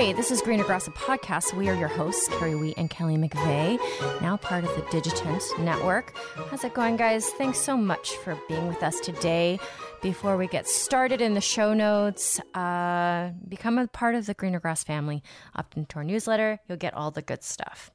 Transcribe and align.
Hey, 0.00 0.14
this 0.14 0.30
is 0.30 0.40
Greener 0.40 0.64
Grass, 0.64 0.88
podcast. 0.88 1.52
We 1.52 1.68
are 1.68 1.74
your 1.74 1.86
hosts, 1.86 2.26
Kerry 2.38 2.54
Wheat 2.54 2.78
and 2.78 2.88
Kelly 2.88 3.18
McVeigh, 3.18 3.78
now 4.22 4.38
part 4.38 4.64
of 4.64 4.74
the 4.74 4.82
Digitent 4.90 5.42
Network. 5.58 6.16
How's 6.48 6.64
it 6.64 6.72
going, 6.72 6.96
guys? 6.96 7.28
Thanks 7.28 7.58
so 7.58 7.76
much 7.76 8.12
for 8.12 8.34
being 8.48 8.66
with 8.66 8.82
us 8.82 8.98
today. 9.00 9.60
Before 10.00 10.38
we 10.38 10.46
get 10.46 10.66
started 10.66 11.20
in 11.20 11.34
the 11.34 11.42
show 11.42 11.74
notes, 11.74 12.40
uh, 12.54 13.32
become 13.46 13.76
a 13.76 13.88
part 13.88 14.14
of 14.14 14.24
the 14.24 14.32
Greener 14.32 14.58
Grass 14.58 14.82
family. 14.82 15.22
Opt 15.54 15.76
into 15.76 15.96
our 15.96 16.04
newsletter, 16.04 16.60
you'll 16.66 16.78
get 16.78 16.94
all 16.94 17.10
the 17.10 17.20
good 17.20 17.42
stuff. 17.42 17.90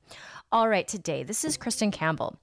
All 0.51 0.69
right, 0.69 0.87
today, 0.87 1.23
this 1.23 1.43
is 1.43 1.57
Kristin 1.57 1.91
Campbell. 1.91 2.37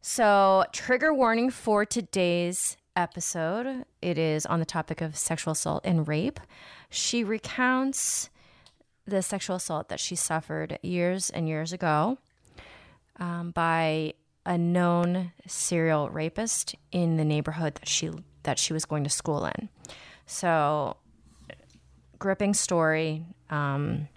So, 0.00 0.64
trigger 0.72 1.14
warning 1.14 1.50
for 1.50 1.84
today's 1.84 2.76
episode. 2.96 3.84
It 4.02 4.18
is 4.18 4.46
on 4.46 4.58
the 4.58 4.66
topic 4.66 5.00
of 5.00 5.16
sexual 5.16 5.52
assault 5.52 5.82
and 5.84 6.08
rape. 6.08 6.40
She 6.90 7.22
recounts 7.22 8.30
the 9.06 9.22
sexual 9.22 9.56
assault 9.56 9.88
that 9.88 10.00
she 10.00 10.16
suffered 10.16 10.78
years 10.82 11.30
and 11.30 11.48
years 11.48 11.72
ago 11.72 12.18
um, 13.18 13.50
by 13.50 14.14
a 14.44 14.56
known 14.56 15.32
serial 15.46 16.08
rapist 16.10 16.74
in 16.92 17.16
the 17.16 17.24
neighborhood 17.24 17.74
that 17.76 17.88
she 17.88 18.10
that 18.44 18.58
she 18.58 18.72
was 18.72 18.84
going 18.84 19.02
to 19.04 19.10
school 19.10 19.44
in. 19.44 19.68
So, 20.26 20.96
gripping 22.18 22.54
story. 22.54 23.24
Um, 23.50 24.08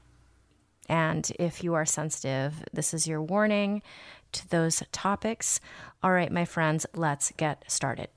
and 0.87 1.31
if 1.39 1.63
you 1.63 1.73
are 1.73 1.85
sensitive, 1.85 2.63
this 2.73 2.93
is 2.93 3.07
your 3.07 3.21
warning 3.21 3.81
to 4.33 4.47
those 4.49 4.83
topics. 4.91 5.59
All 6.03 6.11
right, 6.11 6.31
my 6.31 6.45
friends, 6.45 6.85
let's 6.95 7.31
get 7.37 7.63
started. 7.67 8.09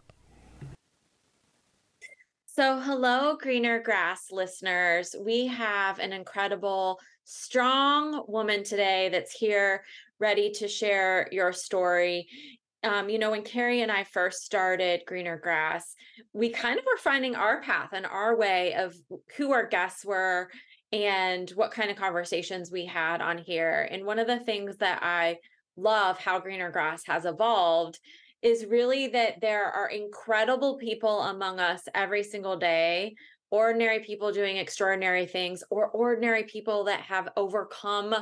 So, 2.55 2.78
hello, 2.81 3.39
Greener 3.41 3.81
Grass 3.81 4.27
listeners. 4.31 5.17
We 5.19 5.47
have 5.47 5.98
an 5.98 6.12
incredible, 6.12 7.00
strong 7.25 8.25
woman 8.28 8.62
today 8.62 9.08
that's 9.08 9.33
here 9.33 9.83
ready 10.19 10.50
to 10.56 10.69
share 10.69 11.28
your 11.33 11.55
story 11.55 12.28
um, 12.84 13.08
you 13.08 13.19
know, 13.19 13.30
when 13.30 13.45
Kerry 13.45 13.80
and 13.83 13.92
I 13.92 14.05
first 14.05 14.42
started 14.42 15.03
Greener 15.06 15.36
Grass, 15.36 15.95
we 16.33 16.50
kind 16.50 16.78
of 16.78 16.84
were 16.84 16.98
finding 16.98 17.36
our 17.36 17.62
path 17.62 17.91
and 17.92 18.05
our 18.05 18.36
way 18.36 18.75
of 18.75 18.95
who 19.36 19.53
our 19.53 19.67
guests 19.67 20.05
were 20.05 20.50
and 20.91 21.48
what 21.50 21.70
kind 21.70 21.91
of 21.91 21.97
conversations 21.97 22.73
we 22.73 22.84
had 22.84 23.20
on 23.20 23.39
here. 23.39 23.89
And 23.91 24.05
one 24.05 24.19
of 24.19 24.27
the 24.27 24.41
things 24.41 24.78
that 24.78 25.00
I 25.03 25.39
love 25.77 26.19
how 26.19 26.41
Greener 26.41 26.73
Grass 26.73 27.05
has 27.06 27.25
evolved 27.25 28.00
is 28.43 28.67
really 28.67 29.09
that 29.09 29.41
there 29.41 29.71
are 29.71 29.89
incredible 29.89 30.77
people 30.77 31.23
among 31.23 31.61
us 31.61 31.83
every 31.95 32.23
single 32.23 32.57
day 32.57 33.15
ordinary 33.53 34.01
people 34.01 34.33
doing 34.33 34.57
extraordinary 34.57 35.27
things 35.27 35.62
or 35.71 35.89
ordinary 35.91 36.43
people 36.45 36.85
that 36.85 37.01
have 37.01 37.29
overcome 37.37 38.15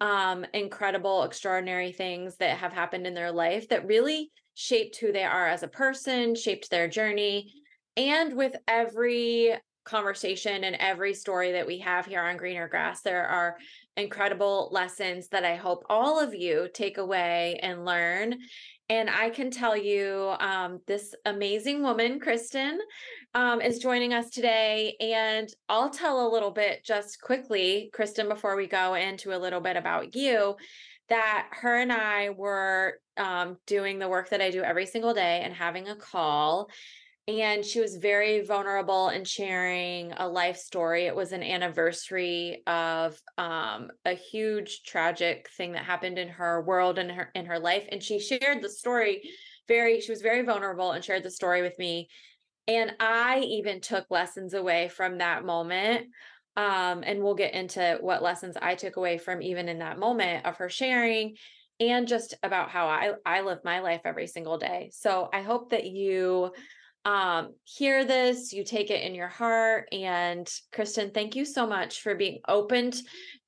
um, 0.00 0.44
incredible, 0.54 1.22
extraordinary 1.22 1.92
things 1.92 2.36
that 2.38 2.56
have 2.56 2.72
happened 2.72 3.06
in 3.06 3.14
their 3.14 3.30
life 3.30 3.68
that 3.68 3.86
really 3.86 4.32
shaped 4.54 4.96
who 4.96 5.12
they 5.12 5.24
are 5.24 5.46
as 5.46 5.62
a 5.62 5.68
person, 5.68 6.34
shaped 6.34 6.70
their 6.70 6.88
journey. 6.88 7.52
And 7.96 8.34
with 8.34 8.56
every 8.66 9.54
conversation 9.84 10.64
and 10.64 10.76
every 10.76 11.12
story 11.12 11.52
that 11.52 11.66
we 11.66 11.78
have 11.78 12.06
here 12.06 12.22
on 12.22 12.36
Greener 12.36 12.66
Grass, 12.68 13.02
there 13.02 13.26
are 13.26 13.56
incredible 13.96 14.70
lessons 14.72 15.28
that 15.28 15.44
I 15.44 15.56
hope 15.56 15.84
all 15.90 16.18
of 16.18 16.34
you 16.34 16.68
take 16.72 16.98
away 16.98 17.60
and 17.62 17.84
learn. 17.84 18.38
And 18.88 19.08
I 19.08 19.30
can 19.30 19.50
tell 19.50 19.76
you, 19.76 20.34
um, 20.40 20.80
this 20.86 21.14
amazing 21.24 21.82
woman, 21.82 22.20
Kristin, 22.20 22.78
um, 23.34 23.60
is 23.60 23.78
joining 23.78 24.12
us 24.12 24.30
today. 24.30 24.96
And 25.00 25.48
I'll 25.68 25.90
tell 25.90 26.26
a 26.26 26.32
little 26.32 26.50
bit 26.50 26.84
just 26.84 27.20
quickly, 27.20 27.90
Kristin, 27.94 28.28
before 28.28 28.56
we 28.56 28.66
go 28.66 28.94
into 28.94 29.34
a 29.34 29.38
little 29.38 29.60
bit 29.60 29.76
about 29.76 30.14
you, 30.14 30.56
that 31.08 31.48
her 31.52 31.76
and 31.76 31.92
I 31.92 32.30
were 32.30 32.98
um, 33.16 33.56
doing 33.66 33.98
the 33.98 34.08
work 34.08 34.30
that 34.30 34.40
I 34.40 34.50
do 34.50 34.62
every 34.62 34.86
single 34.86 35.14
day 35.14 35.40
and 35.42 35.54
having 35.54 35.88
a 35.88 35.96
call 35.96 36.68
and 37.40 37.64
she 37.64 37.80
was 37.80 37.96
very 37.96 38.44
vulnerable 38.44 39.08
in 39.08 39.24
sharing 39.24 40.12
a 40.12 40.28
life 40.28 40.56
story. 40.56 41.06
It 41.06 41.16
was 41.16 41.32
an 41.32 41.42
anniversary 41.42 42.62
of 42.66 43.18
um, 43.38 43.90
a 44.04 44.14
huge 44.14 44.82
tragic 44.84 45.48
thing 45.56 45.72
that 45.72 45.84
happened 45.84 46.18
in 46.18 46.28
her 46.28 46.62
world 46.62 46.98
and 46.98 47.10
her 47.10 47.30
in 47.34 47.46
her 47.46 47.58
life 47.58 47.86
and 47.90 48.02
she 48.02 48.18
shared 48.18 48.62
the 48.62 48.68
story 48.68 49.22
very 49.68 50.00
she 50.00 50.10
was 50.10 50.22
very 50.22 50.42
vulnerable 50.42 50.92
and 50.92 51.04
shared 51.04 51.22
the 51.22 51.30
story 51.30 51.62
with 51.62 51.78
me 51.78 52.08
and 52.68 52.92
i 53.00 53.40
even 53.40 53.80
took 53.80 54.04
lessons 54.10 54.54
away 54.54 54.88
from 54.88 55.18
that 55.18 55.44
moment 55.44 56.06
um, 56.56 57.02
and 57.06 57.22
we'll 57.22 57.34
get 57.34 57.54
into 57.54 57.98
what 58.00 58.22
lessons 58.22 58.56
i 58.60 58.74
took 58.74 58.96
away 58.96 59.18
from 59.18 59.40
even 59.40 59.68
in 59.68 59.78
that 59.78 59.98
moment 59.98 60.44
of 60.44 60.56
her 60.56 60.68
sharing 60.68 61.36
and 61.80 62.06
just 62.06 62.34
about 62.42 62.70
how 62.70 62.86
i 62.86 63.12
i 63.24 63.40
live 63.40 63.58
my 63.64 63.80
life 63.80 64.02
every 64.04 64.26
single 64.26 64.58
day. 64.58 64.90
So 64.92 65.28
i 65.32 65.40
hope 65.40 65.70
that 65.70 65.86
you 65.86 66.52
um, 67.04 67.54
hear 67.64 68.04
this, 68.04 68.52
you 68.52 68.64
take 68.64 68.90
it 68.90 69.02
in 69.02 69.14
your 69.14 69.28
heart. 69.28 69.88
And 69.92 70.46
Kristin, 70.72 71.12
thank 71.12 71.34
you 71.34 71.44
so 71.44 71.66
much 71.66 72.00
for 72.00 72.14
being 72.14 72.40
open 72.46 72.92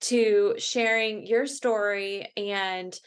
to 0.02 0.54
sharing 0.58 1.26
your 1.26 1.46
story 1.46 2.26
and 2.36 2.98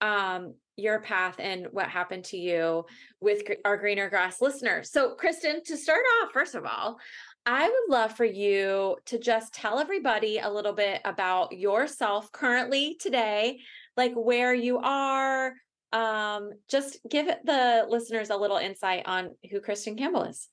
um, 0.00 0.54
your 0.76 1.00
path 1.00 1.36
and 1.38 1.68
what 1.70 1.88
happened 1.88 2.24
to 2.24 2.36
you 2.36 2.84
with 3.20 3.42
our 3.64 3.76
greener 3.76 4.10
grass 4.10 4.42
listeners. 4.42 4.90
So, 4.90 5.16
Kristin, 5.16 5.62
to 5.64 5.76
start 5.76 6.04
off, 6.22 6.32
first 6.32 6.54
of 6.54 6.64
all, 6.66 6.98
I 7.46 7.68
would 7.68 7.94
love 7.94 8.16
for 8.16 8.24
you 8.24 8.96
to 9.06 9.18
just 9.18 9.54
tell 9.54 9.78
everybody 9.78 10.38
a 10.38 10.50
little 10.50 10.72
bit 10.72 11.00
about 11.04 11.52
yourself 11.52 12.32
currently 12.32 12.96
today, 12.98 13.60
like 13.96 14.14
where 14.14 14.54
you 14.54 14.78
are, 14.78 15.54
um, 15.94 16.50
just 16.68 16.98
give 17.08 17.26
the 17.44 17.86
listeners 17.88 18.30
a 18.30 18.36
little 18.36 18.56
insight 18.56 19.04
on 19.06 19.30
who 19.50 19.60
Kristin 19.60 19.96
Campbell 19.96 20.24
is. 20.24 20.48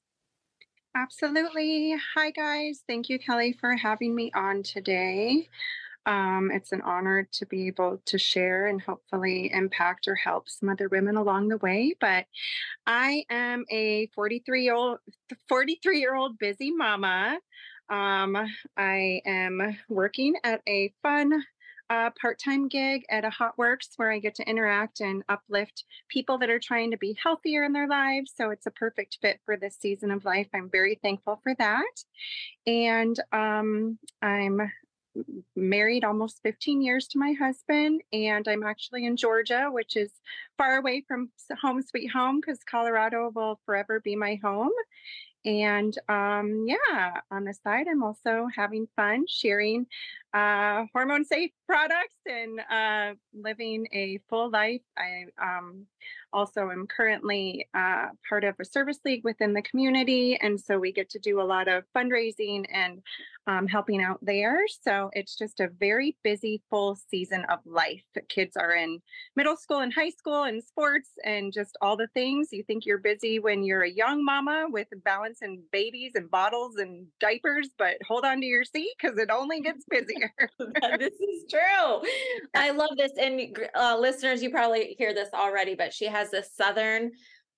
Absolutely. 0.95 1.95
Hi, 2.15 2.29
guys. 2.31 2.83
Thank 2.87 3.09
you, 3.09 3.17
Kelly, 3.17 3.57
for 3.59 3.75
having 3.75 4.13
me 4.13 4.31
on 4.35 4.61
today. 4.61 5.49
Um, 6.05 6.51
it's 6.53 6.71
an 6.71 6.81
honor 6.81 7.27
to 7.33 7.45
be 7.47 7.67
able 7.67 8.01
to 8.05 8.17
share 8.17 8.67
and 8.67 8.81
hopefully 8.81 9.51
impact 9.51 10.07
or 10.07 10.15
help 10.15 10.47
some 10.47 10.69
other 10.69 10.89
women 10.89 11.15
along 11.15 11.47
the 11.47 11.57
way. 11.57 11.95
But 11.99 12.25
I 12.85 13.25
am 13.29 13.65
a 13.71 14.07
43 14.13 14.63
year 14.63 14.75
old 14.75 14.99
43 15.47 15.99
year 15.99 16.15
old 16.15 16.37
busy 16.37 16.71
mama. 16.71 17.39
Um, 17.89 18.37
I 18.77 19.21
am 19.25 19.77
working 19.89 20.35
at 20.43 20.61
a 20.67 20.93
fun 21.01 21.43
a 21.91 22.09
part 22.19 22.39
time 22.39 22.69
gig 22.69 23.03
at 23.09 23.25
a 23.25 23.29
HotWorx 23.29 23.97
where 23.97 24.11
I 24.11 24.19
get 24.19 24.33
to 24.35 24.49
interact 24.49 25.01
and 25.01 25.23
uplift 25.27 25.83
people 26.07 26.37
that 26.37 26.49
are 26.49 26.59
trying 26.59 26.89
to 26.91 26.97
be 26.97 27.17
healthier 27.21 27.65
in 27.65 27.73
their 27.73 27.87
lives. 27.87 28.31
So 28.33 28.49
it's 28.49 28.65
a 28.65 28.71
perfect 28.71 29.17
fit 29.21 29.41
for 29.45 29.57
this 29.57 29.77
season 29.77 30.09
of 30.09 30.23
life. 30.23 30.47
I'm 30.53 30.69
very 30.69 30.97
thankful 31.03 31.41
for 31.43 31.53
that. 31.55 32.03
And 32.65 33.19
um, 33.33 33.99
I'm 34.21 34.71
married 35.57 36.05
almost 36.05 36.39
15 36.43 36.81
years 36.81 37.09
to 37.09 37.19
my 37.19 37.33
husband, 37.33 38.01
and 38.13 38.47
I'm 38.47 38.63
actually 38.63 39.05
in 39.05 39.17
Georgia, 39.17 39.67
which 39.69 39.97
is 39.97 40.11
far 40.57 40.77
away 40.77 41.03
from 41.05 41.29
home 41.61 41.81
sweet 41.81 42.09
home 42.09 42.39
because 42.39 42.59
Colorado 42.63 43.33
will 43.35 43.59
forever 43.65 43.99
be 43.99 44.15
my 44.15 44.39
home. 44.41 44.71
And 45.43 45.97
um, 46.07 46.65
yeah, 46.67 47.21
on 47.31 47.45
the 47.45 47.53
side, 47.53 47.87
I'm 47.89 48.03
also 48.03 48.47
having 48.55 48.87
fun 48.95 49.25
sharing 49.27 49.87
uh, 50.33 50.85
hormone 50.93 51.25
safe 51.25 51.51
products 51.67 52.15
and 52.25 52.59
uh, 52.71 53.13
living 53.33 53.87
a 53.93 54.19
full 54.29 54.49
life. 54.49 54.81
I 54.97 55.25
um, 55.41 55.85
also 56.33 56.69
am 56.69 56.87
currently 56.87 57.67
uh, 57.73 58.07
part 58.27 58.43
of 58.43 58.55
a 58.59 58.65
service 58.65 58.99
league 59.03 59.23
within 59.23 59.53
the 59.53 59.61
community. 59.61 60.37
And 60.41 60.59
so 60.59 60.79
we 60.79 60.91
get 60.91 61.09
to 61.11 61.19
do 61.19 61.41
a 61.41 61.43
lot 61.43 61.67
of 61.67 61.83
fundraising 61.95 62.65
and 62.73 63.01
um, 63.47 63.67
helping 63.67 64.01
out 64.03 64.19
there. 64.21 64.59
So 64.67 65.09
it's 65.13 65.35
just 65.37 65.59
a 65.59 65.69
very 65.79 66.15
busy, 66.23 66.61
full 66.69 66.95
season 67.09 67.43
of 67.49 67.59
life. 67.65 68.03
Kids 68.29 68.55
are 68.55 68.73
in 68.73 68.99
middle 69.35 69.57
school 69.57 69.79
and 69.79 69.93
high 69.93 70.11
school 70.11 70.43
and 70.43 70.63
sports 70.63 71.09
and 71.25 71.51
just 71.51 71.77
all 71.81 71.97
the 71.97 72.07
things. 72.13 72.49
You 72.51 72.63
think 72.63 72.85
you're 72.85 72.99
busy 72.99 73.39
when 73.39 73.63
you're 73.63 73.83
a 73.83 73.89
young 73.89 74.23
mama 74.23 74.67
with 74.69 74.87
balancing 75.03 75.63
babies 75.71 76.11
and 76.15 76.29
bottles 76.29 76.75
and 76.77 77.07
diapers, 77.19 77.69
but 77.77 77.95
hold 78.07 78.25
on 78.25 78.41
to 78.41 78.45
your 78.45 78.63
seat 78.63 78.91
because 79.01 79.17
it 79.17 79.29
only 79.31 79.61
gets 79.61 79.83
busier. 79.89 80.20
this 80.99 81.13
is 81.13 81.45
true. 81.49 82.01
I 82.53 82.71
love 82.71 82.91
this. 82.97 83.11
And 83.19 83.57
uh, 83.75 83.97
listeners, 83.99 84.41
you 84.41 84.49
probably 84.49 84.95
hear 84.97 85.13
this 85.13 85.29
already, 85.33 85.75
but 85.75 85.93
she 85.93 86.05
has 86.05 86.31
this 86.31 86.51
Southern 86.55 87.11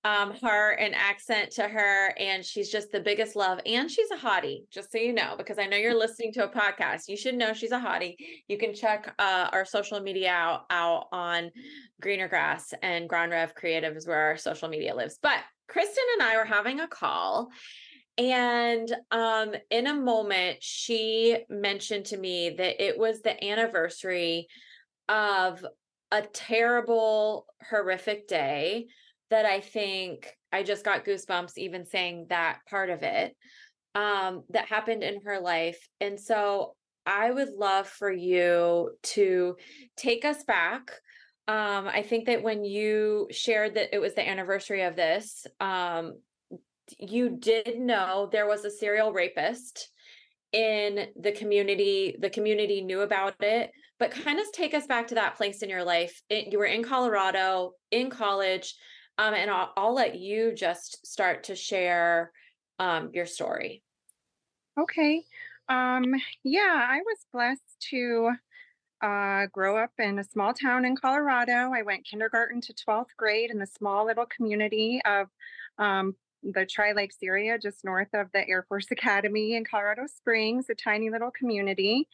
um, 0.06 0.34
heart 0.34 0.80
and 0.82 0.94
accent 0.94 1.52
to 1.52 1.68
her, 1.68 2.14
and 2.20 2.44
she's 2.44 2.70
just 2.70 2.92
the 2.92 3.00
biggest 3.00 3.36
love. 3.36 3.60
And 3.66 3.90
she's 3.90 4.12
a 4.12 4.18
hottie, 4.18 4.64
just 4.70 4.92
so 4.92 4.98
you 4.98 5.14
know, 5.14 5.36
because 5.38 5.58
I 5.58 5.66
know 5.66 5.78
you're 5.78 5.98
listening 5.98 6.34
to 6.34 6.44
a 6.44 6.50
podcast. 6.50 7.08
You 7.08 7.16
should 7.16 7.36
know 7.36 7.54
she's 7.54 7.72
a 7.72 7.80
hottie. 7.80 8.16
You 8.48 8.58
can 8.58 8.74
check 8.74 9.14
uh, 9.18 9.50
our 9.54 9.64
social 9.64 10.02
media 10.02 10.32
out, 10.32 10.66
out 10.70 11.06
on 11.14 11.52
Greener 12.02 12.28
Grass 12.28 12.74
and 12.82 13.08
Grand 13.08 13.32
Reve 13.32 13.56
Creative 13.56 13.96
is 13.96 14.06
where 14.06 14.20
our 14.20 14.38
social 14.38 14.68
media 14.68 14.94
lives. 14.94 15.20
But 15.22 15.40
Kristin 15.72 16.14
and 16.14 16.24
I 16.24 16.36
were 16.36 16.46
having 16.46 16.82
a 16.82 16.88
call 16.88 17.50
And 18.18 18.94
um, 19.12 19.54
in 19.72 19.88
a 19.88 19.94
moment, 19.94 20.58
she 20.62 21.40
mentioned 21.50 22.06
to 22.08 22.18
me 22.18 22.52
that 22.52 22.84
it 22.84 22.98
was 22.98 23.22
the 23.22 23.44
anniversary 23.44 24.48
of 25.10 25.66
a 26.12 26.22
terrible, 26.22 27.48
horrific 27.70 28.28
day 28.28 28.88
that 29.32 29.46
I 29.46 29.62
think 29.62 30.32
I 30.52 30.62
just 30.62 30.86
got 30.86 31.06
goosebumps 31.06 31.54
even 31.58 31.86
saying 31.86 32.28
that 32.30 32.60
part 32.70 32.92
of 32.92 33.02
it 33.02 33.36
um, 33.96 34.44
that 34.50 34.68
happened 34.68 35.02
in 35.02 35.22
her 35.26 35.40
life. 35.40 35.88
And 36.00 36.20
so 36.20 36.76
I 37.06 37.32
would 37.32 37.50
love 37.50 37.88
for 37.88 38.12
you 38.12 38.92
to 39.02 39.56
take 39.98 40.24
us 40.24 40.44
back. 40.44 40.92
Um, 41.48 41.88
I 41.88 42.04
think 42.08 42.28
that 42.28 42.44
when 42.44 42.64
you 42.64 43.28
shared 43.32 43.76
that 43.76 43.94
it 43.94 44.00
was 44.00 44.14
the 44.14 44.28
anniversary 44.28 44.84
of 44.84 44.96
this, 44.96 45.46
um, 45.60 46.14
you 47.00 47.30
did 47.30 47.80
know 47.80 48.30
there 48.32 48.48
was 48.48 48.66
a 48.66 48.72
serial 48.72 49.14
rapist 49.14 49.90
in 50.52 51.08
the 51.20 51.32
community. 51.32 52.16
The 52.20 52.30
community 52.30 52.82
knew 52.82 53.02
about 53.02 53.36
it, 53.42 53.72
but 54.00 54.12
kind 54.12 54.40
of 54.40 54.52
take 54.52 54.74
us 54.74 54.88
back 54.88 55.08
to 55.08 55.16
that 55.16 55.36
place 55.36 55.64
in 55.64 55.70
your 55.70 55.84
life. 55.84 56.22
It, 56.30 56.52
you 56.52 56.60
were 56.60 56.66
in 56.66 56.84
Colorado 56.84 57.74
in 57.92 58.10
college, 58.10 58.76
um, 59.18 59.34
and 59.34 59.50
I'll, 59.50 59.74
I'll, 59.76 59.94
let 59.94 60.16
you 60.16 60.54
just 60.54 61.06
start 61.06 61.46
to 61.46 61.56
share 61.56 62.32
um, 62.80 63.12
your 63.14 63.26
story. 63.26 63.84
Okay. 64.80 65.24
Um, 65.70 66.14
yeah, 66.44 66.88
I 66.90 67.00
was 67.06 67.18
blessed 67.32 67.88
to 67.92 68.32
uh, 69.02 69.48
grow 69.52 69.78
up 69.78 69.92
in 70.00 70.18
a 70.20 70.24
small 70.24 70.54
town 70.54 70.86
in 70.86 70.96
Colorado. 70.96 71.72
I 71.74 71.82
went 71.84 72.06
kindergarten 72.06 72.62
to 72.62 72.74
12th 72.74 73.16
grade 73.18 73.52
in 73.52 73.62
a 73.62 73.68
small 73.68 74.06
little 74.06 74.26
community 74.26 75.02
of 75.06 75.28
um, 75.78 76.16
the 76.44 76.66
Tri 76.66 76.92
Lakes 76.92 77.18
area, 77.24 77.58
just 77.58 77.86
north 77.86 78.14
of 78.14 78.28
the 78.34 78.48
Air 78.48 78.66
Force 78.68 78.88
Academy 78.92 79.56
in 79.56 79.66
Colorado 79.66 80.08
Springs, 80.08 80.70
a 80.70 80.76
tiny 80.76 81.10
little 81.10 81.32
community, 81.32 82.08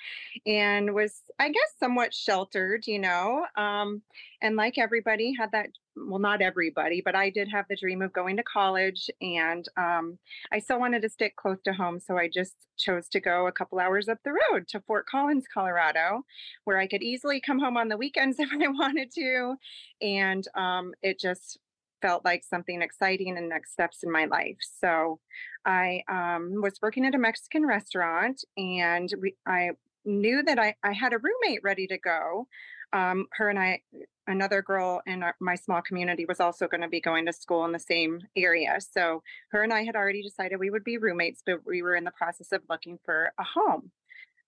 and 0.46 0.94
was, 0.94 1.22
I 1.40 1.50
guess, 1.50 1.74
somewhat 1.80 2.14
sheltered, 2.14 2.88
you 2.88 3.00
know. 3.00 3.46
Um, 3.56 4.02
and 4.42 4.56
like 4.56 4.78
everybody, 4.78 5.34
had 5.38 5.52
that 5.52 5.70
well, 6.08 6.20
not 6.20 6.42
everybody, 6.42 7.02
but 7.04 7.16
I 7.16 7.30
did 7.30 7.50
have 7.50 7.66
the 7.70 7.76
dream 7.76 8.02
of 8.02 8.14
going 8.14 8.38
to 8.38 8.44
college, 8.44 9.10
and 9.22 9.68
um, 9.78 10.18
I 10.52 10.60
still 10.60 10.80
wanted 10.80 11.02
to 11.02 11.10
stick 11.10 11.36
close 11.36 11.62
to 11.64 11.74
home. 11.74 12.00
So 12.00 12.18
I 12.18 12.30
just 12.30 12.56
chose 12.78 13.10
to 13.10 13.20
go 13.20 13.48
a 13.48 13.52
couple 13.52 13.80
hours 13.80 14.08
up 14.08 14.20
the 14.24 14.32
road 14.32 14.68
to 14.70 14.80
Fort 14.82 15.06
Collins, 15.08 15.46
Colorado, 15.54 16.24
where 16.64 16.78
I 16.78 16.88
could 16.88 17.04
easily 17.04 17.42
come 17.42 17.60
home 17.60 17.78
on 17.78 17.90
the 17.90 17.98
weekends 17.98 18.38
if 18.40 18.50
I 18.54 18.68
wanted 18.68 19.12
to. 19.16 19.56
And 20.02 20.48
um, 20.56 20.94
it 21.02 21.20
just 21.20 21.60
felt 22.02 22.26
like 22.26 22.44
something 22.44 22.82
exciting 22.82 23.38
and 23.38 23.50
next 23.50 23.74
steps 23.74 24.04
in 24.04 24.12
my 24.12 24.26
life. 24.26 24.58
So 24.62 25.20
I 25.66 26.04
um, 26.10 26.62
was 26.62 26.80
working 26.82 27.06
at 27.06 27.16
a 27.16 27.20
Mexican 27.20 27.66
restaurant 27.66 28.44
and 28.58 29.14
we, 29.22 29.36
I 29.48 29.72
knew 30.06 30.44
that 30.44 30.60
I, 30.60 30.76
I 30.84 30.94
had 30.94 31.14
a 31.14 31.18
roommate 31.18 31.62
ready 31.64 31.88
to 31.88 31.98
go. 31.98 32.48
Um, 32.92 33.28
her 33.34 33.50
and 33.50 33.60
I, 33.60 33.82
another 34.26 34.62
girl 34.62 35.02
in 35.06 35.22
our, 35.22 35.36
my 35.40 35.56
small 35.56 35.82
community, 35.82 36.26
was 36.26 36.40
also 36.40 36.68
going 36.68 36.82
to 36.82 36.88
be 36.88 37.02
going 37.02 37.26
to 37.28 37.34
school 37.34 37.66
in 37.66 37.72
the 37.72 37.80
same 37.80 38.22
area. 38.36 38.80
So 38.80 39.22
her 39.52 39.64
and 39.64 39.72
I 39.72 39.84
had 39.84 39.96
already 39.96 40.24
decided 40.24 40.60
we 40.60 40.72
would 40.72 40.84
be 40.84 40.98
roommates, 40.98 41.44
but 41.46 41.66
we 41.66 41.84
were 41.84 41.96
in 41.96 42.04
the 42.04 42.12
process 42.12 42.52
of 42.52 42.64
looking 42.68 42.98
for 43.06 43.32
a 43.38 43.44
home, 43.44 43.92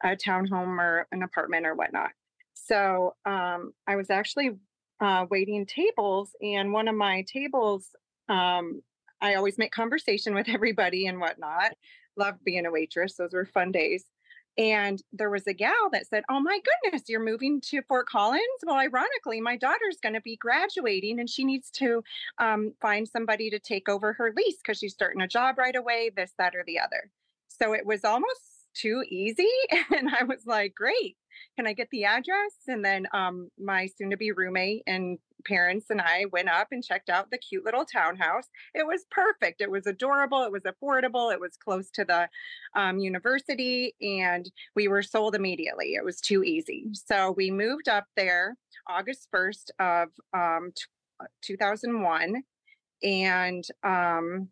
a 0.03 0.15
townhome 0.15 0.79
or 0.79 1.07
an 1.11 1.21
apartment 1.21 1.67
or 1.67 1.75
whatnot. 1.75 2.11
So 2.53 3.15
um, 3.25 3.73
I 3.87 3.95
was 3.95 4.09
actually 4.09 4.51
uh, 5.01 5.25
waiting 5.29 5.65
tables, 5.65 6.35
and 6.41 6.71
one 6.71 6.87
of 6.87 6.95
my 6.95 7.23
tables, 7.23 7.89
um, 8.29 8.81
I 9.19 9.35
always 9.35 9.57
make 9.57 9.71
conversation 9.71 10.35
with 10.35 10.47
everybody 10.49 11.07
and 11.07 11.19
whatnot. 11.19 11.73
Love 12.15 12.35
being 12.45 12.65
a 12.65 12.71
waitress; 12.71 13.15
those 13.15 13.33
were 13.33 13.45
fun 13.45 13.71
days. 13.71 14.05
And 14.57 15.01
there 15.13 15.29
was 15.29 15.47
a 15.47 15.53
gal 15.53 15.89
that 15.93 16.07
said, 16.07 16.23
Oh 16.29 16.39
my 16.41 16.59
goodness, 16.83 17.03
you're 17.07 17.23
moving 17.23 17.61
to 17.61 17.81
Fort 17.83 18.07
Collins? 18.07 18.41
Well, 18.65 18.75
ironically, 18.75 19.39
my 19.39 19.55
daughter's 19.55 19.97
going 20.03 20.13
to 20.13 20.21
be 20.21 20.35
graduating 20.35 21.19
and 21.19 21.29
she 21.29 21.45
needs 21.45 21.71
to 21.71 22.03
um, 22.37 22.73
find 22.81 23.07
somebody 23.07 23.49
to 23.49 23.59
take 23.59 23.87
over 23.87 24.13
her 24.13 24.33
lease 24.35 24.57
because 24.57 24.77
she's 24.77 24.93
starting 24.93 25.21
a 25.21 25.27
job 25.27 25.57
right 25.57 25.75
away, 25.75 26.11
this, 26.15 26.33
that, 26.37 26.53
or 26.55 26.63
the 26.65 26.79
other. 26.79 27.09
So 27.47 27.73
it 27.73 27.85
was 27.85 28.03
almost 28.03 28.41
too 28.73 29.03
easy. 29.09 29.49
And 29.95 30.09
I 30.09 30.23
was 30.23 30.45
like, 30.45 30.75
Great 30.75 31.17
can 31.55 31.67
I 31.67 31.73
get 31.73 31.89
the 31.91 32.05
address? 32.05 32.53
And 32.67 32.83
then 32.83 33.07
um, 33.13 33.49
my 33.59 33.87
soon 33.87 34.09
to 34.11 34.17
be 34.17 34.31
roommate 34.31 34.83
and 34.87 35.17
parents 35.45 35.87
and 35.89 35.99
I 35.99 36.25
went 36.31 36.49
up 36.49 36.67
and 36.71 36.83
checked 36.83 37.09
out 37.09 37.31
the 37.31 37.37
cute 37.37 37.65
little 37.65 37.85
townhouse. 37.85 38.47
It 38.73 38.85
was 38.85 39.05
perfect. 39.09 39.61
It 39.61 39.71
was 39.71 39.87
adorable. 39.87 40.43
It 40.43 40.51
was 40.51 40.63
affordable. 40.63 41.33
It 41.33 41.39
was 41.39 41.57
close 41.57 41.89
to 41.91 42.05
the 42.05 42.29
um, 42.75 42.99
university, 42.99 43.95
and 44.01 44.51
we 44.75 44.87
were 44.87 45.01
sold 45.01 45.35
immediately. 45.35 45.93
It 45.93 46.05
was 46.05 46.21
too 46.21 46.43
easy. 46.43 46.89
So 46.93 47.31
we 47.31 47.49
moved 47.51 47.89
up 47.89 48.05
there 48.15 48.55
August 48.87 49.27
1st 49.33 49.69
of 49.79 50.09
um, 50.33 50.71
uh, 51.19 51.25
2001. 51.41 52.43
And 53.03 53.63
um, 53.83 54.49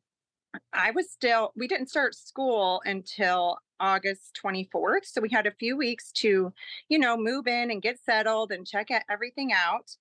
I 0.73 0.91
was 0.91 1.11
still, 1.11 1.51
we 1.55 1.67
didn't 1.67 1.89
start 1.89 2.15
school 2.15 2.81
until 2.85 3.57
August 3.79 4.39
24th. 4.43 5.05
So 5.05 5.21
we 5.21 5.29
had 5.29 5.47
a 5.47 5.51
few 5.51 5.77
weeks 5.77 6.11
to, 6.13 6.53
you 6.89 6.99
know, 6.99 7.17
move 7.17 7.47
in 7.47 7.71
and 7.71 7.81
get 7.81 7.99
settled 7.99 8.51
and 8.51 8.67
check 8.67 8.87
everything 9.09 9.51
out. 9.53 9.95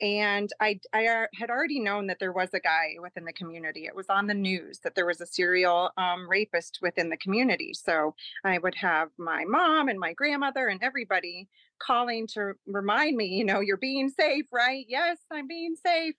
And 0.00 0.50
I, 0.60 0.80
I 0.94 1.26
had 1.34 1.50
already 1.50 1.78
known 1.78 2.06
that 2.06 2.18
there 2.18 2.32
was 2.32 2.48
a 2.54 2.60
guy 2.60 2.94
within 3.02 3.26
the 3.26 3.34
community. 3.34 3.84
It 3.84 3.94
was 3.94 4.08
on 4.08 4.26
the 4.26 4.34
news 4.34 4.78
that 4.82 4.94
there 4.94 5.04
was 5.04 5.20
a 5.20 5.26
serial 5.26 5.90
um, 5.98 6.28
rapist 6.28 6.78
within 6.80 7.10
the 7.10 7.18
community. 7.18 7.74
So 7.74 8.14
I 8.42 8.58
would 8.58 8.74
have 8.76 9.10
my 9.18 9.44
mom 9.46 9.88
and 9.88 10.00
my 10.00 10.14
grandmother 10.14 10.68
and 10.68 10.82
everybody 10.82 11.48
calling 11.80 12.26
to 12.28 12.52
remind 12.66 13.16
me, 13.16 13.26
you 13.26 13.44
know, 13.44 13.60
you're 13.60 13.76
being 13.76 14.08
safe, 14.08 14.46
right? 14.52 14.86
Yes, 14.88 15.18
I'm 15.30 15.46
being 15.46 15.76
safe. 15.76 16.14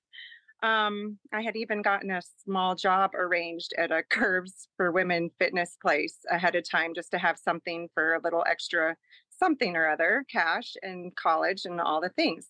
Um, 0.64 1.18
I 1.34 1.42
had 1.42 1.56
even 1.56 1.82
gotten 1.82 2.12
a 2.12 2.22
small 2.44 2.76
job 2.76 3.16
arranged 3.16 3.74
at 3.78 3.92
a 3.92 4.04
Curves 4.04 4.68
for 4.78 4.92
Women 4.92 5.32
fitness 5.40 5.76
place 5.82 6.20
ahead 6.30 6.56
of 6.56 6.70
time 6.70 6.94
just 6.94 7.12
to 7.12 7.18
have 7.18 7.40
something 7.40 7.90
for 7.94 8.14
a 8.14 8.22
little 8.22 8.44
extra 8.48 8.96
something 9.30 9.76
or 9.76 9.90
other 9.90 10.24
cash 10.32 10.74
and 10.84 11.16
college 11.16 11.66
and 11.66 11.82
all 11.82 12.00
the 12.00 12.10
things. 12.10 12.50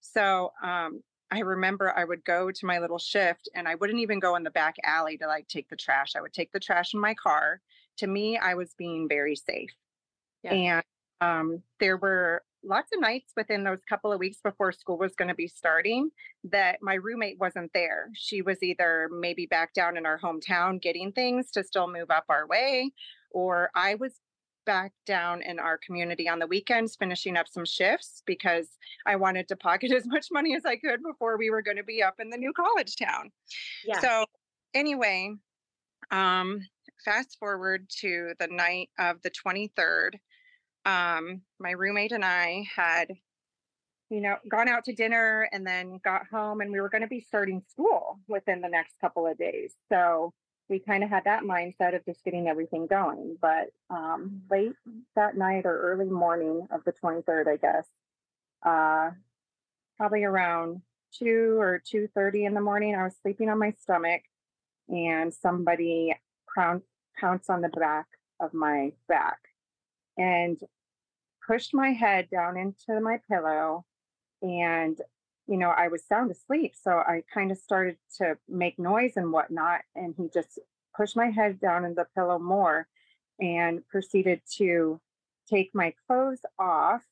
So 0.00 0.52
um, 0.62 1.02
I 1.30 1.40
remember 1.40 1.92
I 1.96 2.04
would 2.04 2.24
go 2.24 2.50
to 2.50 2.66
my 2.66 2.78
little 2.78 2.98
shift 2.98 3.48
and 3.54 3.68
I 3.68 3.74
wouldn't 3.74 4.00
even 4.00 4.20
go 4.20 4.36
in 4.36 4.42
the 4.42 4.50
back 4.50 4.76
alley 4.84 5.18
to 5.18 5.26
like 5.26 5.46
take 5.48 5.68
the 5.68 5.76
trash. 5.76 6.16
I 6.16 6.22
would 6.22 6.32
take 6.32 6.52
the 6.52 6.60
trash 6.60 6.94
in 6.94 7.00
my 7.00 7.14
car. 7.14 7.60
To 7.98 8.06
me, 8.06 8.38
I 8.38 8.54
was 8.54 8.74
being 8.78 9.06
very 9.06 9.36
safe. 9.36 9.74
Yeah. 10.42 10.54
And 10.54 10.84
um, 11.20 11.62
there 11.78 11.98
were 11.98 12.42
lots 12.62 12.90
of 12.92 13.00
nights 13.00 13.32
within 13.36 13.64
those 13.64 13.80
couple 13.88 14.12
of 14.12 14.18
weeks 14.18 14.38
before 14.42 14.72
school 14.72 14.98
was 14.98 15.14
going 15.14 15.28
to 15.28 15.34
be 15.34 15.48
starting 15.48 16.10
that 16.44 16.78
my 16.82 16.94
roommate 16.94 17.38
wasn't 17.38 17.70
there. 17.72 18.10
She 18.14 18.42
was 18.42 18.62
either 18.62 19.08
maybe 19.12 19.46
back 19.46 19.72
down 19.72 19.96
in 19.96 20.06
our 20.06 20.18
hometown 20.18 20.80
getting 20.80 21.12
things 21.12 21.50
to 21.52 21.64
still 21.64 21.90
move 21.90 22.10
up 22.10 22.24
our 22.28 22.46
way, 22.46 22.92
or 23.30 23.70
I 23.74 23.94
was 23.94 24.20
back 24.66 24.92
down 25.06 25.42
in 25.42 25.58
our 25.58 25.78
community 25.78 26.28
on 26.28 26.38
the 26.38 26.46
weekends 26.46 26.96
finishing 26.96 27.36
up 27.36 27.48
some 27.48 27.64
shifts 27.64 28.22
because 28.26 28.68
I 29.06 29.16
wanted 29.16 29.48
to 29.48 29.56
pocket 29.56 29.92
as 29.96 30.06
much 30.06 30.26
money 30.30 30.54
as 30.54 30.64
I 30.64 30.76
could 30.76 31.02
before 31.02 31.38
we 31.38 31.50
were 31.50 31.62
going 31.62 31.78
to 31.78 31.84
be 31.84 32.02
up 32.02 32.16
in 32.20 32.30
the 32.30 32.36
new 32.36 32.52
college 32.52 32.96
town. 32.96 33.30
Yeah. 33.86 34.00
So 34.00 34.24
anyway, 34.74 35.34
um 36.10 36.60
fast 37.04 37.38
forward 37.38 37.88
to 38.00 38.34
the 38.38 38.46
night 38.48 38.90
of 38.98 39.22
the 39.22 39.30
23rd 39.30 40.14
um, 40.84 41.42
my 41.58 41.72
roommate 41.72 42.12
and 42.12 42.24
I 42.24 42.64
had, 42.74 43.08
you 44.08 44.20
know, 44.20 44.36
gone 44.48 44.68
out 44.68 44.84
to 44.84 44.92
dinner 44.92 45.48
and 45.52 45.66
then 45.66 46.00
got 46.04 46.26
home 46.26 46.60
and 46.60 46.72
we 46.72 46.80
were 46.80 46.88
going 46.88 47.02
to 47.02 47.08
be 47.08 47.20
starting 47.20 47.62
school 47.70 48.18
within 48.28 48.60
the 48.60 48.68
next 48.68 48.94
couple 49.00 49.26
of 49.26 49.38
days. 49.38 49.74
So 49.88 50.32
we 50.68 50.78
kind 50.78 51.02
of 51.02 51.10
had 51.10 51.24
that 51.24 51.42
mindset 51.42 51.94
of 51.94 52.04
just 52.04 52.24
getting 52.24 52.48
everything 52.48 52.86
going. 52.86 53.36
But 53.40 53.70
um, 53.90 54.42
late 54.50 54.72
that 55.16 55.36
night 55.36 55.66
or 55.66 55.78
early 55.80 56.10
morning 56.10 56.66
of 56.70 56.84
the 56.84 56.92
23rd, 56.92 57.48
I 57.48 57.56
guess, 57.56 57.86
uh, 58.64 59.10
probably 59.96 60.24
around 60.24 60.82
two 61.12 61.58
or 61.58 61.82
2.30 61.92 62.46
in 62.46 62.54
the 62.54 62.60
morning, 62.60 62.94
I 62.94 63.04
was 63.04 63.14
sleeping 63.20 63.50
on 63.50 63.58
my 63.58 63.72
stomach 63.82 64.22
and 64.88 65.34
somebody 65.34 66.14
pounced 66.54 67.50
on 67.50 67.60
the 67.60 67.68
back 67.68 68.06
of 68.40 68.54
my 68.54 68.92
back 69.08 69.49
and 70.20 70.60
pushed 71.46 71.72
my 71.72 71.88
head 71.88 72.28
down 72.30 72.56
into 72.56 73.00
my 73.00 73.18
pillow 73.28 73.84
and 74.42 74.98
you 75.48 75.56
know 75.56 75.70
i 75.70 75.88
was 75.88 76.04
sound 76.06 76.30
asleep 76.30 76.74
so 76.80 76.92
i 76.92 77.22
kind 77.32 77.50
of 77.50 77.58
started 77.58 77.96
to 78.16 78.36
make 78.48 78.78
noise 78.78 79.12
and 79.16 79.32
whatnot 79.32 79.80
and 79.96 80.14
he 80.16 80.28
just 80.32 80.58
pushed 80.96 81.16
my 81.16 81.30
head 81.30 81.58
down 81.58 81.84
in 81.84 81.94
the 81.94 82.06
pillow 82.14 82.38
more 82.38 82.86
and 83.40 83.86
proceeded 83.88 84.40
to 84.58 85.00
take 85.48 85.70
my 85.74 85.92
clothes 86.06 86.40
off 86.58 87.02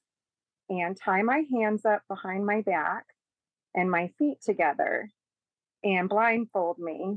and 0.69 0.97
tie 0.97 1.23
my 1.23 1.45
hands 1.51 1.87
up 1.87 2.03
behind 2.09 2.45
my 2.45 2.61
back 2.61 3.07
and 3.75 3.91
my 3.91 4.09
feet 4.19 4.39
together 4.43 5.09
and 5.83 6.09
blindfold 6.09 6.79
me 6.79 7.17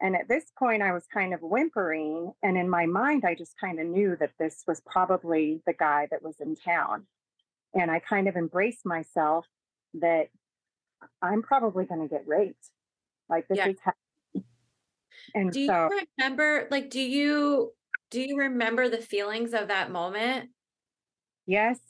And 0.00 0.14
at 0.16 0.28
this 0.28 0.52
point, 0.58 0.82
I 0.82 0.92
was 0.92 1.06
kind 1.06 1.34
of 1.34 1.40
whimpering. 1.42 2.32
And 2.42 2.56
in 2.56 2.70
my 2.70 2.86
mind, 2.86 3.24
I 3.24 3.34
just 3.34 3.58
kind 3.58 3.80
of 3.80 3.86
knew 3.86 4.16
that 4.20 4.32
this 4.38 4.64
was 4.66 4.80
probably 4.86 5.62
the 5.66 5.72
guy 5.74 6.06
that 6.10 6.22
was 6.22 6.36
in 6.40 6.54
town. 6.56 7.06
And 7.74 7.90
I 7.90 7.98
kind 8.00 8.28
of 8.28 8.36
embraced 8.36 8.86
myself 8.86 9.46
that 9.94 10.28
I'm 11.22 11.42
probably 11.42 11.86
going 11.86 12.02
to 12.02 12.08
get 12.08 12.26
raped. 12.26 12.70
Like 13.28 13.48
this 13.48 13.58
Yeah. 13.58 13.66
is 13.66 13.78
happening. 13.80 14.48
And 15.34 15.52
Do 15.52 15.60
you 15.60 15.66
so, 15.66 15.88
remember 16.18 16.68
like 16.70 16.90
do 16.90 17.00
you 17.00 17.74
do 18.10 18.20
you 18.20 18.38
remember 18.38 18.88
the 18.88 18.98
feelings 19.02 19.52
of 19.54 19.68
that 19.68 19.90
moment? 19.90 20.50
yes, 21.46 21.80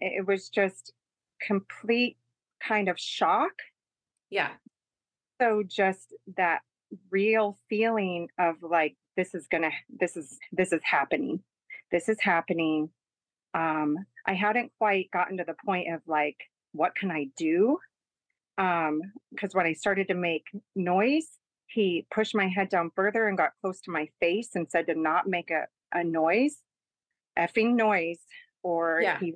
it 0.00 0.26
was 0.26 0.48
just 0.48 0.92
complete 1.40 2.18
kind 2.60 2.88
of 2.88 2.98
shock. 2.98 3.52
Yeah. 4.30 4.56
So 5.40 5.62
just 5.62 6.14
that 6.36 6.62
real 7.10 7.58
feeling 7.68 8.28
of 8.38 8.56
like, 8.62 8.96
this 9.16 9.34
is 9.34 9.46
to, 9.48 9.70
this 9.88 10.16
is, 10.16 10.38
this 10.52 10.72
is 10.72 10.80
happening. 10.84 11.40
This 11.90 12.08
is 12.08 12.20
happening. 12.20 12.90
Um, 13.54 13.96
I 14.26 14.34
hadn't 14.34 14.72
quite 14.78 15.10
gotten 15.10 15.38
to 15.38 15.44
the 15.44 15.56
point 15.64 15.92
of 15.92 16.02
like, 16.06 16.36
what 16.72 16.94
can 16.94 17.10
I 17.10 17.28
do? 17.36 17.78
Um, 18.58 19.00
because 19.30 19.54
when 19.54 19.66
I 19.66 19.72
started 19.72 20.08
to 20.08 20.14
make 20.14 20.44
noise, 20.76 21.26
he 21.66 22.06
pushed 22.10 22.34
my 22.34 22.48
head 22.48 22.68
down 22.68 22.90
further 22.94 23.28
and 23.28 23.38
got 23.38 23.52
close 23.60 23.80
to 23.82 23.90
my 23.90 24.08
face 24.20 24.50
and 24.54 24.66
said 24.70 24.86
to 24.86 24.94
not 24.94 25.26
make 25.26 25.50
a, 25.50 25.66
a 25.92 26.02
noise, 26.04 26.56
effing 27.38 27.74
noise, 27.74 28.20
or 28.62 29.00
Yeah. 29.02 29.18
he 29.18 29.34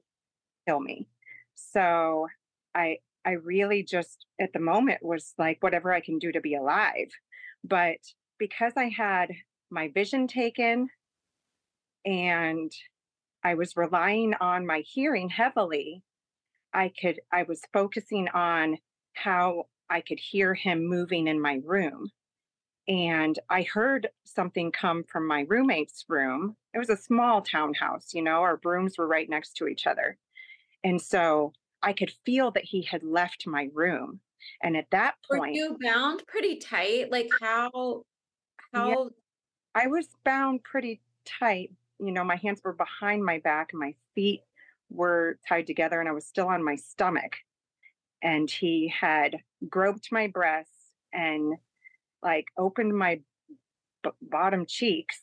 kill 0.67 0.81
me. 0.81 1.09
So 1.55 2.27
I 2.75 2.99
I 3.25 3.33
really 3.33 3.83
just 3.85 4.27
at 4.41 4.53
the 4.53 4.59
moment 4.59 5.05
was 5.05 5.35
like 5.39 5.63
whatever 5.63 5.93
I 5.93 6.01
can 6.01 6.19
do 6.19 6.33
to 6.33 6.41
be 6.41 6.55
alive. 6.55 7.11
But 7.65 7.99
because 8.39 8.73
I 8.77 8.89
had 8.89 9.31
my 9.71 9.89
vision 9.89 10.27
taken 10.27 10.89
and 12.05 12.73
I 13.45 13.55
was 13.55 13.77
relying 13.77 14.35
on 14.41 14.67
my 14.67 14.81
hearing 14.81 15.29
heavily, 15.29 16.03
I 16.73 16.93
could 17.01 17.21
I 17.33 17.45
was 17.45 17.63
focusing 17.73 18.29
on 18.29 18.79
how 19.15 19.67
I 19.91 20.01
could 20.01 20.19
hear 20.19 20.55
him 20.55 20.87
moving 20.87 21.27
in 21.27 21.41
my 21.41 21.61
room. 21.65 22.11
And 22.89 23.39
I 23.49 23.63
heard 23.63 24.09
something 24.25 24.73
come 24.73 25.05
from 25.05 25.27
my 25.27 25.45
roommate's 25.49 26.05
room. 26.09 26.57
It 26.75 26.79
was 26.79 26.91
a 26.91 26.97
small 26.97 27.43
townhouse, 27.43 28.13
you 28.13 28.23
know, 28.23 28.41
our 28.43 28.61
rooms 28.65 28.99
were 28.99 29.07
right 29.07 29.29
next 29.29 29.57
to 29.59 29.69
each 29.69 29.87
other. 29.87 30.19
And 30.83 31.01
so 31.01 31.53
I 31.83 31.93
could 31.93 32.13
feel 32.25 32.51
that 32.53 32.65
he 32.65 32.83
had 32.83 33.05
left 33.05 33.47
my 33.47 33.69
room. 33.73 34.21
And 34.63 34.77
at 34.77 34.91
that 34.91 35.15
point, 35.29 35.41
Were 35.41 35.49
you 35.49 35.79
bound 35.81 36.25
pretty 36.27 36.57
tight? 36.57 37.11
Like 37.11 37.31
how 37.41 38.05
how 38.73 39.11
I 39.75 39.87
was 39.87 40.09
bound 40.25 40.63
pretty 40.65 41.01
tight. 41.25 41.71
You 41.99 42.13
know, 42.13 42.25
my 42.25 42.37
hands 42.37 42.61
were 42.65 42.73
behind 42.73 43.25
my 43.25 43.39
back 43.39 43.73
and 43.73 43.81
my 43.81 43.95
feet 44.15 44.43
were 44.91 45.39
tied 45.49 45.67
together, 45.67 46.01
and 46.01 46.09
I 46.09 46.13
was 46.13 46.27
still 46.27 46.49
on 46.49 46.65
my 46.65 46.77
stomach. 46.77 47.37
And 48.23 48.51
he 48.51 48.89
had 48.89 49.37
groped 49.69 50.13
my 50.13 50.29
breasts 50.29 50.93
and 51.13 51.55
like 52.23 52.47
opened 52.57 52.97
my 52.97 53.21
b- 54.03 54.11
bottom 54.21 54.65
cheeks. 54.67 55.21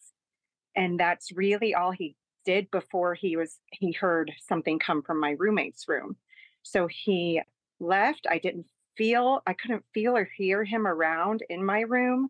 And 0.76 1.00
that's 1.00 1.32
really 1.32 1.74
all 1.74 1.92
he 1.92 2.16
did 2.46 2.70
before 2.72 3.16
he 3.16 3.36
was, 3.36 3.60
he 3.72 3.92
heard 3.92 4.32
something 4.40 4.80
come 4.80 5.02
from 5.02 5.20
my 5.20 5.32
roommate's 5.32 5.88
room. 5.88 6.18
So 6.64 6.88
he 6.88 7.42
left. 7.80 8.28
I 8.30 8.38
didn't 8.38 8.66
feel, 9.00 9.42
I 9.48 9.54
couldn't 9.54 9.86
feel 9.96 10.16
or 10.16 10.30
hear 10.38 10.64
him 10.64 10.86
around 10.86 11.42
in 11.50 11.66
my 11.66 11.80
room 11.80 12.30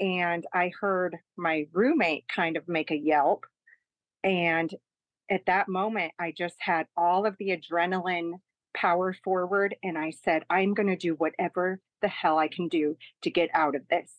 and 0.00 0.46
I 0.54 0.70
heard 0.80 1.16
my 1.36 1.66
roommate 1.72 2.26
kind 2.28 2.56
of 2.56 2.68
make 2.68 2.90
a 2.90 2.96
yelp. 2.96 3.44
And 4.22 4.72
at 5.30 5.46
that 5.46 5.68
moment, 5.68 6.12
I 6.18 6.32
just 6.36 6.56
had 6.58 6.86
all 6.96 7.26
of 7.26 7.36
the 7.38 7.50
adrenaline 7.50 8.34
power 8.74 9.14
forward. 9.24 9.74
And 9.82 9.98
I 9.98 10.10
said, 10.10 10.44
I'm 10.48 10.74
going 10.74 10.88
to 10.88 10.96
do 10.96 11.14
whatever 11.14 11.80
the 12.00 12.08
hell 12.08 12.38
I 12.38 12.48
can 12.48 12.68
do 12.68 12.96
to 13.22 13.30
get 13.30 13.50
out 13.54 13.74
of 13.74 13.82
this. 13.90 14.12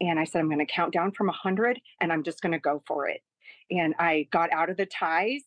And 0.00 0.18
I 0.18 0.24
said, 0.24 0.40
I'm 0.40 0.48
going 0.48 0.58
to 0.58 0.72
count 0.72 0.92
down 0.92 1.12
from 1.12 1.28
100 1.28 1.80
and 2.00 2.12
I'm 2.12 2.22
just 2.22 2.42
going 2.42 2.52
to 2.52 2.58
go 2.58 2.82
for 2.86 3.08
it. 3.08 3.22
And 3.70 3.94
I 3.98 4.28
got 4.30 4.52
out 4.52 4.68
of 4.68 4.76
the 4.76 4.86
ties 4.86 5.42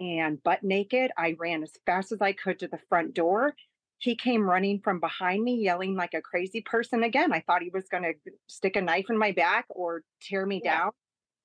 and 0.00 0.42
butt 0.42 0.64
naked. 0.64 1.12
I 1.16 1.36
ran 1.38 1.62
as 1.62 1.72
fast 1.86 2.10
as 2.10 2.20
I 2.20 2.32
could 2.32 2.58
to 2.60 2.68
the 2.68 2.80
front 2.88 3.14
door. 3.14 3.54
He 4.00 4.16
came 4.16 4.48
running 4.48 4.80
from 4.80 4.98
behind 4.98 5.44
me, 5.44 5.56
yelling 5.56 5.94
like 5.94 6.14
a 6.14 6.22
crazy 6.22 6.62
person 6.62 7.02
again. 7.02 7.34
I 7.34 7.40
thought 7.40 7.62
he 7.62 7.68
was 7.68 7.86
going 7.88 8.02
to 8.02 8.14
stick 8.46 8.74
a 8.76 8.80
knife 8.80 9.06
in 9.10 9.18
my 9.18 9.30
back 9.32 9.66
or 9.68 10.02
tear 10.22 10.46
me 10.46 10.60
Yeah. 10.64 10.78
down. 10.78 10.90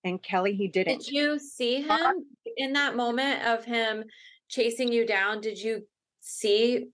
And 0.06 0.24
Kelly, 0.24 0.56
he 0.56 0.68
didn't. 0.70 1.00
did 1.00 1.08
you 1.10 1.38
see 1.38 1.82
him 1.82 2.26
in 2.58 2.72
that 2.74 2.96
moment 2.96 3.44
of 3.46 3.66
him 3.66 4.06
chasing 4.48 4.92
you 4.92 5.06
down? 5.06 5.42
Did 5.42 5.62
you 5.62 5.86
see 6.22 6.88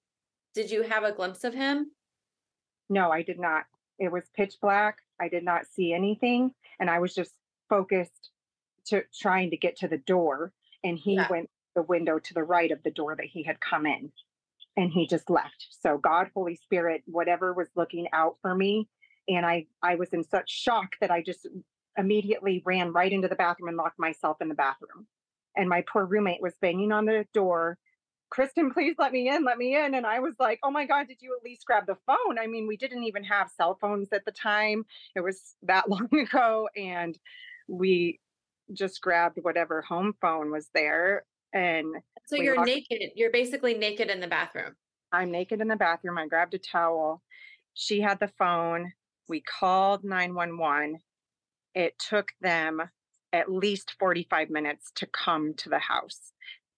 did 0.53 0.69
you 0.69 0.81
have 0.81 1.03
a 1.05 1.13
glimpse 1.13 1.45
of 1.45 1.53
him? 1.53 1.91
No, 2.89 3.09
I 3.09 3.21
did 3.21 3.39
not. 3.39 3.63
It 3.99 4.11
was 4.11 4.29
pitch 4.35 4.55
black. 4.61 4.97
I 5.19 5.29
did 5.29 5.45
not 5.45 5.65
see 5.67 5.93
anything. 5.93 6.53
And 6.79 6.89
I 6.89 6.99
was 6.99 7.13
just 7.15 7.33
focused 7.69 8.31
to 8.87 9.03
trying 9.17 9.51
to 9.51 9.57
get 9.57 9.77
to 9.77 9.87
the 9.87 9.99
door. 9.99 10.51
And 10.83 10.97
he 10.97 11.13
Yeah. 11.15 11.27
went 11.29 11.49
the 11.75 11.83
window 11.83 12.19
to 12.19 12.33
the 12.33 12.43
right 12.43 12.71
of 12.71 12.83
the 12.83 12.91
door 12.91 13.15
that 13.15 13.27
he 13.27 13.43
had 13.43 13.61
come 13.61 13.85
in. 13.85 14.11
And 14.77 14.91
he 14.91 15.05
just 15.05 15.29
left. 15.29 15.67
So 15.81 15.97
God, 15.97 16.29
Holy 16.33 16.55
Spirit, 16.55 17.03
whatever 17.05 17.53
was 17.53 17.67
looking 17.75 18.07
out 18.13 18.37
for 18.41 18.55
me. 18.55 18.87
And 19.27 19.45
I 19.45 19.67
I 19.81 19.95
was 19.95 20.09
in 20.09 20.23
such 20.23 20.49
shock 20.49 20.95
that 21.01 21.11
I 21.11 21.21
just 21.21 21.47
immediately 21.97 22.61
ran 22.65 22.93
right 22.93 23.11
into 23.11 23.27
the 23.27 23.35
bathroom 23.35 23.67
and 23.67 23.77
locked 23.77 23.99
myself 23.99 24.37
in 24.41 24.47
the 24.47 24.55
bathroom. 24.55 25.07
And 25.55 25.67
my 25.67 25.83
poor 25.91 26.05
roommate 26.05 26.41
was 26.41 26.53
banging 26.61 26.91
on 26.91 27.05
the 27.05 27.25
door 27.33 27.77
Kristin, 28.31 28.71
please 28.73 28.95
let 28.97 29.11
me 29.11 29.29
in, 29.29 29.43
let 29.43 29.57
me 29.57 29.75
in. 29.75 29.93
And 29.93 30.05
I 30.05 30.19
was 30.19 30.33
like, 30.39 30.59
oh 30.63 30.71
my 30.71 30.85
God, 30.85 31.07
did 31.07 31.17
you 31.21 31.35
at 31.37 31.43
least 31.43 31.65
grab 31.65 31.85
the 31.85 31.97
phone? 32.07 32.39
I 32.39 32.47
mean, 32.47 32.65
we 32.65 32.77
didn't 32.77 33.03
even 33.03 33.23
have 33.25 33.51
cell 33.51 33.77
phones 33.79 34.07
at 34.13 34.25
the 34.25 34.31
time. 34.31 34.85
It 35.15 35.21
was 35.21 35.55
that 35.63 35.89
long 35.89 36.09
ago. 36.13 36.69
And 36.75 37.17
we 37.67 38.19
just 38.73 39.01
grabbed 39.01 39.37
whatever 39.41 39.81
home 39.81 40.13
phone 40.21 40.49
was 40.49 40.69
there. 40.73 41.25
And 41.53 41.95
So 42.25 42.35
you're 42.35 42.55
locked- 42.55 42.67
naked. 42.67 43.11
You're 43.15 43.31
basically 43.31 43.73
naked 43.73 44.09
in 44.09 44.19
the 44.19 44.27
bathroom. 44.27 44.75
I'm 45.11 45.31
naked 45.31 45.59
in 45.61 45.67
the 45.67 45.75
bathroom. 45.75 46.17
I 46.17 46.27
grabbed 46.27 46.53
a 46.53 46.59
towel. 46.59 47.21
She 47.73 48.01
had 48.01 48.19
the 48.19 48.29
phone. 48.29 48.93
We 49.27 49.41
called 49.41 50.03
911. 50.03 50.99
It 51.73 51.97
took 51.99 52.31
them 52.41 52.81
at 53.33 53.51
least 53.51 53.95
45 53.99 54.49
minutes 54.49 54.91
to 54.95 55.05
come 55.07 55.53
to 55.55 55.69
the 55.69 55.79
house. 55.79 56.33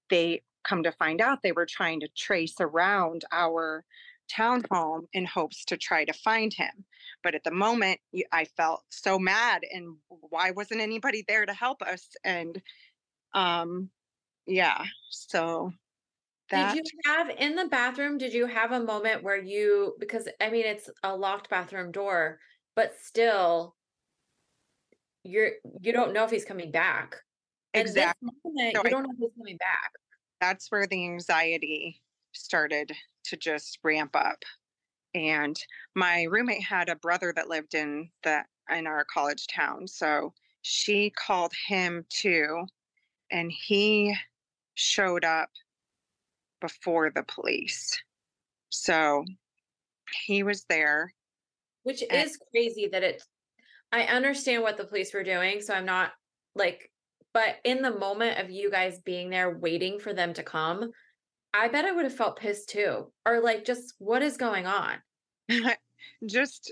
They 0.10 0.44
come 0.64 0.84
to 0.84 0.92
find 0.94 1.20
out 1.22 1.42
they 1.42 1.52
were 1.52 1.66
trying 1.66 2.00
to 2.02 2.08
trace 2.16 2.56
around 2.60 3.26
our 3.32 3.86
townhome 4.32 5.08
in 5.14 5.26
hopes 5.26 5.66
to 5.66 5.78
try 5.78 6.06
to 6.06 6.14
find 6.14 6.54
him. 6.54 6.86
But 7.24 7.36
at 7.36 7.44
the 7.44 7.52
moment, 7.52 8.00
I 8.32 8.46
felt 8.46 8.84
so 8.90 9.20
mad 9.20 9.64
and 9.70 9.98
why 10.08 10.52
wasn't 10.52 10.82
anybody 10.82 11.24
there 11.28 11.46
to 11.46 11.54
help 11.54 11.82
us? 11.82 12.08
And 12.24 12.62
um 13.34 13.90
yeah, 14.46 14.86
so 15.10 15.72
that 16.50 16.74
Did 16.74 16.74
you 16.74 16.84
have 17.06 17.30
in 17.32 17.56
the 17.56 17.68
bathroom, 17.68 18.18
did 18.18 18.34
you 18.34 18.46
have 18.46 18.72
a 18.72 18.80
moment 18.80 19.24
where 19.24 19.36
you 19.38 19.96
because 20.00 20.28
I 20.40 20.50
mean 20.50 20.66
it's 20.66 20.90
a 21.04 21.16
locked 21.18 21.50
bathroom 21.50 21.92
door, 21.92 22.40
but 22.76 22.96
still 22.96 23.76
you're 25.24 25.52
you 25.82 25.92
don't 25.94 26.14
know 26.14 26.24
if 26.24 26.32
he's 26.32 26.46
coming 26.46 26.72
back. 26.72 27.16
Exactly 27.74 28.30
moment, 28.44 28.76
So 28.76 28.84
you 28.84 28.90
I- 28.90 28.92
don't 28.92 29.04
know 29.04 29.12
if 29.14 29.20
he's 29.20 29.34
coming 29.38 29.58
back. 29.58 29.92
that's 30.40 30.70
where 30.72 30.88
the 30.88 31.06
anxiety 31.06 32.02
started 32.34 32.92
to 33.26 33.38
just 33.38 33.80
ramp 33.84 34.16
up. 34.16 34.44
And 35.16 35.60
my 35.96 36.24
roommate 36.24 36.64
had 36.64 36.90
a 36.90 36.96
brother 36.96 37.34
that 37.36 37.50
lived 37.50 37.76
in 37.76 38.12
the 38.24 38.46
in 38.70 38.88
our 38.88 39.06
college 39.06 39.48
town. 39.48 39.88
So 39.88 40.34
she 40.64 41.12
called 41.12 41.54
him 41.68 42.06
too. 42.10 42.66
And 43.32 43.52
he 43.52 44.16
showed 44.76 45.24
up 45.24 45.50
before 46.62 47.12
the 47.12 47.24
police. 47.24 48.02
So 48.70 49.26
he 50.26 50.44
was 50.44 50.66
there. 50.66 51.14
Which 51.84 52.02
And- 52.02 52.26
is 52.26 52.38
crazy 52.52 52.88
that 52.88 53.04
it 53.04 53.24
I 53.92 54.06
understand 54.06 54.64
what 54.64 54.78
the 54.78 54.86
police 54.86 55.14
were 55.14 55.24
doing, 55.24 55.62
so 55.62 55.74
I'm 55.74 55.86
not 55.86 56.14
like 56.56 56.90
but 57.34 57.58
in 57.64 57.82
the 57.82 57.92
moment 57.98 58.40
of 58.40 58.52
you 58.52 58.70
guys 58.70 59.00
being 59.02 59.30
there 59.30 59.58
waiting 59.58 60.00
for 60.00 60.14
them 60.14 60.34
to 60.36 60.44
come, 60.44 60.92
I 61.52 61.68
bet 61.68 61.86
I 61.86 61.92
would 61.92 62.06
have 62.06 62.16
felt 62.16 62.38
pissed 62.38 62.70
too. 62.70 63.12
Or 63.26 63.42
like 63.42 63.66
just 63.66 63.96
what 63.98 64.22
is 64.22 64.38
going 64.38 64.68
on? 64.68 65.02
just 66.26 66.72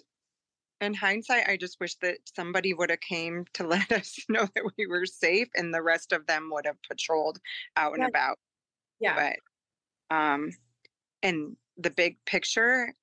in 0.81 0.93
hindsight, 0.93 1.47
I 1.47 1.57
just 1.57 1.79
wish 1.79 1.95
that 1.97 2.17
somebody 2.35 2.73
would 2.73 2.89
have 2.89 3.01
came 3.01 3.45
to 3.53 3.67
let 3.67 3.91
us 3.91 4.19
know 4.29 4.47
that 4.55 4.71
we 4.77 4.87
were 4.87 5.05
safe 5.05 5.49
and 5.55 5.73
the 5.73 5.81
rest 5.83 6.11
of 6.11 6.27
them 6.27 6.49
would 6.51 6.65
have 6.65 6.81
patrolled 6.83 7.39
out 7.75 7.93
and 7.93 8.03
Yeah. 8.03 8.07
about. 8.07 8.39
Yeah. 8.99 9.31
but 10.09 10.15
um 10.15 10.51
in 11.21 11.57
the 11.77 11.89
big 11.89 12.23
picture 12.25 12.93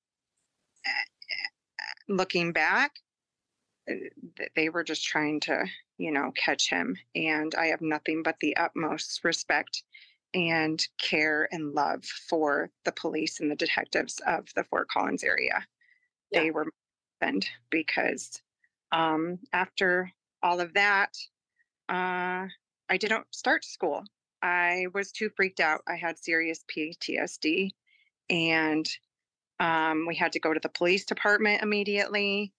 eh, 0.85 0.89
looking 2.07 2.53
back 2.53 2.99
they 4.55 4.69
were 4.69 4.83
just 4.83 5.03
trying 5.05 5.39
to, 5.41 5.65
you 5.97 6.11
know, 6.11 6.31
catch 6.35 6.69
him. 6.69 6.95
And 7.15 7.55
I 7.55 7.67
have 7.67 7.81
nothing 7.81 8.23
but 8.23 8.37
the 8.39 8.55
utmost 8.57 9.23
respect 9.23 9.83
and 10.33 10.85
care 10.99 11.47
and 11.51 11.73
love 11.73 12.05
for 12.05 12.69
the 12.85 12.91
police 12.91 13.39
and 13.39 13.49
the 13.49 13.55
detectives 13.55 14.19
of 14.27 14.47
the 14.55 14.63
Fort 14.63 14.87
Collins 14.89 15.23
area. 15.23 15.65
Yeah. 16.31 16.41
They 16.43 16.51
were 16.51 16.67
friend 17.19 17.45
because 17.69 18.41
um, 18.91 19.39
after 19.53 20.11
all 20.41 20.59
of 20.59 20.73
that, 20.73 21.15
uh, 21.89 22.47
I 22.89 22.97
didn't 22.97 23.25
start 23.31 23.63
school. 23.63 24.03
I 24.41 24.87
was 24.93 25.11
too 25.11 25.29
freaked 25.35 25.59
out. 25.59 25.81
I 25.87 25.95
had 25.95 26.17
serious 26.17 26.63
PTSD, 26.73 27.71
and 28.29 28.89
um, 29.59 30.05
we 30.07 30.15
had 30.15 30.31
to 30.31 30.39
go 30.39 30.53
to 30.53 30.59
the 30.61 30.69
police 30.69 31.05
department 31.05 31.61
immediately. 31.61 32.53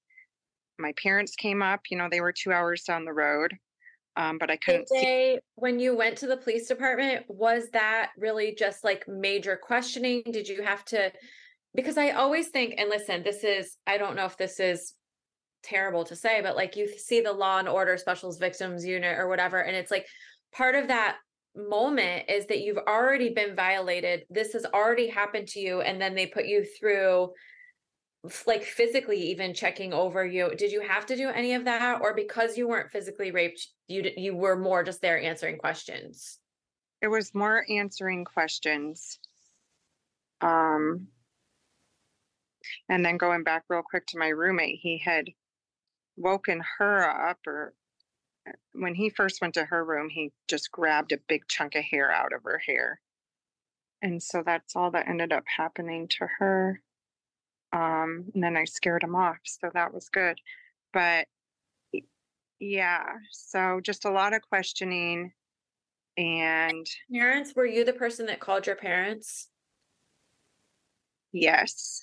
My 0.78 0.92
parents 1.02 1.34
came 1.36 1.62
up. 1.62 1.80
You 1.90 1.98
know, 1.98 2.08
they 2.10 2.20
were 2.20 2.32
two 2.32 2.52
hours 2.52 2.84
down 2.84 3.04
the 3.04 3.12
road 3.12 3.58
um, 4.16 4.38
but 4.38 4.50
I 4.50 4.56
couldn't. 4.56 4.88
Did 4.88 4.98
they, 4.98 5.34
see- 5.34 5.40
when 5.56 5.78
you 5.78 5.96
went 5.96 6.18
to 6.18 6.26
the 6.26 6.36
police 6.36 6.68
department, 6.68 7.24
was 7.28 7.70
that 7.72 8.10
really 8.18 8.54
just 8.54 8.84
like 8.84 9.06
major 9.08 9.56
questioning? 9.56 10.22
Did 10.30 10.48
you 10.48 10.62
have 10.62 10.84
to? 10.86 11.12
Because 11.74 11.96
I 11.96 12.10
always 12.10 12.48
think, 12.48 12.74
and 12.78 12.88
listen, 12.90 13.22
this 13.22 13.44
is, 13.44 13.76
I 13.86 13.96
don't 13.96 14.16
know 14.16 14.24
if 14.24 14.36
this 14.36 14.58
is 14.58 14.94
terrible 15.62 16.04
to 16.04 16.16
say, 16.16 16.40
but 16.42 16.56
like 16.56 16.76
you 16.76 16.88
see 16.88 17.20
the 17.20 17.32
law 17.32 17.58
and 17.58 17.68
order 17.68 17.96
specials 17.96 18.38
victims 18.38 18.84
unit 18.84 19.18
or 19.18 19.28
whatever, 19.28 19.60
and 19.60 19.76
it's 19.76 19.90
like 19.90 20.06
part 20.52 20.74
of 20.74 20.88
that 20.88 21.16
moment 21.56 22.24
is 22.28 22.46
that 22.46 22.60
you've 22.60 22.78
already 22.78 23.30
been 23.30 23.54
violated. 23.54 24.24
This 24.30 24.52
has 24.52 24.64
already 24.66 25.08
happened 25.08 25.48
to 25.48 25.60
you. 25.60 25.80
And 25.80 26.00
then 26.00 26.14
they 26.14 26.26
put 26.26 26.46
you 26.46 26.64
through 26.64 27.30
like 28.46 28.62
physically 28.62 29.30
even 29.30 29.54
checking 29.54 29.94
over 29.94 30.26
you 30.26 30.54
did 30.54 30.70
you 30.70 30.82
have 30.82 31.06
to 31.06 31.16
do 31.16 31.30
any 31.30 31.54
of 31.54 31.64
that 31.64 32.02
or 32.02 32.14
because 32.14 32.58
you 32.58 32.68
weren't 32.68 32.90
physically 32.90 33.30
raped 33.30 33.68
you 33.88 34.10
you 34.14 34.36
were 34.36 34.56
more 34.56 34.84
just 34.84 35.00
there 35.00 35.18
answering 35.18 35.56
questions 35.56 36.38
it 37.00 37.08
was 37.08 37.34
more 37.34 37.64
answering 37.70 38.26
questions 38.26 39.18
um 40.42 41.06
and 42.88 43.04
then 43.04 43.16
going 43.16 43.42
back 43.44 43.64
real 43.68 43.82
quick 43.82 44.06
to 44.06 44.18
my 44.18 44.28
roommate 44.28 44.78
he 44.80 44.98
had 44.98 45.26
woken 46.16 46.62
her 46.78 47.08
up 47.08 47.38
or 47.46 47.74
uh, 48.48 48.52
when 48.72 48.94
he 48.94 49.10
first 49.10 49.40
went 49.40 49.54
to 49.54 49.64
her 49.64 49.84
room 49.84 50.08
he 50.08 50.32
just 50.48 50.70
grabbed 50.70 51.12
a 51.12 51.18
big 51.28 51.42
chunk 51.48 51.74
of 51.74 51.84
hair 51.84 52.10
out 52.10 52.32
of 52.32 52.42
her 52.44 52.58
hair 52.58 53.00
and 54.02 54.22
so 54.22 54.42
that's 54.44 54.76
all 54.76 54.90
that 54.90 55.08
ended 55.08 55.32
up 55.32 55.44
happening 55.56 56.08
to 56.08 56.26
her 56.38 56.80
um, 57.72 58.24
and 58.34 58.42
then 58.42 58.56
I 58.56 58.64
scared 58.64 59.02
him 59.02 59.14
off. 59.14 59.38
So 59.44 59.70
that 59.74 59.94
was 59.94 60.08
good. 60.08 60.38
But 60.92 61.26
yeah, 62.58 63.04
so 63.30 63.80
just 63.82 64.04
a 64.04 64.10
lot 64.10 64.34
of 64.34 64.42
questioning. 64.42 65.32
And 66.16 66.86
parents, 67.12 67.54
were 67.54 67.66
you 67.66 67.84
the 67.84 67.92
person 67.92 68.26
that 68.26 68.40
called 68.40 68.66
your 68.66 68.76
parents? 68.76 69.48
Yes. 71.32 72.00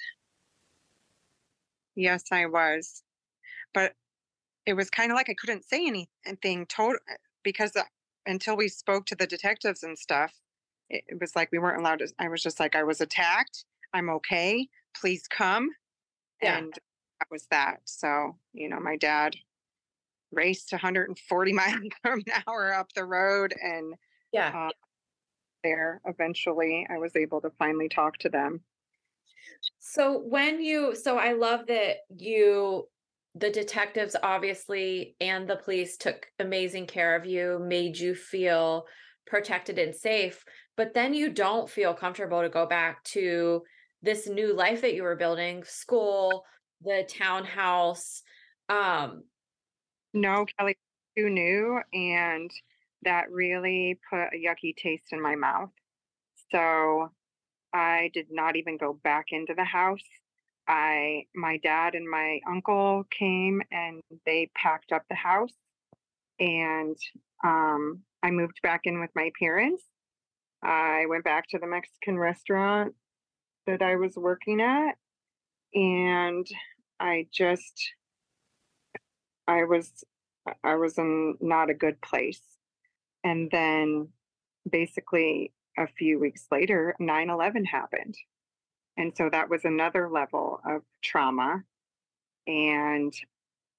Yes, 1.97 2.23
I 2.31 2.45
was. 2.45 3.03
But 3.73 3.93
it 4.65 4.73
was 4.73 4.89
kind 4.89 5.11
of 5.11 5.15
like 5.15 5.29
I 5.29 5.33
couldn't 5.33 5.65
say 5.65 5.85
anything 5.85 6.65
total 6.67 6.99
because 7.43 7.75
uh, 7.75 7.83
until 8.25 8.55
we 8.55 8.69
spoke 8.69 9.05
to 9.07 9.15
the 9.15 9.27
detectives 9.27 9.83
and 9.83 9.97
stuff, 9.97 10.33
it, 10.89 11.03
it 11.07 11.19
was 11.19 11.35
like 11.35 11.49
we 11.51 11.59
weren't 11.59 11.81
allowed 11.81 11.99
to. 11.99 12.07
I 12.19 12.29
was 12.29 12.41
just 12.41 12.59
like, 12.59 12.75
I 12.75 12.83
was 12.83 13.01
attacked. 13.01 13.65
I'm 13.93 14.09
okay 14.09 14.69
please 14.99 15.27
come. 15.27 15.69
Yeah. 16.41 16.57
And 16.57 16.73
that 16.73 17.27
was 17.31 17.47
that. 17.51 17.77
So, 17.86 18.38
you 18.53 18.69
know, 18.69 18.79
my 18.79 18.97
dad 18.97 19.36
raced 20.31 20.71
140 20.71 21.53
miles 21.53 21.75
an 22.03 22.23
hour 22.47 22.73
up 22.73 22.93
the 22.93 23.05
road 23.05 23.53
and 23.62 23.95
yeah. 24.33 24.67
Uh, 24.67 24.71
there 25.63 26.01
eventually 26.05 26.86
I 26.89 26.97
was 26.97 27.15
able 27.15 27.41
to 27.41 27.49
finally 27.57 27.89
talk 27.89 28.17
to 28.19 28.29
them. 28.29 28.62
So 29.79 30.19
when 30.19 30.62
you 30.62 30.95
so 30.95 31.17
I 31.17 31.33
love 31.33 31.67
that 31.67 31.97
you 32.15 32.88
the 33.36 33.49
detectives 33.51 34.15
obviously 34.23 35.15
and 35.21 35.47
the 35.47 35.57
police 35.57 35.97
took 35.97 36.27
amazing 36.39 36.88
care 36.88 37.15
of 37.15 37.25
you, 37.25 37.60
made 37.60 37.97
you 37.97 38.15
feel 38.15 38.86
protected 39.27 39.77
and 39.77 39.93
safe, 39.95 40.43
but 40.75 40.93
then 40.93 41.13
you 41.13 41.29
don't 41.31 41.69
feel 41.69 41.93
comfortable 41.93 42.41
to 42.41 42.49
go 42.49 42.65
back 42.65 43.03
to 43.03 43.62
this 44.01 44.27
new 44.27 44.55
life 44.55 44.81
that 44.81 44.95
you 44.95 45.03
were 45.03 45.15
building 45.15 45.63
school 45.65 46.43
the 46.83 47.03
townhouse 47.10 48.21
um 48.69 49.23
no 50.13 50.45
kelly 50.57 50.77
too 51.17 51.27
new 51.27 51.79
and 51.91 52.51
that 53.03 53.31
really 53.31 53.99
put 54.10 54.19
a 54.19 54.38
yucky 54.38 54.75
taste 54.75 55.12
in 55.12 55.21
my 55.21 55.36
mouth. 55.36 55.69
So 56.51 57.12
i 57.77 58.09
did 58.13 58.27
not 58.29 58.55
even 58.55 58.77
go 58.77 58.93
back 59.03 59.27
into 59.31 59.53
the 59.55 59.63
house 59.63 60.09
i 60.67 61.23
my 61.35 61.57
dad 61.57 61.93
and 61.95 62.09
my 62.09 62.39
uncle 62.49 63.05
came 63.17 63.61
and 63.71 64.01
they 64.25 64.49
packed 64.55 64.91
up 64.91 65.03
the 65.09 65.15
house 65.15 65.53
and 66.39 66.97
um, 67.43 67.99
i 68.23 68.31
moved 68.31 68.59
back 68.63 68.81
in 68.85 68.99
with 68.99 69.11
my 69.15 69.31
parents 69.39 69.83
i 70.63 71.05
went 71.07 71.23
back 71.23 71.47
to 71.47 71.59
the 71.59 71.67
mexican 71.67 72.17
restaurant 72.17 72.93
that 73.67 73.81
I 73.81 73.97
was 73.97 74.15
working 74.15 74.61
at. 74.61 74.95
And 75.75 76.47
I 76.99 77.27
just, 77.31 77.91
I 79.47 79.65
was, 79.65 80.03
I 80.63 80.75
was 80.75 80.97
in 80.97 81.35
not 81.39 81.69
a 81.69 81.75
good 81.75 82.01
place. 82.01 82.41
And 83.23 83.51
then 83.51 84.07
basically 84.69 85.51
a 85.77 85.87
few 85.87 86.19
weeks 86.19 86.45
later, 86.51 86.95
9 86.99 87.29
11 87.29 87.65
happened. 87.65 88.15
And 88.97 89.15
so 89.15 89.29
that 89.29 89.49
was 89.49 89.63
another 89.63 90.09
level 90.09 90.59
of 90.65 90.81
trauma. 91.03 91.63
And 92.47 93.13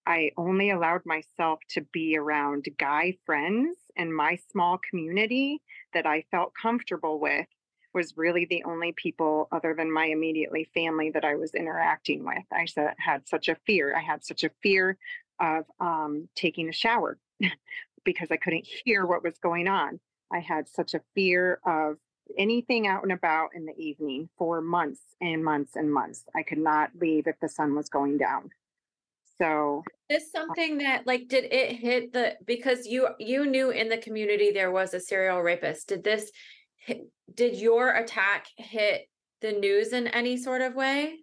I 0.06 0.30
only 0.36 0.70
allowed 0.70 1.02
myself 1.04 1.58
to 1.70 1.82
be 1.92 2.16
around 2.16 2.66
guy 2.78 3.18
friends 3.26 3.76
and 3.96 4.14
my 4.14 4.38
small 4.50 4.78
community 4.88 5.60
that 5.92 6.06
I 6.06 6.24
felt 6.30 6.54
comfortable 6.60 7.18
with 7.18 7.46
was 7.92 8.16
really 8.16 8.46
the 8.46 8.62
only 8.64 8.92
people 8.92 9.48
other 9.50 9.74
than 9.74 9.92
my 9.92 10.06
immediately 10.06 10.68
family 10.72 11.10
that 11.10 11.24
I 11.24 11.34
was 11.34 11.54
interacting 11.54 12.24
with. 12.24 12.44
I 12.52 12.66
had 12.98 13.28
such 13.28 13.48
a 13.48 13.56
fear. 13.66 13.94
I 13.96 14.00
had 14.00 14.24
such 14.24 14.44
a 14.44 14.50
fear 14.62 14.96
of 15.40 15.64
um, 15.80 16.28
taking 16.34 16.68
a 16.68 16.72
shower 16.72 17.18
because 18.04 18.28
I 18.30 18.36
couldn't 18.36 18.66
hear 18.84 19.04
what 19.04 19.22
was 19.22 19.38
going 19.38 19.68
on. 19.68 20.00
I 20.32 20.40
had 20.40 20.68
such 20.68 20.94
a 20.94 21.00
fear 21.14 21.60
of 21.64 21.96
anything 22.36 22.86
out 22.86 23.02
and 23.02 23.12
about 23.12 23.50
in 23.54 23.64
the 23.64 23.76
evening 23.76 24.28
for 24.36 24.60
months 24.60 25.00
and 25.20 25.44
months 25.44 25.76
and 25.76 25.92
months. 25.92 26.24
I 26.34 26.42
could 26.42 26.58
not 26.58 26.90
leave 27.00 27.26
if 27.26 27.36
the 27.40 27.48
sun 27.48 27.74
was 27.74 27.88
going 27.88 28.18
down. 28.18 28.50
So 29.38 29.84
is 30.10 30.24
uh 30.34 30.38
something 30.38 30.78
that 30.78 31.06
like 31.06 31.28
did 31.28 31.44
it 31.52 31.76
hit 31.76 32.12
the 32.12 32.36
because 32.44 32.86
you 32.86 33.08
you 33.18 33.46
knew 33.46 33.70
in 33.70 33.88
the 33.88 33.98
community 33.98 34.50
there 34.50 34.70
was 34.70 34.94
a 34.94 35.00
serial 35.00 35.40
rapist. 35.40 35.88
Did 35.88 36.02
this 36.02 36.30
did 37.34 37.56
your 37.56 37.94
attack 37.94 38.46
hit 38.56 39.08
the 39.40 39.52
news 39.52 39.92
in 39.92 40.08
any 40.08 40.36
sort 40.36 40.60
of 40.60 40.74
way? 40.74 41.18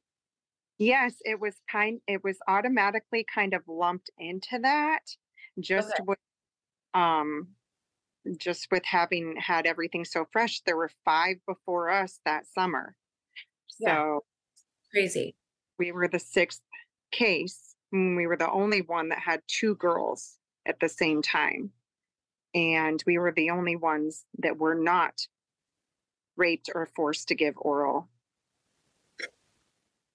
Yes, 0.78 1.16
it 1.24 1.40
was 1.40 1.56
kind 1.70 2.00
it 2.08 2.24
was 2.24 2.38
automatically 2.48 3.26
kind 3.34 3.54
of 3.54 3.62
lumped 3.68 4.10
into 4.18 4.60
that 4.62 5.02
just 5.60 5.90
okay. 5.90 6.04
with 6.06 6.20
um 6.94 7.48
just 8.38 8.68
with 8.72 8.84
having 8.86 9.36
had 9.38 9.66
everything 9.66 10.06
so 10.06 10.26
fresh. 10.32 10.62
There 10.62 10.78
were 10.78 10.92
5 11.04 11.38
before 11.48 11.90
us 11.90 12.20
that 12.26 12.48
summer. 12.48 12.96
So 13.68 13.86
yeah. 13.88 14.18
crazy. 14.92 15.36
We 15.78 15.92
were 15.92 16.08
the 16.08 16.20
sixth 16.20 16.62
case. 17.12 17.76
we 17.92 18.28
were 18.28 18.38
the 18.38 18.52
only 18.52 18.82
one 18.82 19.10
that 19.10 19.20
had 19.20 19.42
two 19.48 19.76
girls 19.76 20.38
at 20.66 20.80
the 20.80 20.90
same 20.90 21.22
time. 21.22 21.72
And 22.54 23.04
we 23.06 23.18
were 23.18 23.34
the 23.36 23.50
only 23.50 23.76
ones 23.76 24.26
that 24.40 24.58
were 24.58 24.76
not 24.76 25.28
raped 26.38 26.70
or 26.74 26.86
forced 26.96 27.28
to 27.30 27.36
give 27.36 27.56
oral 27.58 28.10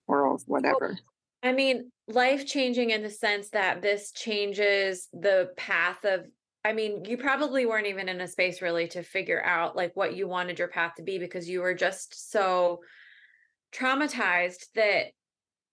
oral 0.06 0.40
whatever 0.46 0.98
i 1.42 1.52
mean 1.52 1.90
life 2.08 2.46
changing 2.46 2.90
in 2.90 3.02
the 3.02 3.10
sense 3.10 3.50
that 3.50 3.80
this 3.80 4.10
changes 4.12 5.08
the 5.12 5.50
path 5.56 6.04
of 6.04 6.26
i 6.64 6.72
mean 6.72 7.04
you 7.04 7.16
probably 7.16 7.66
weren't 7.66 7.86
even 7.86 8.08
in 8.08 8.20
a 8.20 8.28
space 8.28 8.62
really 8.62 8.88
to 8.88 9.02
figure 9.02 9.42
out 9.44 9.76
like 9.76 9.92
what 9.94 10.14
you 10.14 10.28
wanted 10.28 10.58
your 10.58 10.68
path 10.68 10.92
to 10.96 11.02
be 11.02 11.18
because 11.18 11.48
you 11.48 11.60
were 11.60 11.74
just 11.74 12.30
so 12.30 12.80
traumatized 13.72 14.66
that 14.74 15.06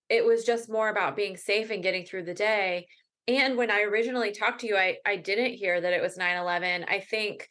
it 0.10 0.26
was 0.26 0.44
just 0.46 0.70
more 0.70 0.90
about 0.90 1.16
being 1.16 1.36
safe 1.36 1.70
and 1.70 1.84
getting 1.84 2.06
through 2.06 2.24
the 2.24 2.34
day. 2.34 2.88
And 3.28 3.58
when 3.58 3.70
i 3.70 3.82
originally 3.82 4.32
talked 4.32 4.62
to 4.62 4.68
you 4.68 4.78
i 4.78 4.98
i 5.06 5.18
didn't 5.18 5.56
hear 5.56 5.82
that 5.82 5.94
it 5.94 6.02
was 6.02 6.18
9-11 6.18 6.86
i 6.88 7.00
think 7.00 7.48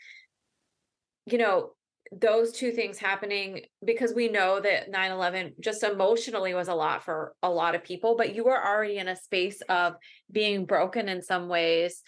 you 1.27 1.37
know 1.37 1.73
those 2.13 2.53
two 2.53 2.71
things 2.71 2.99
happening 2.99 3.63
because 3.85 4.15
we 4.15 4.29
know 4.29 4.61
that 4.61 4.91
9-11 4.91 5.55
just 5.61 5.83
emotionally 5.83 6.55
was 6.55 6.69
a 6.69 6.75
lot 6.75 7.05
for 7.05 7.35
a 7.43 7.51
lot 7.51 7.75
of 7.75 7.85
people 7.85 8.17
but 8.17 8.35
you 8.35 8.45
were 8.45 8.65
already 8.65 8.97
in 8.97 9.09
a 9.09 9.17
space 9.17 9.61
of 9.69 9.97
being 10.31 10.65
broken 10.65 11.11
in 11.11 11.21
some 11.21 11.49
ways 11.49 12.03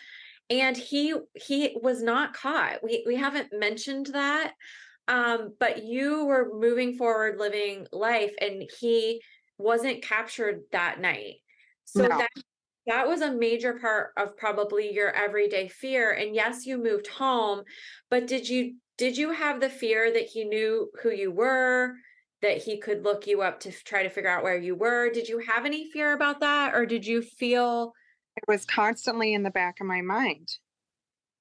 and 0.50 0.76
he 0.76 1.14
he 1.34 1.76
was 1.82 2.02
not 2.02 2.34
caught. 2.34 2.82
We 2.82 3.04
we 3.06 3.16
haven't 3.16 3.52
mentioned 3.52 4.06
that 4.06 4.54
um 5.08 5.54
but 5.58 5.84
you 5.84 6.24
were 6.26 6.50
moving 6.52 6.96
forward 6.96 7.38
living 7.38 7.86
life 7.92 8.34
and 8.40 8.62
he 8.80 9.22
wasn't 9.58 10.02
captured 10.02 10.62
that 10.72 11.00
night. 11.00 11.36
So 11.84 12.04
No. 12.04 12.08
that 12.18 12.30
that 12.86 13.06
was 13.08 13.20
a 13.20 13.32
major 13.34 13.78
part 13.78 14.12
of 14.16 14.36
probably 14.36 14.92
your 14.92 15.10
everyday 15.10 15.68
fear 15.68 16.10
and 16.12 16.34
yes 16.34 16.64
you 16.66 16.78
moved 16.78 17.06
home 17.06 17.62
but 18.10 18.26
did 18.26 18.48
you 18.48 18.76
did 18.96 19.16
you 19.16 19.30
have 19.32 19.60
the 19.60 19.68
fear 19.70 20.12
that 20.12 20.26
he 20.26 20.44
knew 20.44 20.90
who 21.02 21.10
you 21.10 21.30
were 21.30 21.94
that 22.42 22.58
he 22.58 22.78
could 22.80 23.04
look 23.04 23.26
you 23.26 23.42
up 23.42 23.60
to 23.60 23.72
try 23.72 24.02
to 24.02 24.10
figure 24.10 24.30
out 24.30 24.44
where 24.44 24.56
you 24.58 24.74
were? 24.76 25.10
Did 25.10 25.28
you 25.28 25.38
have 25.40 25.66
any 25.66 25.90
fear 25.90 26.12
about 26.12 26.40
that 26.40 26.74
or 26.74 26.86
did 26.86 27.06
you 27.06 27.20
feel 27.22 27.92
It 28.38 28.44
was 28.46 28.64
constantly 28.64 29.34
in 29.34 29.42
the 29.42 29.50
back 29.50 29.80
of 29.80 29.86
my 29.86 30.00
mind. 30.00 30.58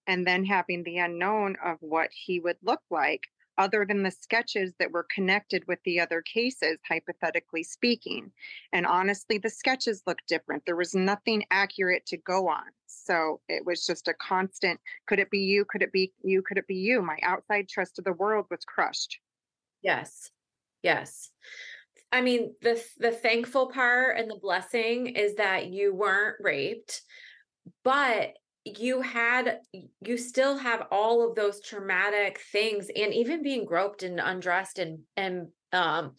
And 0.08 0.26
then 0.26 0.46
having 0.46 0.84
the 0.84 0.98
unknown 0.98 1.58
of 1.64 1.78
what 1.80 2.10
he 2.12 2.40
would 2.40 2.58
look 2.64 2.82
like, 2.90 3.22
other 3.60 3.86
than 3.86 4.02
the 4.02 4.10
sketches 4.10 4.74
that 4.80 4.92
were 4.92 5.06
connected 5.14 5.64
with 5.68 5.78
the 5.86 6.00
other 6.00 6.24
cases, 6.24 6.80
hypothetically 6.88 7.62
speaking. 7.64 8.32
And 8.74 8.88
honestly, 8.88 9.38
the 9.38 9.50
sketches 9.50 10.02
looked 10.08 10.28
different. 10.28 10.64
There 10.66 10.76
was 10.76 10.96
nothing 10.96 11.46
accurate 11.52 12.08
to 12.08 12.18
go 12.18 12.48
on. 12.48 12.66
So 12.88 13.42
it 13.48 13.64
was 13.64 13.86
just 13.86 14.08
a 14.08 14.16
constant 14.16 14.80
could 15.08 15.20
it 15.20 15.30
be 15.30 15.40
you? 15.40 15.66
Could 15.66 15.84
it 15.84 15.92
be 15.92 16.14
you? 16.24 16.42
Could 16.42 16.58
it 16.58 16.68
be 16.68 16.76
you? 16.76 17.02
My 17.04 17.20
outside 17.22 17.70
trust 17.70 18.00
of 18.00 18.06
the 18.06 18.14
world 18.14 18.48
was 18.50 18.66
crushed. 18.66 19.20
yes 19.84 20.32
yes 20.82 21.32
i 22.12 22.22
mean 22.22 22.54
the 22.62 22.82
the 22.98 23.12
thankful 23.12 23.68
part 23.68 24.18
and 24.18 24.30
the 24.30 24.40
blessing 24.42 25.08
is 25.08 25.36
that 25.36 25.68
you 25.68 25.94
weren't 25.94 26.38
raped 26.40 27.02
but 27.84 28.34
you 28.76 29.02
had 29.02 29.60
you 30.02 30.18
still 30.18 30.58
have 30.58 30.88
all 30.92 31.28
of 31.28 31.36
those 31.36 31.62
traumatic 31.62 32.40
things 32.52 32.90
and 32.96 33.14
even 33.14 33.44
being 33.44 33.66
groped 33.66 34.04
and 34.04 34.20
undressed 34.20 34.80
and 34.80 35.00
and 35.16 35.48
um 35.74 36.14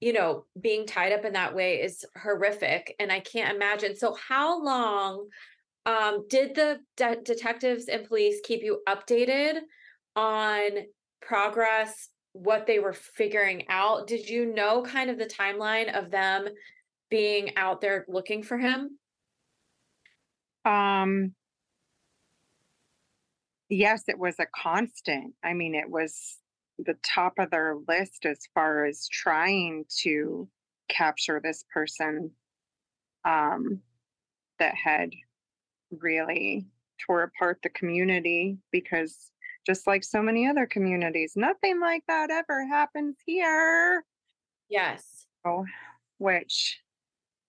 you 0.00 0.12
know 0.12 0.44
being 0.60 0.86
tied 0.86 1.12
up 1.12 1.24
in 1.24 1.32
that 1.34 1.54
way 1.54 1.80
is 1.80 2.04
horrific 2.20 2.94
and 2.98 3.12
i 3.12 3.20
can't 3.20 3.54
imagine. 3.54 3.96
So 3.96 4.16
how 4.28 4.62
long 4.62 5.28
um 5.86 6.26
did 6.28 6.54
the 6.54 6.80
de- 6.96 7.22
detectives 7.22 7.88
and 7.88 8.06
police 8.06 8.40
keep 8.42 8.62
you 8.62 8.80
updated 8.88 9.60
on 10.16 10.70
progress 11.20 12.08
what 12.42 12.66
they 12.66 12.78
were 12.78 12.92
figuring 12.92 13.64
out 13.68 14.06
did 14.06 14.28
you 14.28 14.46
know 14.54 14.82
kind 14.82 15.10
of 15.10 15.18
the 15.18 15.26
timeline 15.26 15.92
of 15.96 16.10
them 16.10 16.46
being 17.10 17.56
out 17.56 17.80
there 17.80 18.04
looking 18.08 18.42
for 18.42 18.58
him 18.58 18.98
Um 20.64 21.34
yes, 23.68 24.04
it 24.08 24.18
was 24.18 24.36
a 24.38 24.46
constant. 24.54 25.34
I 25.44 25.54
mean, 25.54 25.74
it 25.74 25.90
was 25.90 26.38
the 26.78 26.96
top 27.04 27.34
of 27.38 27.50
their 27.50 27.76
list 27.88 28.24
as 28.24 28.40
far 28.54 28.84
as 28.84 29.08
trying 29.08 29.84
to 30.02 30.48
capture 30.88 31.40
this 31.42 31.64
person 31.72 32.30
um 33.24 33.80
that 34.58 34.74
had 34.74 35.10
really 35.90 36.66
tore 37.04 37.22
apart 37.24 37.58
the 37.62 37.68
community 37.68 38.58
because 38.70 39.30
just 39.68 39.86
like 39.86 40.02
so 40.02 40.22
many 40.22 40.48
other 40.48 40.66
communities, 40.66 41.34
nothing 41.36 41.78
like 41.78 42.02
that 42.08 42.30
ever 42.30 42.66
happens 42.66 43.16
here. 43.26 44.02
yes 44.68 45.26
Oh, 45.44 45.66
which 46.18 46.80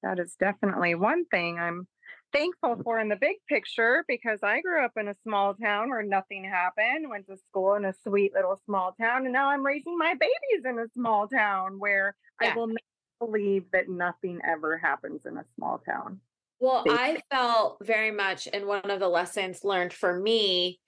that 0.04 0.20
is 0.20 0.36
definitely 0.40 0.96
one 0.96 1.26
thing 1.26 1.58
I'm 1.58 1.88
thankful 2.32 2.82
for 2.84 3.00
in 3.00 3.10
the 3.10 3.16
big 3.16 3.38
picture 3.48 4.06
because 4.08 4.40
I 4.44 4.62
grew 4.62 4.84
up 4.84 4.94
in 4.98 5.08
a 5.08 5.16
small 5.24 5.56
town 5.56 5.90
where 5.90 6.04
nothing 6.04 6.44
happened, 6.44 7.10
went 7.10 7.28
to 7.28 7.38
school 7.38 7.76
in 7.76 7.86
a 7.86 7.94
sweet 8.04 8.34
little 8.34 8.60
small 8.66 8.94
town, 8.94 9.24
and 9.26 9.34
now 9.34 9.50
I'm 9.50 9.66
raising 9.66 9.98
my 9.98 10.14
babies 10.14 10.66
in 10.66 10.78
a 10.78 10.88
small 10.94 11.28
town 11.28 11.80
where 11.80 12.16
Yeah. 12.42 12.52
I 12.52 12.56
will 12.56 12.68
not 12.68 12.82
believe 13.20 13.66
that 13.72 13.90
nothing 13.90 14.40
ever 14.44 14.78
happens 14.78 15.26
in 15.26 15.38
a 15.38 15.46
small 15.56 15.80
town. 15.80 16.20
Well, 16.60 16.84
I 16.88 17.22
felt 17.32 17.78
very 17.82 18.12
much 18.12 18.48
in 18.48 18.68
one 18.68 18.92
of 18.92 19.00
the 19.00 19.08
lessons 19.08 19.64
learned 19.64 19.94
for 19.94 20.20
me 20.20 20.80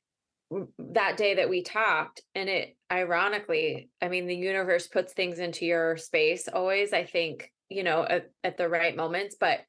that 0.80 1.18
day 1.18 1.36
that 1.36 1.50
we 1.50 1.64
talked, 1.64 2.22
and 2.36 2.50
it 2.50 2.76
ironically, 2.92 3.90
I 4.02 4.10
mean, 4.10 4.28
the 4.28 4.36
universe 4.36 4.88
puts 4.88 5.14
things 5.14 5.40
into 5.40 5.66
your 5.66 5.98
space 5.98 6.48
always, 6.48 6.94
I 6.94 7.06
think, 7.06 7.52
you 7.70 7.84
know, 7.84 8.04
at, 8.04 8.30
at 8.44 8.58
the 8.58 8.68
right 8.68 8.96
moments, 8.96 9.38
but 9.40 9.60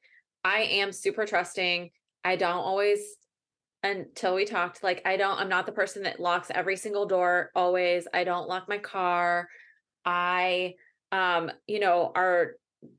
I 0.43 0.61
am 0.63 0.91
super 0.91 1.25
trusting. 1.25 1.89
I 2.23 2.35
don't 2.35 2.51
always 2.51 2.99
until 3.83 4.33
we 4.35 4.45
talked 4.45 4.81
like 4.81 5.01
I 5.05 5.17
don't 5.17 5.39
I'm 5.39 5.49
not 5.49 5.65
the 5.65 5.71
person 5.73 6.03
that 6.03 6.19
locks 6.19 6.49
every 6.53 6.77
single 6.77 7.05
door 7.05 7.51
always. 7.55 8.07
I 8.13 8.23
don't 8.23 8.47
lock 8.47 8.69
my 8.69 8.77
car. 8.77 9.49
I 10.05 10.75
um 11.11 11.51
you 11.67 11.79
know 11.79 12.11
our 12.15 12.53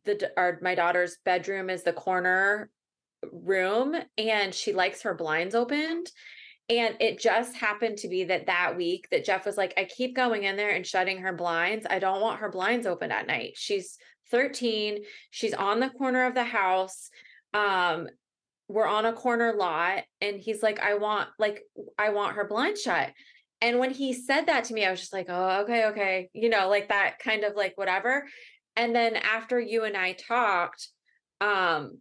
the 0.05 0.31
our 0.37 0.59
my 0.62 0.75
daughter's 0.75 1.16
bedroom 1.25 1.70
is 1.70 1.83
the 1.83 1.92
corner 1.92 2.70
room 3.33 3.97
and 4.18 4.55
she 4.55 4.75
likes 4.75 5.03
her 5.03 5.14
blinds 5.14 5.55
opened 5.55 6.11
and 6.68 6.96
it 6.98 7.20
just 7.20 7.57
happened 7.57 7.98
to 7.98 8.09
be 8.09 8.24
that 8.24 8.46
that 8.46 8.77
week 8.77 9.07
that 9.11 9.24
Jeff 9.24 9.44
was 9.44 9.57
like 9.57 9.74
I 9.77 9.85
keep 9.85 10.16
going 10.16 10.44
in 10.44 10.57
there 10.57 10.70
and 10.70 10.87
shutting 10.87 11.18
her 11.18 11.33
blinds. 11.33 11.87
I 11.88 11.98
don't 11.98 12.22
want 12.22 12.40
her 12.40 12.50
blinds 12.50 12.87
open 12.87 13.11
at 13.11 13.27
night. 13.27 13.53
She's 13.57 13.98
13. 14.31 15.03
She's 15.31 15.53
on 15.53 15.81
the 15.81 15.90
corner 15.90 16.27
of 16.27 16.35
the 16.35 16.44
house. 16.44 17.11
Um 17.53 18.09
we're 18.66 18.87
on 18.87 19.05
a 19.05 19.12
corner 19.12 19.53
lot 19.53 20.05
and 20.22 20.40
he's 20.40 20.62
like 20.62 20.81
I 20.81 20.94
want 20.94 21.29
like 21.38 21.62
I 21.98 22.11
want 22.11 22.37
her 22.37 22.46
blind 22.46 22.79
shut. 22.79 23.12
And 23.61 23.79
when 23.79 23.90
he 23.90 24.14
said 24.14 24.46
that 24.46 24.64
to 24.64 24.74
me 24.74 24.87
I 24.87 24.90
was 24.90 25.00
just 25.00 25.12
like, 25.12 25.27
"Oh, 25.29 25.62
okay, 25.62 25.87
okay." 25.87 26.31
You 26.33 26.48
know, 26.48 26.68
like 26.68 26.88
that 26.88 27.18
kind 27.18 27.44
of 27.44 27.55
like 27.57 27.77
whatever. 27.77 28.27
And 28.77 28.94
then 28.96 29.16
after 29.16 29.61
you 29.61 29.85
and 29.85 29.96
I 29.96 30.12
talked, 30.14 30.88
um 31.42 31.98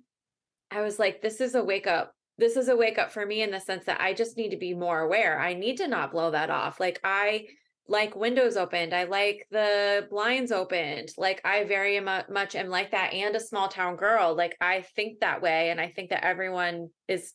I 0.71 0.81
was 0.81 0.97
like, 0.99 1.21
this 1.21 1.41
is 1.41 1.53
a 1.53 1.63
wake 1.63 1.85
up. 1.85 2.13
This 2.37 2.57
is 2.57 2.67
a 2.67 2.75
wake 2.75 2.97
up 2.97 3.11
for 3.11 3.25
me 3.25 3.41
in 3.41 3.51
the 3.51 3.59
sense 3.59 3.85
that 3.85 4.01
I 4.01 4.13
just 4.13 4.37
need 4.37 4.49
to 4.49 4.57
be 4.57 4.73
more 4.73 5.01
aware. 5.01 5.39
I 5.39 5.53
need 5.53 5.77
to 5.77 5.87
not 5.87 6.11
blow 6.11 6.31
that 6.31 6.49
off. 6.49 6.79
Like 6.79 6.99
I 7.03 7.45
like 7.87 8.15
windows 8.15 8.57
opened. 8.57 8.93
I 8.93 9.03
like 9.03 9.45
the 9.51 10.07
blinds 10.09 10.51
opened. 10.51 11.09
Like 11.17 11.41
I 11.43 11.65
very 11.65 11.99
mu- 11.99 12.33
much 12.33 12.55
am 12.55 12.69
like 12.69 12.91
that 12.91 13.13
and 13.13 13.35
a 13.35 13.39
small 13.39 13.67
town 13.67 13.97
girl. 13.97 14.35
Like 14.35 14.55
I 14.61 14.81
think 14.95 15.19
that 15.19 15.41
way 15.41 15.69
and 15.69 15.79
I 15.79 15.89
think 15.89 16.09
that 16.09 16.23
everyone 16.23 16.89
is 17.07 17.33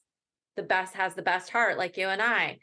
the 0.57 0.63
best 0.63 0.95
has 0.95 1.15
the 1.15 1.23
best 1.23 1.51
heart 1.51 1.79
like 1.79 1.97
you 1.97 2.09
and 2.09 2.23
I. 2.23 2.59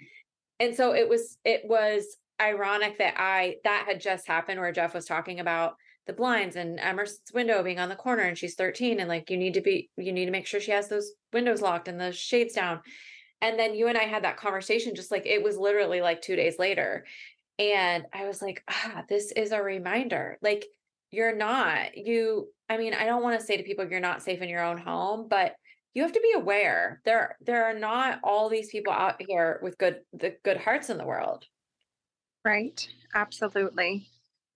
And 0.59 0.75
so 0.75 0.93
it 0.93 1.07
was 1.07 1.37
it 1.45 1.61
was 1.65 2.17
ironic 2.41 2.97
that 2.97 3.15
I 3.17 3.57
that 3.63 3.85
had 3.87 4.01
just 4.01 4.27
happened 4.27 4.59
where 4.59 4.71
Jeff 4.71 4.93
was 4.93 5.05
talking 5.05 5.39
about 5.39 5.75
the 6.07 6.13
blinds 6.13 6.55
and 6.55 6.79
Emerson's 6.79 7.31
window 7.33 7.63
being 7.63 7.79
on 7.79 7.89
the 7.89 7.95
corner 7.95 8.23
and 8.23 8.37
she's 8.37 8.55
13 8.55 8.99
and 8.99 9.09
like 9.09 9.29
you 9.29 9.37
need 9.37 9.55
to 9.55 9.61
be 9.61 9.89
you 9.97 10.11
need 10.11 10.25
to 10.25 10.31
make 10.31 10.47
sure 10.47 10.59
she 10.59 10.71
has 10.71 10.87
those 10.87 11.11
windows 11.33 11.61
locked 11.61 11.87
and 11.87 11.99
the 11.99 12.11
shades 12.11 12.53
down. 12.53 12.81
And 13.41 13.59
then 13.59 13.75
you 13.75 13.87
and 13.87 13.97
I 13.97 14.03
had 14.03 14.23
that 14.23 14.37
conversation 14.37 14.95
just 14.95 15.11
like 15.11 15.25
it 15.25 15.43
was 15.43 15.57
literally 15.57 16.01
like 16.01 16.21
2 16.21 16.35
days 16.35 16.57
later. 16.59 17.05
And 17.59 18.05
I 18.13 18.27
was 18.27 18.41
like, 18.41 18.63
ah, 18.69 19.03
this 19.09 19.31
is 19.31 19.51
a 19.51 19.61
reminder. 19.61 20.37
Like 20.41 20.65
you're 21.11 21.35
not 21.35 21.97
you 21.97 22.49
I 22.69 22.77
mean, 22.77 22.93
I 22.93 23.05
don't 23.05 23.23
want 23.23 23.39
to 23.39 23.45
say 23.45 23.57
to 23.57 23.63
people 23.63 23.87
you're 23.89 23.99
not 23.99 24.23
safe 24.23 24.41
in 24.41 24.49
your 24.49 24.63
own 24.63 24.77
home, 24.79 25.27
but 25.29 25.55
you 25.93 26.03
have 26.03 26.11
to 26.13 26.21
be 26.21 26.33
aware. 26.35 27.01
There 27.05 27.37
there 27.41 27.65
are 27.65 27.73
not 27.77 28.19
all 28.23 28.49
these 28.49 28.69
people 28.69 28.93
out 28.93 29.21
here 29.21 29.59
with 29.63 29.77
good 29.77 30.01
the 30.13 30.35
good 30.43 30.57
hearts 30.57 30.89
in 30.89 30.97
the 30.97 31.05
world. 31.05 31.45
Right. 32.45 32.87
Absolutely. 33.13 34.07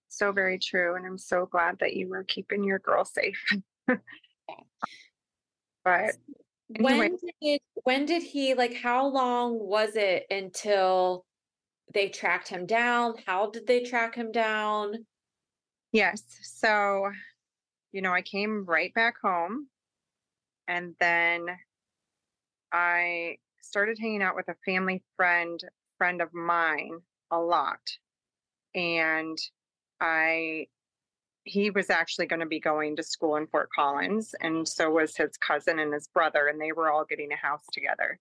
So 0.09 0.31
very 0.31 0.59
true. 0.59 0.95
And 0.95 1.05
I'm 1.05 1.17
so 1.17 1.45
glad 1.45 1.77
that 1.79 1.95
you 1.95 2.09
were 2.09 2.23
keeping 2.23 2.63
your 2.63 2.79
girl 2.79 3.05
safe. 3.05 3.43
but 3.87 3.99
anyway, 6.75 7.09
when 7.09 7.17
did 7.41 7.61
when 7.83 8.05
did 8.05 8.23
he 8.23 8.53
like 8.53 8.75
how 8.75 9.07
long 9.07 9.57
was 9.57 9.95
it 9.95 10.25
until 10.29 11.25
they 11.93 12.07
tracked 12.09 12.47
him 12.47 12.67
down 12.67 13.15
how 13.25 13.49
did 13.49 13.65
they 13.65 13.81
track 13.81 14.13
him 14.13 14.31
down 14.31 14.93
yes. 15.91 16.23
So, 16.41 17.09
you 17.91 18.01
know, 18.01 18.13
I 18.13 18.21
came 18.21 18.65
right 18.65 18.93
back 18.93 19.15
home 19.21 19.67
and 20.67 20.95
then 20.99 21.45
I 22.71 23.37
started 23.61 23.97
hanging 23.99 24.21
out 24.21 24.35
with 24.35 24.47
a 24.49 24.55
family 24.65 25.03
friend, 25.15 25.59
friend 25.97 26.21
of 26.21 26.33
mine 26.33 26.99
a 27.31 27.39
lot. 27.39 27.79
And 28.75 29.37
I 30.01 30.67
he 31.45 31.71
was 31.71 31.89
actually 31.89 32.27
going 32.27 32.41
to 32.41 32.45
be 32.45 32.59
going 32.59 32.95
to 32.95 33.03
school 33.03 33.37
in 33.37 33.47
Fort 33.47 33.69
Collins 33.73 34.35
and 34.41 34.67
so 34.67 34.91
was 34.91 35.15
his 35.15 35.35
cousin 35.37 35.79
and 35.79 35.93
his 35.93 36.07
brother 36.07 36.47
and 36.47 36.61
they 36.61 36.71
were 36.71 36.91
all 36.91 37.05
getting 37.05 37.31
a 37.31 37.35
house 37.37 37.63
together. 37.71 38.19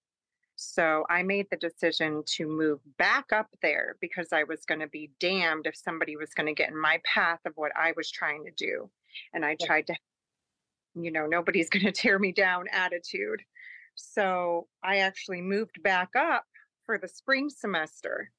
So 0.61 1.05
I 1.09 1.23
made 1.23 1.47
the 1.51 1.57
decision 1.57 2.25
to 2.37 2.49
move 2.49 2.81
back 2.97 3.33
up 3.33 3.47
there 3.63 3.95
because 4.01 4.33
I 4.33 4.43
was 4.43 4.65
going 4.65 4.81
to 4.81 4.89
be 4.89 5.11
damned 5.21 5.67
if 5.67 5.77
somebody 5.77 6.17
was 6.17 6.35
going 6.35 6.49
to 6.49 6.53
get 6.53 6.71
in 6.71 6.77
my 6.77 7.01
path 7.05 7.39
of 7.47 7.53
what 7.55 7.71
I 7.77 7.93
was 7.97 8.11
trying 8.11 8.45
to 8.45 8.51
do. 8.51 8.91
And 9.33 9.45
I 9.45 9.57
tried 9.63 9.87
to, 9.87 9.95
you 10.97 11.13
know, 11.13 11.27
nobody's 11.27 11.71
going 11.71 11.85
to 11.85 11.93
tear 11.93 12.19
me 12.19 12.33
down 12.33 12.67
attitude. 12.73 13.41
So 13.95 14.67
I 14.83 14.99
actually 14.99 15.43
moved 15.43 15.81
back 15.83 16.11
up 16.17 16.45
for 16.87 16.99
the 16.99 17.09
spring 17.09 17.51
semester. 17.51 18.33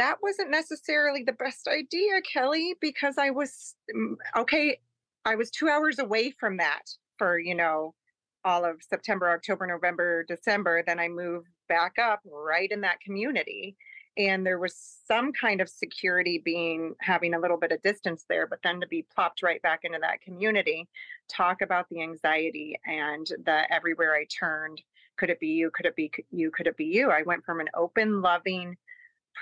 That 0.00 0.16
wasn't 0.22 0.50
necessarily 0.50 1.24
the 1.24 1.34
best 1.34 1.68
idea, 1.68 2.22
Kelly, 2.22 2.74
because 2.80 3.16
I 3.18 3.28
was 3.28 3.74
mm, 3.94 4.14
okay. 4.34 4.78
I 5.26 5.34
was 5.34 5.50
two 5.50 5.68
hours 5.68 5.98
away 5.98 6.30
from 6.30 6.56
that 6.56 6.84
for, 7.18 7.38
you 7.38 7.54
know, 7.54 7.94
all 8.42 8.64
of 8.64 8.82
September, 8.82 9.30
October, 9.30 9.66
November, 9.66 10.24
December. 10.26 10.82
Then 10.86 10.98
I 10.98 11.08
moved 11.08 11.48
back 11.68 11.98
up 11.98 12.20
right 12.24 12.70
in 12.72 12.80
that 12.80 13.00
community. 13.00 13.76
And 14.16 14.46
there 14.46 14.58
was 14.58 14.74
some 15.06 15.32
kind 15.34 15.60
of 15.60 15.68
security 15.68 16.40
being 16.42 16.94
having 17.02 17.34
a 17.34 17.38
little 17.38 17.58
bit 17.58 17.70
of 17.70 17.82
distance 17.82 18.24
there, 18.26 18.46
but 18.46 18.60
then 18.64 18.80
to 18.80 18.86
be 18.86 19.06
plopped 19.14 19.42
right 19.42 19.60
back 19.60 19.80
into 19.84 19.98
that 20.00 20.22
community, 20.22 20.88
talk 21.28 21.60
about 21.60 21.90
the 21.90 22.00
anxiety 22.00 22.80
and 22.86 23.26
the 23.44 23.70
everywhere 23.70 24.14
I 24.14 24.24
turned. 24.24 24.80
Could 25.18 25.28
it 25.28 25.40
be 25.40 25.48
you? 25.48 25.70
Could 25.70 25.84
it 25.84 25.94
be 25.94 26.10
you? 26.30 26.50
Could 26.50 26.68
it 26.68 26.78
be 26.78 26.86
you? 26.86 27.10
I 27.10 27.20
went 27.20 27.44
from 27.44 27.60
an 27.60 27.68
open, 27.74 28.22
loving, 28.22 28.78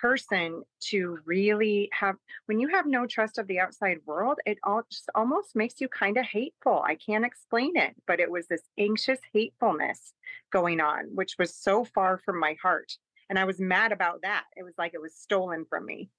person 0.01 0.63
to 0.81 1.19
really 1.25 1.89
have 1.93 2.17
when 2.47 2.61
you 2.61 2.69
have 2.69 2.87
no 2.87 3.07
trust 3.07 3.39
of 3.39 3.47
the 3.47 3.59
outside 3.59 3.99
world 4.07 4.39
it 4.47 4.59
all 4.63 4.83
just 4.91 5.11
almost 5.15 5.57
makes 5.57 5.81
you 5.81 5.89
kind 5.89 6.17
of 6.17 6.25
hateful 6.25 6.83
i 6.87 6.95
can't 6.95 7.25
explain 7.25 7.77
it 7.77 7.95
but 8.07 8.21
it 8.21 8.31
was 8.31 8.47
this 8.47 8.63
anxious 8.79 9.19
hatefulness 9.33 10.13
going 10.53 10.81
on 10.81 11.05
which 11.15 11.35
was 11.39 11.55
so 11.55 11.85
far 11.85 12.19
from 12.19 12.39
my 12.39 12.57
heart 12.63 12.93
and 13.29 13.39
i 13.39 13.45
was 13.45 13.59
mad 13.59 13.93
about 13.93 14.23
that 14.23 14.45
it 14.57 14.63
was 14.63 14.75
like 14.79 14.95
it 14.95 15.01
was 15.01 15.15
stolen 15.15 15.65
from 15.69 15.85
me. 15.85 16.11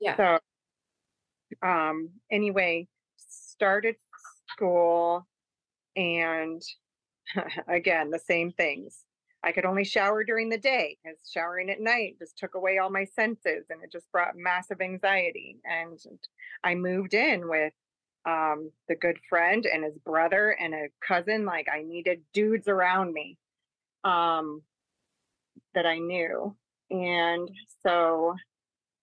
Yeah. 0.00 0.16
So 0.16 0.38
um 1.66 2.10
anyway 2.30 2.86
started 3.16 3.96
school 4.48 5.26
and 5.96 6.62
again 7.68 8.10
the 8.10 8.18
same 8.18 8.52
things 8.52 9.04
I 9.42 9.52
could 9.52 9.64
only 9.64 9.84
shower 9.84 10.22
during 10.22 10.48
the 10.50 10.58
day 10.58 10.98
because 11.02 11.18
showering 11.30 11.70
at 11.70 11.80
night 11.80 12.16
just 12.18 12.36
took 12.36 12.54
away 12.54 12.78
all 12.78 12.90
my 12.90 13.04
senses 13.04 13.64
and 13.70 13.82
it 13.82 13.90
just 13.90 14.10
brought 14.12 14.36
massive 14.36 14.80
anxiety. 14.80 15.56
And 15.64 15.98
I 16.62 16.74
moved 16.74 17.14
in 17.14 17.48
with 17.48 17.72
um, 18.26 18.70
the 18.88 18.96
good 18.96 19.18
friend 19.28 19.64
and 19.64 19.82
his 19.82 19.96
brother 19.98 20.50
and 20.60 20.74
a 20.74 20.88
cousin. 21.00 21.46
Like 21.46 21.68
I 21.72 21.82
needed 21.82 22.20
dudes 22.34 22.68
around 22.68 23.14
me 23.14 23.38
um, 24.04 24.62
that 25.74 25.86
I 25.86 25.98
knew. 25.98 26.54
And 26.90 27.50
so 27.82 28.34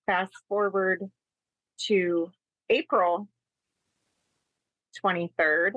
fast 0.05 0.33
forward 0.47 1.09
to 1.87 2.31
April 2.69 3.27
23rd, 5.03 5.73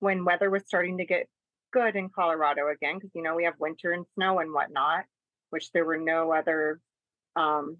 when 0.00 0.24
weather 0.24 0.50
was 0.50 0.64
starting 0.66 0.98
to 0.98 1.06
get 1.06 1.28
good 1.74 1.96
in 1.96 2.08
Colorado 2.08 2.68
again 2.68 2.94
because 2.94 3.10
you 3.14 3.22
know 3.22 3.34
we 3.34 3.44
have 3.44 3.58
winter 3.58 3.92
and 3.92 4.06
snow 4.14 4.38
and 4.38 4.52
whatnot, 4.52 5.04
which 5.50 5.72
there 5.72 5.84
were 5.84 5.98
no 5.98 6.32
other 6.32 6.80
um, 7.34 7.76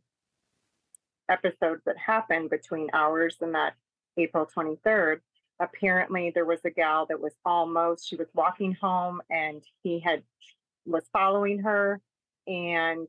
episodes 1.30 1.80
that 1.86 1.96
happened 1.96 2.50
between 2.50 2.90
ours 2.92 3.36
and 3.40 3.54
that 3.54 3.74
April 4.18 4.46
23rd. 4.54 5.20
Apparently, 5.60 6.32
there 6.34 6.44
was 6.44 6.58
a 6.64 6.70
gal 6.70 7.06
that 7.06 7.20
was 7.20 7.32
almost 7.44 8.08
she 8.08 8.16
was 8.16 8.26
walking 8.34 8.74
home 8.74 9.22
and 9.30 9.62
he 9.84 10.00
had 10.00 10.24
was 10.84 11.04
following 11.12 11.60
her 11.60 12.00
and 12.48 13.06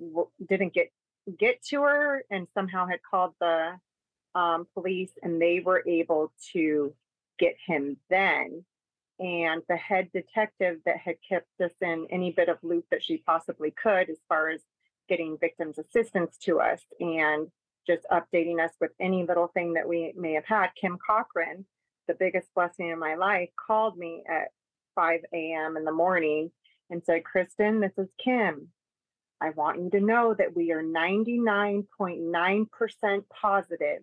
w- 0.00 0.30
didn't 0.48 0.72
get 0.72 0.90
get 1.38 1.62
to 1.62 1.82
her 1.82 2.24
and 2.30 2.48
somehow 2.54 2.86
had 2.86 3.00
called 3.08 3.34
the 3.40 3.78
um, 4.34 4.66
police 4.72 5.12
and 5.22 5.40
they 5.40 5.60
were 5.60 5.84
able 5.86 6.32
to 6.52 6.94
get 7.38 7.54
him 7.66 7.98
then 8.08 8.64
and 9.18 9.62
the 9.68 9.76
head 9.76 10.10
detective 10.12 10.78
that 10.84 10.98
had 10.98 11.16
kept 11.26 11.48
us 11.62 11.72
in 11.80 12.06
any 12.10 12.32
bit 12.32 12.48
of 12.48 12.58
loop 12.62 12.84
that 12.90 13.02
she 13.02 13.18
possibly 13.18 13.70
could 13.70 14.10
as 14.10 14.18
far 14.28 14.50
as 14.50 14.60
getting 15.08 15.38
victims 15.38 15.78
assistance 15.78 16.36
to 16.38 16.60
us 16.60 16.80
and 17.00 17.48
just 17.86 18.04
updating 18.10 18.62
us 18.62 18.72
with 18.80 18.90
any 19.00 19.24
little 19.24 19.46
thing 19.48 19.74
that 19.74 19.88
we 19.88 20.12
may 20.16 20.32
have 20.32 20.44
had. 20.44 20.70
Kim 20.78 20.98
Cochran, 21.04 21.64
the 22.08 22.14
biggest 22.14 22.48
blessing 22.54 22.90
in 22.90 22.98
my 22.98 23.14
life, 23.14 23.48
called 23.66 23.96
me 23.96 24.22
at 24.28 24.48
5 24.96 25.20
a.m. 25.32 25.76
in 25.76 25.84
the 25.84 25.92
morning 25.92 26.50
and 26.90 27.02
said, 27.04 27.22
Kristin, 27.22 27.80
this 27.80 27.96
is 27.96 28.10
Kim. 28.22 28.68
I 29.40 29.50
want 29.50 29.80
you 29.80 29.90
to 29.90 30.00
know 30.00 30.34
that 30.34 30.56
we 30.56 30.72
are 30.72 30.82
99.9% 30.82 33.24
positive 33.30 34.02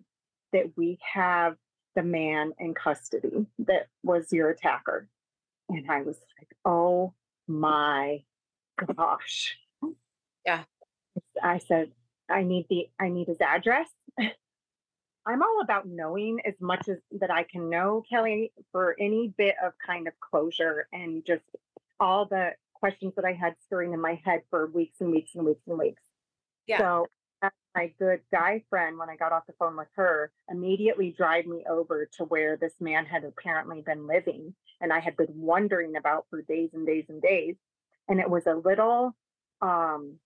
that 0.52 0.72
we 0.76 0.98
have 1.12 1.56
the 1.94 2.02
man 2.02 2.52
in 2.58 2.74
custody 2.74 3.46
that 3.60 3.86
was 4.02 4.32
your 4.32 4.50
attacker. 4.50 5.08
And 5.68 5.90
I 5.90 6.02
was 6.02 6.16
like, 6.38 6.48
oh 6.64 7.14
my 7.46 8.22
gosh. 8.96 9.56
Yeah. 10.44 10.64
I 11.42 11.58
said, 11.58 11.92
I 12.28 12.42
need 12.42 12.66
the 12.68 12.88
I 12.98 13.08
need 13.08 13.28
his 13.28 13.40
address. 13.40 13.88
I'm 15.26 15.42
all 15.42 15.60
about 15.62 15.86
knowing 15.86 16.40
as 16.44 16.54
much 16.60 16.88
as 16.88 16.98
that 17.20 17.30
I 17.30 17.44
can 17.44 17.70
know, 17.70 18.02
Kelly, 18.08 18.52
for 18.72 18.94
any 19.00 19.32
bit 19.36 19.54
of 19.64 19.72
kind 19.84 20.06
of 20.06 20.14
closure 20.20 20.86
and 20.92 21.24
just 21.24 21.44
all 21.98 22.26
the 22.26 22.52
questions 22.74 23.14
that 23.16 23.24
I 23.24 23.32
had 23.32 23.54
stirring 23.64 23.94
in 23.94 24.00
my 24.00 24.20
head 24.24 24.42
for 24.50 24.66
weeks 24.66 25.00
and 25.00 25.10
weeks 25.10 25.34
and 25.34 25.46
weeks 25.46 25.62
and 25.66 25.78
weeks. 25.78 26.02
Yeah. 26.66 26.78
So 26.78 27.06
my 27.74 27.92
good 27.98 28.20
guy 28.32 28.62
friend, 28.70 28.98
when 28.98 29.10
I 29.10 29.16
got 29.16 29.32
off 29.32 29.46
the 29.46 29.54
phone 29.58 29.76
with 29.76 29.88
her, 29.96 30.30
immediately 30.48 31.14
drive 31.16 31.46
me 31.46 31.64
over 31.68 32.08
to 32.16 32.24
where 32.24 32.56
this 32.56 32.74
man 32.80 33.04
had 33.06 33.24
apparently 33.24 33.80
been 33.80 34.06
living 34.06 34.54
and 34.80 34.92
I 34.92 35.00
had 35.00 35.16
been 35.16 35.32
wondering 35.34 35.96
about 35.96 36.26
for 36.30 36.42
days 36.42 36.70
and 36.72 36.86
days 36.86 37.06
and 37.08 37.20
days. 37.20 37.56
And 38.08 38.20
it 38.20 38.28
was 38.28 38.46
a 38.46 38.54
little 38.54 39.16
um, 39.62 40.18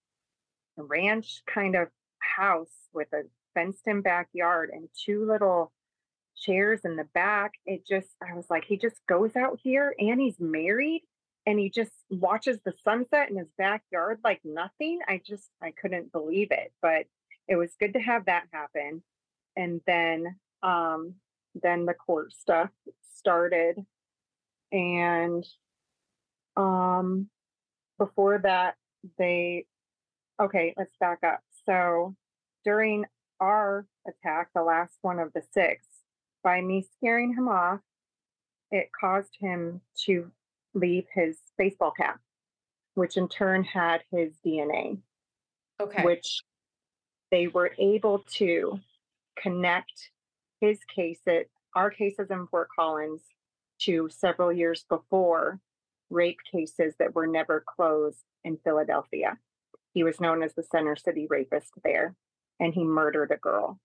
ranch 0.77 1.43
kind 1.47 1.77
of 1.77 1.89
house 2.19 2.75
with 2.93 3.09
a 3.13 3.23
fenced 3.55 3.87
in 3.87 4.03
backyard 4.03 4.71
and 4.73 4.89
two 5.05 5.27
little 5.27 5.73
chairs 6.37 6.81
in 6.85 6.97
the 6.97 7.09
back. 7.15 7.53
It 7.67 7.87
just, 7.87 8.09
I 8.23 8.35
was 8.35 8.47
like, 8.51 8.65
he 8.65 8.77
just 8.77 8.97
goes 9.09 9.37
out 9.37 9.61
here 9.63 9.95
and 9.99 10.21
he's 10.21 10.41
married 10.41 11.03
and 11.49 11.59
he 11.59 11.71
just 11.71 11.93
watches 12.11 12.59
the 12.63 12.75
sunset 12.85 13.31
in 13.31 13.39
his 13.39 13.49
backyard 13.57 14.21
like 14.23 14.39
nothing. 14.45 14.99
I 15.09 15.19
just, 15.27 15.49
I 15.63 15.71
couldn't 15.71 16.13
believe 16.13 16.49
it. 16.51 16.75
But 16.83 17.07
it 17.49 17.57
was 17.57 17.75
good 17.81 17.95
to 17.95 18.01
have 18.01 18.27
that 18.27 18.45
happen. 18.53 19.03
And 19.57 19.81
then 19.87 20.37
um 20.63 21.15
then 21.55 21.87
the 21.87 21.95
court 21.95 22.35
stuff 22.35 22.69
started 23.17 23.77
and 24.71 25.47
um 26.57 27.29
before 27.97 28.39
that 28.39 28.75
they 29.17 29.65
okay, 30.39 30.75
let's 30.77 30.97
back 31.01 31.21
up. 31.25 31.41
So 31.65 32.15
during 32.63 33.07
our 33.41 33.87
attack, 34.07 34.51
the 34.55 34.63
last 34.63 34.99
one 35.01 35.19
of 35.19 35.33
the 35.33 35.43
six, 35.55 35.87
by 36.45 36.61
me 36.61 36.87
scaring 36.99 37.35
him 37.35 37.49
off, 37.49 37.81
it 38.71 38.91
caused 39.01 39.35
him 39.41 39.81
to 40.05 40.31
leave 40.79 41.05
his 41.13 41.39
baseball 41.57 41.93
cap, 41.93 42.21
which 42.95 43.17
in 43.17 43.29
turn 43.29 43.65
had 43.65 44.03
his 44.11 44.35
DNA. 44.45 44.99
Okay. 45.81 46.03
Which 46.03 46.43
they 47.31 47.47
were 47.47 47.73
able 47.79 48.25
to 48.37 48.81
connect 49.41 50.11
his 50.61 50.81
case 50.85 51.21
at 51.27 51.47
our 51.75 51.91
cases 51.91 52.29
in 52.31 52.47
Fort 52.49 52.69
Collins 52.77 53.23
to 53.81 54.09
several 54.11 54.53
years 54.53 54.85
before 54.89 55.61
rape 56.11 56.39
cases 56.51 56.95
that 56.99 57.15
were 57.15 57.27
never 57.27 57.65
closed 57.67 58.25
in 58.45 58.59
Philadelphia. 58.65 59.39
He 59.93 60.03
was 60.03 60.21
known 60.21 60.43
as 60.43 60.55
the 60.55 60.63
Center 60.63 60.97
City 60.97 61.27
rapist 61.29 61.73
there, 61.85 62.15
and 62.59 62.75
he 62.75 62.85
murdered 62.85 63.31
a 63.31 63.37
girl. 63.37 63.79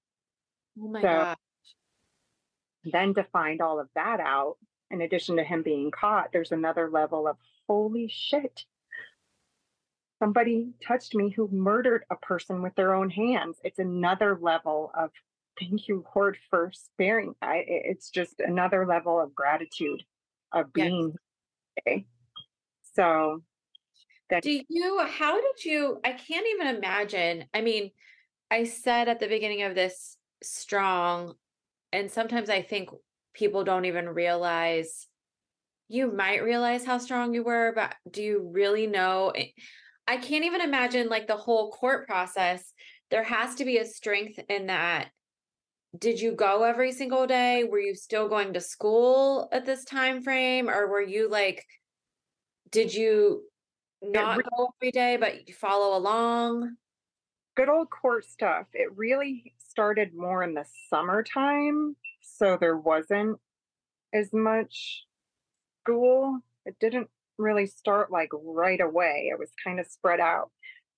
Oh 0.82 0.88
my 0.88 1.02
so, 1.02 1.08
gosh. 1.08 1.38
Then 2.86 3.14
to 3.14 3.24
find 3.24 3.62
all 3.62 3.80
of 3.80 3.90
that 3.96 4.20
out, 4.20 4.58
in 4.94 5.02
addition 5.02 5.36
to 5.38 5.44
him 5.44 5.64
being 5.64 5.92
caught, 5.92 6.32
there's 6.32 6.52
another 6.52 6.90
level 6.90 7.28
of 7.28 7.36
holy 7.68 8.08
shit 8.08 8.64
somebody 10.24 10.70
touched 10.88 11.16
me 11.16 11.30
who 11.30 11.50
murdered 11.52 12.06
a 12.10 12.16
person 12.16 12.62
with 12.62 12.74
their 12.76 12.94
own 12.94 13.10
hands. 13.10 13.58
It's 13.66 13.80
another 13.80 14.38
level 14.40 14.90
of 14.98 15.10
thank 15.60 15.90
you, 15.90 16.06
Lord, 16.16 16.38
for 16.50 16.72
sparing. 16.74 17.36
I, 17.42 17.66
it's 17.68 18.10
just 18.10 18.40
another 18.40 18.86
level 18.86 19.20
of 19.20 19.36
gratitude 19.36 20.02
of 20.54 20.72
being. 20.72 21.14
Yes. 21.86 21.86
Okay. 21.86 22.06
So, 22.96 23.44
that- 24.30 24.44
do 24.44 24.62
you? 24.70 25.00
How 25.06 25.42
did 25.42 25.66
you? 25.66 26.00
I 26.06 26.14
can't 26.14 26.48
even 26.56 26.78
imagine. 26.78 27.46
I 27.54 27.60
mean, 27.60 27.92
I 28.50 28.64
said 28.64 29.10
at 29.10 29.20
the 29.20 29.28
beginning 29.28 29.64
of 29.64 29.76
this 29.76 30.16
strong, 30.42 31.34
and 31.92 32.10
sometimes 32.10 32.50
I 32.50 32.62
think 32.62 32.90
people 33.34 33.64
don't 33.64 33.86
even 33.86 34.10
realize 34.10 35.08
you 35.90 36.12
might 36.12 36.44
realize 36.44 36.86
how 36.86 36.98
strong 36.98 37.34
you 37.34 37.44
were, 37.44 37.72
but 37.76 37.94
do 38.10 38.24
you 38.24 38.50
really 38.52 38.88
know? 38.88 39.34
I 40.08 40.18
can't 40.18 40.46
even 40.46 40.62
imagine 40.62 41.08
like 41.08 41.28
the 41.28 41.38
whole 41.38 41.72
court 41.72 42.08
process. 42.08 42.74
There 43.12 43.24
has 43.24 43.56
to 43.56 43.66
be 43.66 43.78
a 43.78 43.86
strength 43.86 44.40
in 44.50 44.68
that. 44.68 45.10
Did 45.98 46.20
you 46.20 46.32
go 46.32 46.64
every 46.64 46.92
single 46.92 47.28
day? 47.28 47.64
Were 47.64 47.80
you 47.80 47.94
still 47.96 48.28
going 48.28 48.54
to 48.54 48.62
school 48.62 49.50
at 49.52 49.66
this 49.66 49.86
time 49.86 50.24
frame 50.24 50.70
or 50.70 50.88
were 50.88 51.02
you 51.02 51.30
like 51.30 51.64
did 52.72 52.92
you 52.92 53.44
not 54.02 54.42
go 54.44 54.70
every 54.82 54.92
day 54.92 55.18
but 55.18 55.48
you 55.48 55.54
follow 55.54 55.96
along? 55.96 56.76
Good 57.56 57.70
old 57.70 57.92
court 57.92 58.26
stuff. 58.26 58.66
It 58.74 58.98
really 58.98 59.54
started 59.60 60.16
more 60.16 60.42
in 60.42 60.56
the 60.56 60.66
summertime, 60.90 61.96
so 62.36 62.58
there 62.60 62.78
wasn't 62.78 63.40
as 64.14 64.34
much 64.34 65.06
school. 65.84 66.40
It 66.66 66.76
didn't 66.80 67.10
really 67.38 67.68
start 67.68 68.12
like 68.12 68.30
right 68.34 68.82
away. 68.82 69.30
It 69.32 69.40
was 69.40 69.52
kind 69.64 69.80
of 69.80 69.88
spread 69.88 70.20
out. 70.20 70.52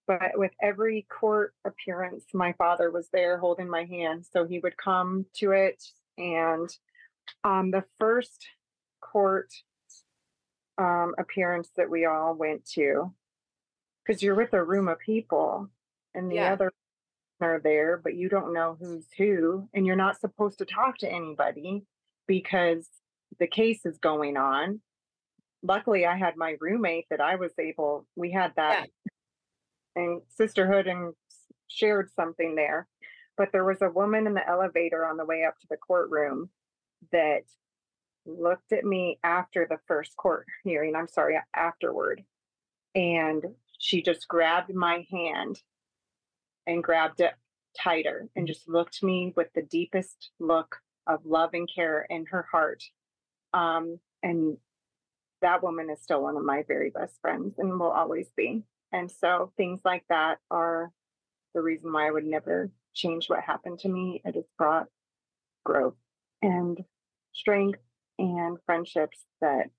But 0.08 0.38
with 0.38 0.52
every 0.62 1.08
court 1.10 1.54
appearance, 1.66 2.26
my 2.34 2.54
father 2.54 2.92
was 2.92 3.10
there 3.12 3.40
holding 3.40 3.70
my 3.70 3.86
hand. 3.86 4.26
So 4.32 4.46
he 4.46 4.60
would 4.60 4.78
come 4.78 5.26
to 5.38 5.52
it. 5.52 5.84
And 6.18 6.70
um, 7.44 7.72
the 7.72 7.84
first 8.00 8.48
court 9.02 9.52
um, 10.78 11.16
appearance 11.18 11.72
that 11.78 11.90
we 11.90 12.06
all 12.06 12.36
went 12.36 12.66
to, 12.74 13.14
because 14.06 14.22
you're 14.22 14.36
with 14.36 14.54
a 14.54 14.64
room 14.64 14.88
of 14.88 15.00
people 15.00 15.70
and 16.14 16.32
the 16.32 16.36
Yeah. 16.36 16.54
other 16.54 16.72
are 17.42 17.60
there, 17.64 18.00
but 18.04 18.16
you 18.16 18.30
don't 18.30 18.54
know 18.54 18.78
who's 18.80 19.06
who, 19.18 19.68
and 19.74 19.86
you're 19.86 19.96
not 19.96 20.20
supposed 20.20 20.60
to 20.60 20.66
talk 20.66 20.98
to 21.00 21.12
anybody 21.12 21.84
because 22.28 22.88
the 23.40 23.48
case 23.48 23.86
is 23.86 23.98
going 23.98 24.38
on. 24.38 24.80
Luckily, 25.62 26.06
I 26.06 26.16
had 26.16 26.38
my 26.38 26.56
roommate 26.60 27.06
that 27.10 27.22
I 27.22 27.36
was 27.36 27.52
able, 27.60 28.08
we 28.16 28.32
had 28.32 28.54
that 28.56 28.88
and 29.96 30.22
sisterhood 30.30 30.88
and 30.88 31.14
shared 31.68 32.10
something 32.16 32.56
there. 32.56 32.88
But 33.38 33.50
there 33.52 33.66
was 33.66 33.82
a 33.82 33.90
woman 33.90 34.28
in 34.28 34.34
the 34.34 34.48
elevator 34.48 35.06
on 35.06 35.18
the 35.18 35.26
way 35.26 35.44
up 35.44 35.60
to 35.60 35.68
the 35.70 35.78
courtroom 35.78 36.50
that 37.12 37.44
looked 38.26 38.72
at 38.72 38.86
me 38.86 39.20
after 39.24 39.68
the 39.70 39.80
first 39.88 40.16
court 40.16 40.46
hearing. 40.64 40.96
I'm 40.96 41.08
sorry, 41.08 41.38
afterward. 41.54 42.24
And 42.94 43.44
she 43.78 44.02
just 44.02 44.28
grabbed 44.28 44.74
my 44.74 45.06
hand 45.12 45.62
and 46.68 46.84
grabbed 46.84 47.22
it 47.22 47.34
tighter 47.78 48.28
and 48.36 48.48
just 48.48 48.68
looked 48.68 49.04
me 49.04 49.34
with 49.36 49.48
the 49.54 49.62
deepest 49.62 50.32
look 50.40 50.78
of 51.08 51.26
love 51.26 51.52
and 51.54 51.70
care 51.74 52.06
in 52.10 52.26
her 52.28 52.48
heart. 52.52 52.84
Um, 53.54 54.00
and 54.24 54.58
that 55.42 55.62
woman 55.62 55.90
is 55.90 56.02
still 56.02 56.24
one 56.24 56.38
of 56.38 56.44
my 56.44 56.64
very 56.68 56.90
best 56.90 57.20
friends 57.22 57.56
and 57.58 57.80
will 57.80 57.92
always 57.92 58.30
be. 58.36 58.64
And 58.92 59.12
so 59.12 59.52
things 59.58 59.82
like 59.84 60.04
that 60.10 60.40
are 60.50 60.92
the 61.54 61.62
reason 61.62 61.92
why 61.92 62.08
I 62.08 62.12
would 62.12 62.26
never 62.26 62.72
change 62.94 63.30
what 63.30 63.42
happened 63.42 63.80
to 63.80 63.90
me. 63.90 64.22
It 64.26 64.36
has 64.36 64.46
brought 64.58 64.88
growth 65.64 65.96
and 66.42 66.84
strength 67.34 67.80
and 68.18 68.58
friendships 68.66 69.26
that 69.42 69.70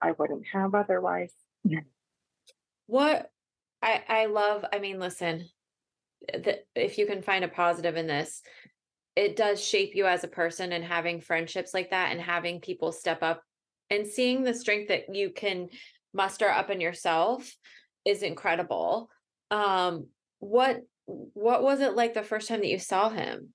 I 0.00 0.12
wouldn't 0.12 0.46
have 0.52 0.74
otherwise. 0.74 1.32
What 2.86 3.30
I 3.82 4.02
I 4.08 4.26
love, 4.26 4.64
I 4.72 4.78
mean, 4.78 4.98
listen, 4.98 5.48
if 6.74 6.98
you 6.98 7.06
can 7.06 7.22
find 7.22 7.44
a 7.44 7.48
positive 7.48 7.96
in 7.96 8.06
this, 8.06 8.42
it 9.16 9.36
does 9.36 9.62
shape 9.62 9.94
you 9.94 10.06
as 10.06 10.24
a 10.24 10.28
person 10.28 10.72
and 10.72 10.84
having 10.84 11.20
friendships 11.20 11.72
like 11.72 11.90
that 11.90 12.12
and 12.12 12.20
having 12.20 12.60
people 12.60 12.92
step 12.92 13.22
up 13.22 13.42
and 13.90 14.06
seeing 14.06 14.42
the 14.42 14.54
strength 14.54 14.88
that 14.88 15.14
you 15.14 15.30
can 15.30 15.68
muster 16.12 16.48
up 16.48 16.70
in 16.70 16.80
yourself 16.80 17.54
is 18.04 18.22
incredible. 18.22 19.08
Um 19.50 20.06
what 20.40 20.82
what 21.06 21.62
was 21.62 21.80
it 21.80 21.94
like 21.94 22.14
the 22.14 22.22
first 22.22 22.48
time 22.48 22.60
that 22.60 22.68
you 22.68 22.78
saw 22.78 23.08
him? 23.08 23.50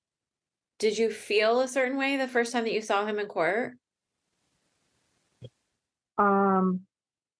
Did 0.77 0.97
you 0.97 1.11
feel 1.11 1.59
a 1.59 1.67
certain 1.67 1.97
way 1.97 2.15
the 2.15 2.27
first 2.27 2.53
time 2.53 2.63
that 2.63 2.73
you 2.73 2.81
saw 2.81 3.05
him 3.05 3.19
in 3.19 3.25
court? 3.25 3.73
Um, 6.17 6.81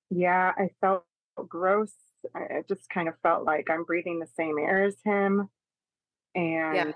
yeah, 0.09 0.51
I 0.57 0.69
felt 0.81 1.05
gross. 1.47 1.93
I 2.35 2.39
I 2.39 2.63
just 2.67 2.89
kind 2.89 3.07
of 3.07 3.15
felt 3.23 3.43
like 3.45 3.69
I'm 3.69 3.83
breathing 3.83 4.19
the 4.19 4.27
same 4.27 4.57
air 4.59 4.83
as 4.83 4.95
him. 5.03 5.49
And 6.35 6.93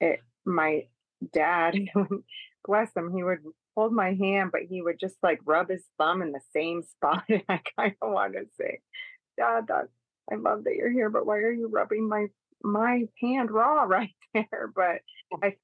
it, 0.00 0.20
my 0.44 0.86
dad, 1.32 1.76
bless 2.64 2.94
him, 2.96 3.12
he 3.14 3.22
would 3.22 3.40
hold 3.76 3.92
my 3.92 4.14
hand, 4.14 4.50
but 4.52 4.62
he 4.68 4.82
would 4.82 4.98
just 4.98 5.16
like 5.22 5.40
rub 5.44 5.68
his 5.68 5.84
thumb 5.98 6.22
in 6.22 6.32
the 6.32 6.40
same 6.54 6.82
spot. 6.96 7.24
And 7.28 7.42
I 7.48 7.60
kind 7.76 7.94
of 8.02 8.12
want 8.12 8.34
to 8.34 8.46
say, 8.58 8.80
Dad, 9.36 9.66
that, 9.68 9.88
I 10.30 10.36
love 10.36 10.64
that 10.64 10.74
you're 10.76 10.90
here, 10.90 11.10
but 11.10 11.26
why 11.26 11.38
are 11.38 11.52
you 11.52 11.68
rubbing 11.68 12.08
my 12.08 12.26
my 12.62 13.08
hand 13.20 13.50
raw 13.50 13.82
right 13.88 14.14
there? 14.34 14.70
But 14.74 15.00
I 15.42 15.56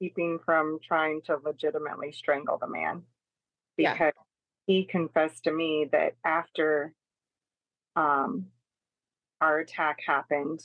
keeping 0.00 0.38
from 0.44 0.78
trying 0.86 1.20
to 1.22 1.36
legitimately 1.44 2.12
strangle 2.12 2.56
the 2.58 2.68
man 2.68 3.02
Yeah. 3.76 3.94
because 3.94 4.12
he 4.66 4.84
confessed 4.84 5.44
to 5.44 5.52
me 5.52 5.88
that 5.90 6.14
after 6.24 6.94
um 7.98 8.46
our 9.40 9.58
attack 9.58 9.98
happened 10.06 10.60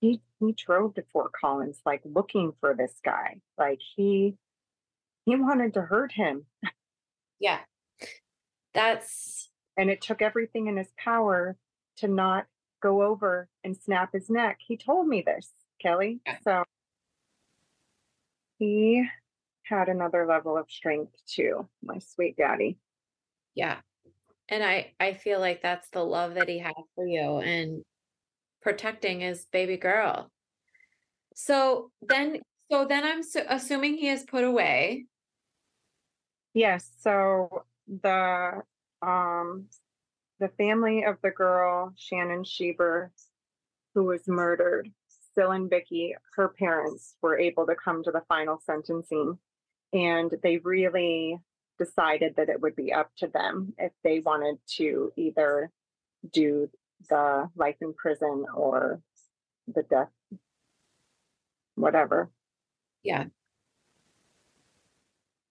he 0.00 0.20
he 0.40 0.52
drove 0.52 0.94
to 0.94 1.04
Fort 1.12 1.32
Collins 1.32 1.80
like 1.86 2.00
looking 2.04 2.52
for 2.60 2.74
this 2.74 2.94
guy 3.04 3.40
like 3.58 3.80
he 3.96 4.36
he 5.26 5.36
wanted 5.36 5.74
to 5.74 5.82
hurt 5.82 6.12
him 6.12 6.46
Yeah. 7.40 7.60
That's 8.72 9.50
and 9.76 9.90
it 9.90 10.00
took 10.00 10.22
everything 10.22 10.66
in 10.66 10.76
his 10.76 10.92
power 10.96 11.56
to 11.98 12.08
not 12.08 12.46
go 12.82 13.02
over 13.02 13.48
and 13.62 13.76
snap 13.76 14.12
his 14.12 14.28
neck 14.30 14.58
he 14.66 14.76
told 14.76 15.06
me 15.08 15.22
this 15.24 15.50
Kelly 15.80 16.20
Yeah. 16.26 16.36
so 16.42 16.64
he 18.58 19.04
had 19.64 19.88
another 19.88 20.26
level 20.26 20.56
of 20.56 20.70
strength 20.70 21.14
too 21.26 21.68
my 21.82 21.98
sweet 21.98 22.36
daddy 22.36 22.78
Yeah. 23.54 23.80
And 24.48 24.62
I 24.62 24.92
I 25.00 25.14
feel 25.14 25.40
like 25.40 25.62
that's 25.62 25.88
the 25.90 26.04
love 26.04 26.34
that 26.34 26.48
he 26.48 26.58
has 26.58 26.74
for 26.94 27.06
you 27.06 27.38
and 27.38 27.82
protecting 28.62 29.20
his 29.20 29.46
baby 29.46 29.76
girl. 29.76 30.30
So 31.34 31.90
then 32.02 32.40
so 32.70 32.84
then 32.86 33.04
I'm 33.04 33.22
su- 33.22 33.46
assuming 33.48 33.96
he 33.96 34.08
is 34.08 34.22
put 34.22 34.44
away. 34.44 35.06
Yes, 36.52 36.90
so 37.00 37.64
the 37.88 38.62
um 39.02 39.66
the 40.40 40.48
family 40.48 41.04
of 41.04 41.16
the 41.22 41.30
girl 41.30 41.92
Shannon 41.96 42.44
Schieber 42.44 43.10
who 43.94 44.04
was 44.04 44.26
murdered, 44.26 44.90
Syl 45.34 45.52
and 45.52 45.70
Vicki, 45.70 46.14
her 46.34 46.48
parents 46.48 47.14
were 47.22 47.38
able 47.38 47.66
to 47.66 47.76
come 47.76 48.02
to 48.02 48.10
the 48.10 48.24
final 48.28 48.60
sentencing 48.64 49.38
and 49.92 50.34
they 50.42 50.58
really 50.58 51.38
decided 51.78 52.36
that 52.36 52.48
it 52.48 52.60
would 52.60 52.76
be 52.76 52.92
up 52.92 53.10
to 53.18 53.26
them 53.26 53.74
if 53.78 53.92
they 54.02 54.20
wanted 54.20 54.56
to 54.76 55.12
either 55.16 55.70
do 56.32 56.68
the 57.08 57.50
life 57.56 57.76
in 57.80 57.92
prison 57.94 58.46
or 58.54 59.00
the 59.66 59.82
death 59.82 60.08
whatever 61.74 62.30
Yeah. 63.02 63.24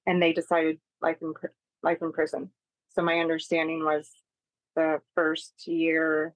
and 0.06 0.22
they 0.22 0.34
decided 0.34 0.80
life 1.02 1.18
in 1.22 1.34
life 1.82 1.98
in 2.02 2.12
prison. 2.14 2.50
So 2.90 3.02
my 3.02 3.20
understanding 3.20 3.84
was 3.84 4.10
the 4.76 5.02
first 5.16 5.68
year 5.68 6.34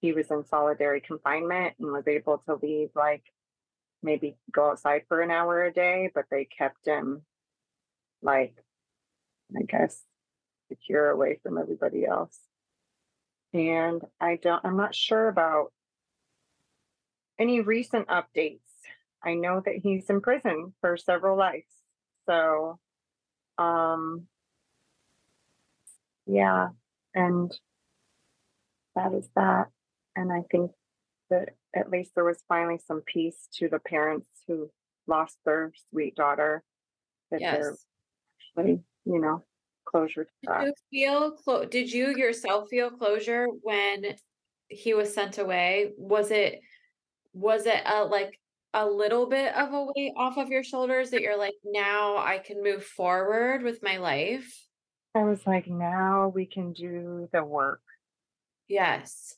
he 0.00 0.12
was 0.12 0.30
in 0.30 0.44
solitary 0.44 1.00
confinement 1.00 1.74
and 1.80 1.90
was 1.90 2.06
able 2.06 2.38
to 2.46 2.54
leave 2.62 2.90
like 2.94 3.24
maybe 4.02 4.36
go 4.52 4.70
outside 4.70 5.02
for 5.08 5.20
an 5.20 5.30
hour 5.30 5.64
a 5.64 5.72
day, 5.72 6.10
but 6.14 6.26
they 6.30 6.44
kept 6.44 6.86
him 6.86 7.22
like 8.22 8.54
I 9.56 9.62
guess 9.62 10.02
secure 10.68 11.10
away 11.10 11.38
from 11.42 11.58
everybody 11.58 12.04
else. 12.06 12.38
And 13.54 14.02
I 14.20 14.36
don't 14.36 14.64
I'm 14.64 14.76
not 14.76 14.94
sure 14.94 15.28
about 15.28 15.72
any 17.38 17.60
recent 17.60 18.08
updates. 18.08 18.60
I 19.22 19.34
know 19.34 19.62
that 19.64 19.76
he's 19.76 20.08
in 20.10 20.20
prison 20.20 20.74
for 20.80 20.96
several 20.96 21.36
lives. 21.36 21.72
So 22.26 22.78
um 23.56 24.26
yeah 26.26 26.68
and 27.14 27.50
that 28.94 29.12
is 29.14 29.28
that 29.34 29.66
and 30.14 30.30
i 30.32 30.42
think 30.50 30.70
that 31.30 31.48
at 31.74 31.90
least 31.90 32.12
there 32.14 32.24
was 32.24 32.38
finally 32.48 32.78
some 32.86 33.00
peace 33.00 33.48
to 33.54 33.68
the 33.68 33.78
parents 33.80 34.28
who 34.46 34.70
lost 35.06 35.38
their 35.44 35.72
sweet 35.90 36.14
daughter 36.14 36.62
that 37.30 37.40
they're 37.40 37.70
Yes. 37.70 37.86
actually 38.56 38.80
you 39.08 39.20
know 39.20 39.42
closure 39.86 40.24
to 40.24 40.30
Did 40.42 40.66
you 40.66 40.74
feel 40.90 41.30
clo- 41.32 41.64
did 41.64 41.90
you 41.90 42.14
yourself 42.14 42.68
feel 42.68 42.90
closure 42.90 43.46
when 43.62 44.16
he 44.68 44.94
was 44.94 45.12
sent 45.12 45.38
away? 45.38 45.92
Was 45.96 46.30
it 46.30 46.60
was 47.32 47.66
it 47.66 47.86
uh, 47.86 48.06
like 48.06 48.38
a 48.74 48.86
little 48.86 49.26
bit 49.26 49.54
of 49.54 49.72
a 49.72 49.86
weight 49.94 50.12
off 50.16 50.36
of 50.36 50.50
your 50.50 50.62
shoulders 50.62 51.10
that 51.10 51.22
you're 51.22 51.38
like, 51.38 51.54
now 51.64 52.18
I 52.18 52.38
can 52.38 52.62
move 52.62 52.84
forward 52.84 53.62
with 53.62 53.82
my 53.82 53.96
life? 53.96 54.52
I 55.14 55.22
was 55.24 55.46
like, 55.46 55.66
now 55.66 56.30
we 56.34 56.44
can 56.44 56.74
do 56.74 57.28
the 57.32 57.42
work. 57.42 57.80
Yes. 58.68 59.34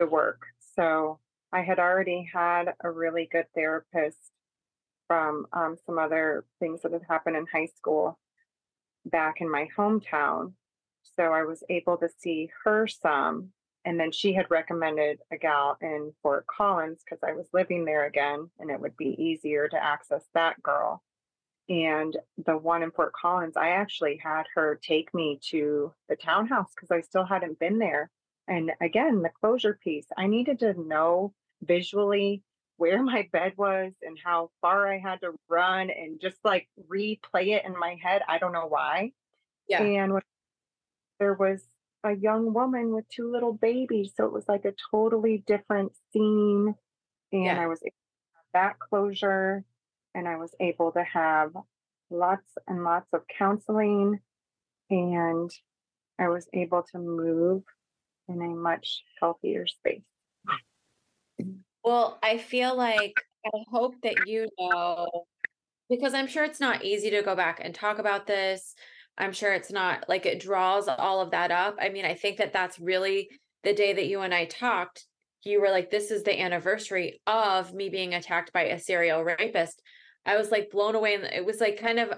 The 0.00 0.06
work. 0.06 0.40
So 0.74 1.18
I 1.52 1.60
had 1.60 1.78
already 1.78 2.28
had 2.32 2.72
a 2.82 2.90
really 2.90 3.28
good 3.30 3.44
therapist 3.54 4.18
from 5.06 5.46
um, 5.52 5.76
some 5.84 5.98
other 5.98 6.46
things 6.58 6.80
that 6.82 6.92
had 6.92 7.02
happened 7.08 7.36
in 7.36 7.46
high 7.52 7.68
school 7.76 8.18
back 9.04 9.40
in 9.40 9.50
my 9.50 9.68
hometown. 9.76 10.52
So 11.16 11.24
I 11.24 11.42
was 11.42 11.62
able 11.68 11.96
to 11.98 12.08
see 12.18 12.50
her 12.64 12.86
some. 12.86 13.50
And 13.84 13.98
then 13.98 14.12
she 14.12 14.32
had 14.32 14.50
recommended 14.50 15.18
a 15.32 15.36
gal 15.36 15.76
in 15.80 16.12
Fort 16.22 16.46
Collins 16.46 17.02
because 17.04 17.22
I 17.24 17.32
was 17.32 17.48
living 17.52 17.84
there 17.84 18.06
again 18.06 18.48
and 18.58 18.70
it 18.70 18.80
would 18.80 18.96
be 18.96 19.20
easier 19.20 19.68
to 19.68 19.84
access 19.84 20.24
that 20.34 20.62
girl. 20.62 21.02
And 21.68 22.16
the 22.44 22.56
one 22.56 22.82
in 22.82 22.90
Fort 22.90 23.12
Collins, 23.12 23.56
I 23.56 23.70
actually 23.70 24.20
had 24.22 24.44
her 24.54 24.78
take 24.82 25.12
me 25.14 25.40
to 25.50 25.92
the 26.08 26.16
townhouse 26.16 26.70
because 26.74 26.90
I 26.90 27.00
still 27.00 27.24
hadn't 27.24 27.58
been 27.58 27.78
there. 27.78 28.10
And 28.48 28.72
again, 28.80 29.22
the 29.22 29.30
closure 29.30 29.78
piece, 29.82 30.06
I 30.16 30.26
needed 30.26 30.60
to 30.60 30.74
know 30.80 31.32
visually 31.62 32.42
where 32.82 33.00
my 33.00 33.28
bed 33.32 33.52
was 33.56 33.92
and 34.02 34.18
how 34.24 34.50
far 34.60 34.92
I 34.92 34.98
had 34.98 35.20
to 35.20 35.30
run 35.48 35.88
and 35.88 36.20
just 36.20 36.38
like 36.42 36.66
replay 36.90 37.56
it 37.56 37.64
in 37.64 37.78
my 37.78 37.96
head. 38.02 38.22
I 38.28 38.38
don't 38.38 38.52
know 38.52 38.66
why. 38.66 39.12
Yeah. 39.68 39.82
And 39.82 40.20
there 41.20 41.34
was 41.34 41.62
a 42.02 42.12
young 42.12 42.52
woman 42.52 42.92
with 42.92 43.08
two 43.08 43.30
little 43.30 43.52
babies. 43.52 44.14
So 44.16 44.26
it 44.26 44.32
was 44.32 44.48
like 44.48 44.64
a 44.64 44.74
totally 44.90 45.44
different 45.46 45.92
scene. 46.12 46.74
And 47.30 47.44
yeah. 47.44 47.62
I 47.62 47.68
was 47.68 47.80
that 48.52 48.80
closure 48.80 49.64
and 50.12 50.26
I 50.26 50.34
was 50.34 50.52
able 50.58 50.90
to 50.90 51.04
have 51.04 51.52
lots 52.10 52.50
and 52.66 52.82
lots 52.82 53.06
of 53.12 53.22
counseling 53.38 54.18
and 54.90 55.52
I 56.18 56.30
was 56.30 56.48
able 56.52 56.82
to 56.90 56.98
move 56.98 57.62
in 58.28 58.42
a 58.42 58.48
much 58.48 59.04
healthier 59.20 59.68
space. 59.68 60.02
Mm. 61.40 61.60
Well, 61.84 62.18
I 62.22 62.38
feel 62.38 62.76
like 62.76 63.14
I 63.44 63.58
hope 63.70 63.94
that 64.02 64.26
you 64.26 64.48
know 64.58 65.08
because 65.88 66.14
I'm 66.14 66.26
sure 66.26 66.44
it's 66.44 66.60
not 66.60 66.84
easy 66.84 67.10
to 67.10 67.22
go 67.22 67.36
back 67.36 67.60
and 67.62 67.74
talk 67.74 67.98
about 67.98 68.26
this. 68.26 68.74
I'm 69.18 69.32
sure 69.32 69.52
it's 69.52 69.70
not 69.70 70.08
like 70.08 70.24
it 70.24 70.40
draws 70.40 70.88
all 70.88 71.20
of 71.20 71.32
that 71.32 71.50
up. 71.50 71.76
I 71.80 71.90
mean, 71.90 72.04
I 72.04 72.14
think 72.14 72.38
that 72.38 72.52
that's 72.52 72.80
really 72.80 73.28
the 73.62 73.74
day 73.74 73.92
that 73.92 74.06
you 74.06 74.20
and 74.22 74.32
I 74.32 74.46
talked. 74.46 75.06
You 75.44 75.60
were 75.60 75.70
like, 75.70 75.90
this 75.90 76.10
is 76.10 76.22
the 76.22 76.40
anniversary 76.40 77.20
of 77.26 77.74
me 77.74 77.88
being 77.88 78.14
attacked 78.14 78.52
by 78.52 78.62
a 78.64 78.78
serial 78.78 79.22
rapist. 79.22 79.82
I 80.24 80.36
was 80.36 80.50
like 80.50 80.70
blown 80.70 80.94
away. 80.94 81.14
And 81.14 81.24
it 81.24 81.44
was 81.44 81.60
like 81.60 81.78
kind 81.78 81.98
of 81.98 82.12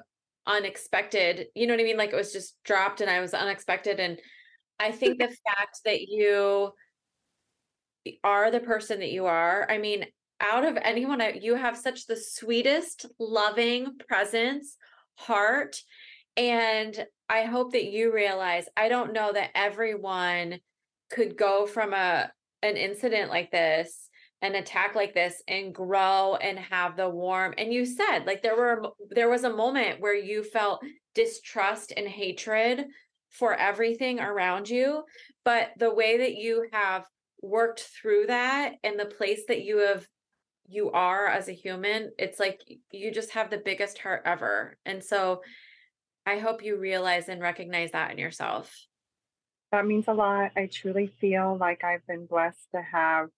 unexpected. 0.47 1.47
You 1.55 1.67
know 1.67 1.73
what 1.73 1.81
I 1.81 1.85
mean? 1.85 1.97
Like 1.97 2.13
it 2.13 2.17
was 2.17 2.33
just 2.33 2.57
dropped 2.65 3.01
and 3.01 3.11
I 3.11 3.21
was 3.21 3.35
unexpected. 3.35 3.99
And 3.99 4.21
I 4.79 4.93
think 4.93 5.19
the 5.19 5.35
fact 5.47 5.81
that 5.85 6.03
you 6.03 6.71
are 8.23 8.51
the 8.51 8.61
person 8.61 9.01
that 9.01 9.11
you 9.11 9.27
are. 9.27 9.67
I 9.71 9.79
mean, 9.79 10.07
out 10.41 10.65
of 10.65 10.77
anyone, 10.83 11.23
you 11.41 11.55
have 11.55 11.77
such 11.77 12.07
the 12.07 12.17
sweetest, 12.17 13.07
loving 13.19 13.97
presence, 14.09 14.77
heart. 15.15 15.77
And 16.37 17.07
I 17.29 17.43
hope 17.43 17.73
that 17.73 17.85
you 17.85 18.13
realize 18.13 18.67
I 18.77 18.89
don't 18.89 19.13
know 19.13 19.33
that 19.33 19.51
everyone 19.55 20.59
could 21.11 21.37
go 21.37 21.67
from 21.67 21.93
a 21.93 22.31
an 22.63 22.77
incident 22.77 23.31
like 23.31 23.51
this 23.51 24.09
an 24.43 24.57
attack 24.57 24.95
like 24.95 25.15
this 25.15 25.43
and 25.49 25.75
grow 25.75 26.37
and 26.37 26.59
have 26.59 26.97
the 26.97 27.09
warm 27.09 27.55
and 27.57 27.73
you 27.73 27.87
said 27.87 28.25
like 28.27 28.43
there 28.43 28.57
were 28.57 28.91
there 29.11 29.29
was 29.29 29.45
a 29.45 29.57
moment 29.57 30.01
where 30.01 30.17
you 30.17 30.43
felt 30.43 30.83
distrust 31.15 31.93
and 31.97 32.07
hatred 32.07 32.87
for 33.31 33.55
everything 33.55 34.19
around 34.19 34.69
you 34.69 35.03
but 35.45 35.71
the 35.79 35.93
way 35.93 36.19
that 36.19 36.35
you 36.35 36.67
have 36.73 37.05
worked 37.45 37.81
through 37.81 38.27
that 38.27 38.77
and 38.83 38.99
the 38.99 39.05
place 39.05 39.43
that 39.49 39.63
you 39.63 39.79
have 39.79 40.07
you 40.67 40.91
are 40.93 41.27
as 41.27 41.49
a 41.49 41.53
human 41.53 42.11
it's 42.19 42.41
like 42.41 42.63
you 42.91 43.13
just 43.13 43.31
have 43.33 43.51
the 43.51 43.59
biggest 43.63 43.99
heart 43.99 44.23
ever 44.25 44.79
and 44.87 45.05
so 45.05 45.43
i 46.25 46.39
hope 46.39 46.65
you 46.65 46.79
realize 46.79 47.29
and 47.29 47.43
recognize 47.43 47.91
that 47.93 48.11
in 48.11 48.19
yourself. 48.19 48.75
That 49.73 49.87
means 49.87 50.07
a 50.09 50.15
lot 50.15 50.53
i 50.57 50.67
truly 50.67 51.13
feel 51.21 51.59
like 51.61 51.85
i've 51.85 52.07
been 52.07 52.27
blessed 52.27 52.67
to 52.75 52.81
have 52.81 53.29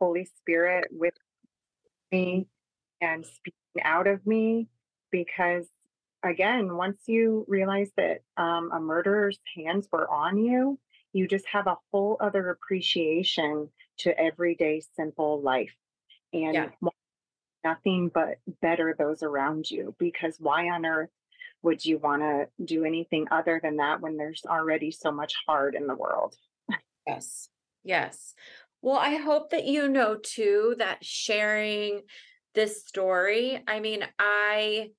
holy 0.00 0.24
spirit 0.24 0.88
with 0.90 1.14
me 2.10 2.48
and 3.00 3.24
speaking 3.24 3.84
out 3.84 4.08
of 4.08 4.26
me 4.26 4.68
because 5.12 5.66
again 6.24 6.76
once 6.76 7.02
you 7.06 7.44
realize 7.46 7.90
that 7.96 8.22
um, 8.36 8.70
a 8.72 8.80
murderer's 8.80 9.38
hands 9.54 9.86
were 9.92 10.10
on 10.10 10.36
you 10.36 10.78
you 11.12 11.28
just 11.28 11.46
have 11.46 11.66
a 11.66 11.76
whole 11.90 12.16
other 12.20 12.50
appreciation 12.50 13.68
to 13.98 14.18
everyday 14.18 14.82
simple 14.96 15.40
life 15.40 15.74
and 16.32 16.54
yeah. 16.54 16.68
nothing 17.64 18.10
but 18.12 18.38
better 18.60 18.94
those 18.98 19.22
around 19.22 19.70
you 19.70 19.94
because 19.98 20.36
why 20.38 20.68
on 20.70 20.86
earth 20.86 21.10
would 21.62 21.84
you 21.84 21.98
want 21.98 22.22
to 22.22 22.48
do 22.64 22.84
anything 22.84 23.26
other 23.30 23.60
than 23.62 23.76
that 23.76 24.00
when 24.00 24.16
there's 24.16 24.42
already 24.48 24.90
so 24.90 25.12
much 25.12 25.34
hard 25.46 25.74
in 25.74 25.86
the 25.86 25.94
world? 25.94 26.34
Yes. 27.06 27.48
Yes. 27.84 28.34
Well 28.80 28.96
i 28.96 29.16
hope 29.16 29.50
that 29.50 29.64
you 29.64 29.88
know 29.88 30.16
too 30.16 30.76
that 30.78 31.04
sharing 31.04 32.02
this 32.54 32.84
story 32.84 33.62
i 33.66 33.80
mean 33.80 34.04
i 34.18 34.90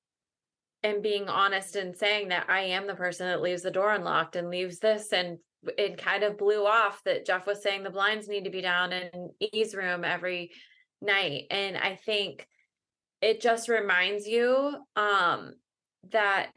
am 0.84 1.02
being 1.02 1.30
honest 1.30 1.76
and 1.76 1.96
saying 1.96 2.30
that 2.30 2.46
I 2.50 2.62
am 2.62 2.88
the 2.88 2.96
person 2.96 3.28
that 3.28 3.42
leaves 3.42 3.62
the 3.62 3.72
door 3.72 3.94
unlocked 3.94 4.36
and 4.36 4.50
leaves 4.50 4.80
this 4.80 5.14
and 5.14 5.38
it 5.78 5.98
kind 5.98 6.24
of 6.24 6.38
blew 6.38 6.66
off 6.66 7.04
that 7.06 7.26
Jeff 7.26 7.48
was 7.48 7.62
saying 7.62 7.84
the 7.84 7.90
blinds 7.90 8.28
need 8.28 8.44
to 8.46 8.50
be 8.50 8.62
down 8.62 8.92
in 8.92 9.30
E's 9.40 9.76
room 9.76 10.04
every 10.04 10.52
night. 11.02 11.46
And 11.52 11.78
I 11.78 11.96
think 11.96 12.48
it 13.22 13.42
just 13.42 13.70
reminds 13.70 14.28
you 14.28 14.76
um, 14.96 15.54
that 16.12 16.50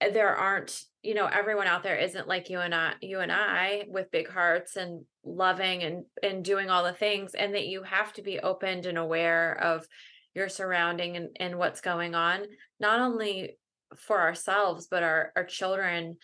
there 0.00 0.34
aren't, 0.34 0.82
you 1.02 1.14
know, 1.14 1.26
everyone 1.26 1.66
out 1.66 1.82
there 1.82 1.96
isn't 1.96 2.26
like 2.26 2.50
you 2.50 2.60
and 2.60 2.74
I, 2.74 2.94
you 3.00 3.20
and 3.20 3.30
I 3.30 3.84
with 3.88 4.10
big 4.10 4.28
hearts 4.28 4.76
and 4.76 5.04
loving 5.24 5.82
and 5.82 6.04
and 6.22 6.44
doing 6.44 6.70
all 6.70 6.82
the 6.82 6.92
things, 6.92 7.34
and 7.34 7.54
that 7.54 7.66
you 7.66 7.82
have 7.82 8.12
to 8.14 8.22
be 8.22 8.40
opened 8.40 8.86
and 8.86 8.96
aware 8.96 9.52
of 9.62 9.86
your 10.34 10.48
surrounding 10.48 11.16
and, 11.16 11.28
and 11.38 11.58
what's 11.58 11.80
going 11.80 12.14
on, 12.14 12.44
not 12.78 13.00
only 13.00 13.58
for 13.96 14.20
ourselves, 14.20 14.86
but 14.90 15.02
our, 15.02 15.32
our 15.36 15.44
children 15.44 16.16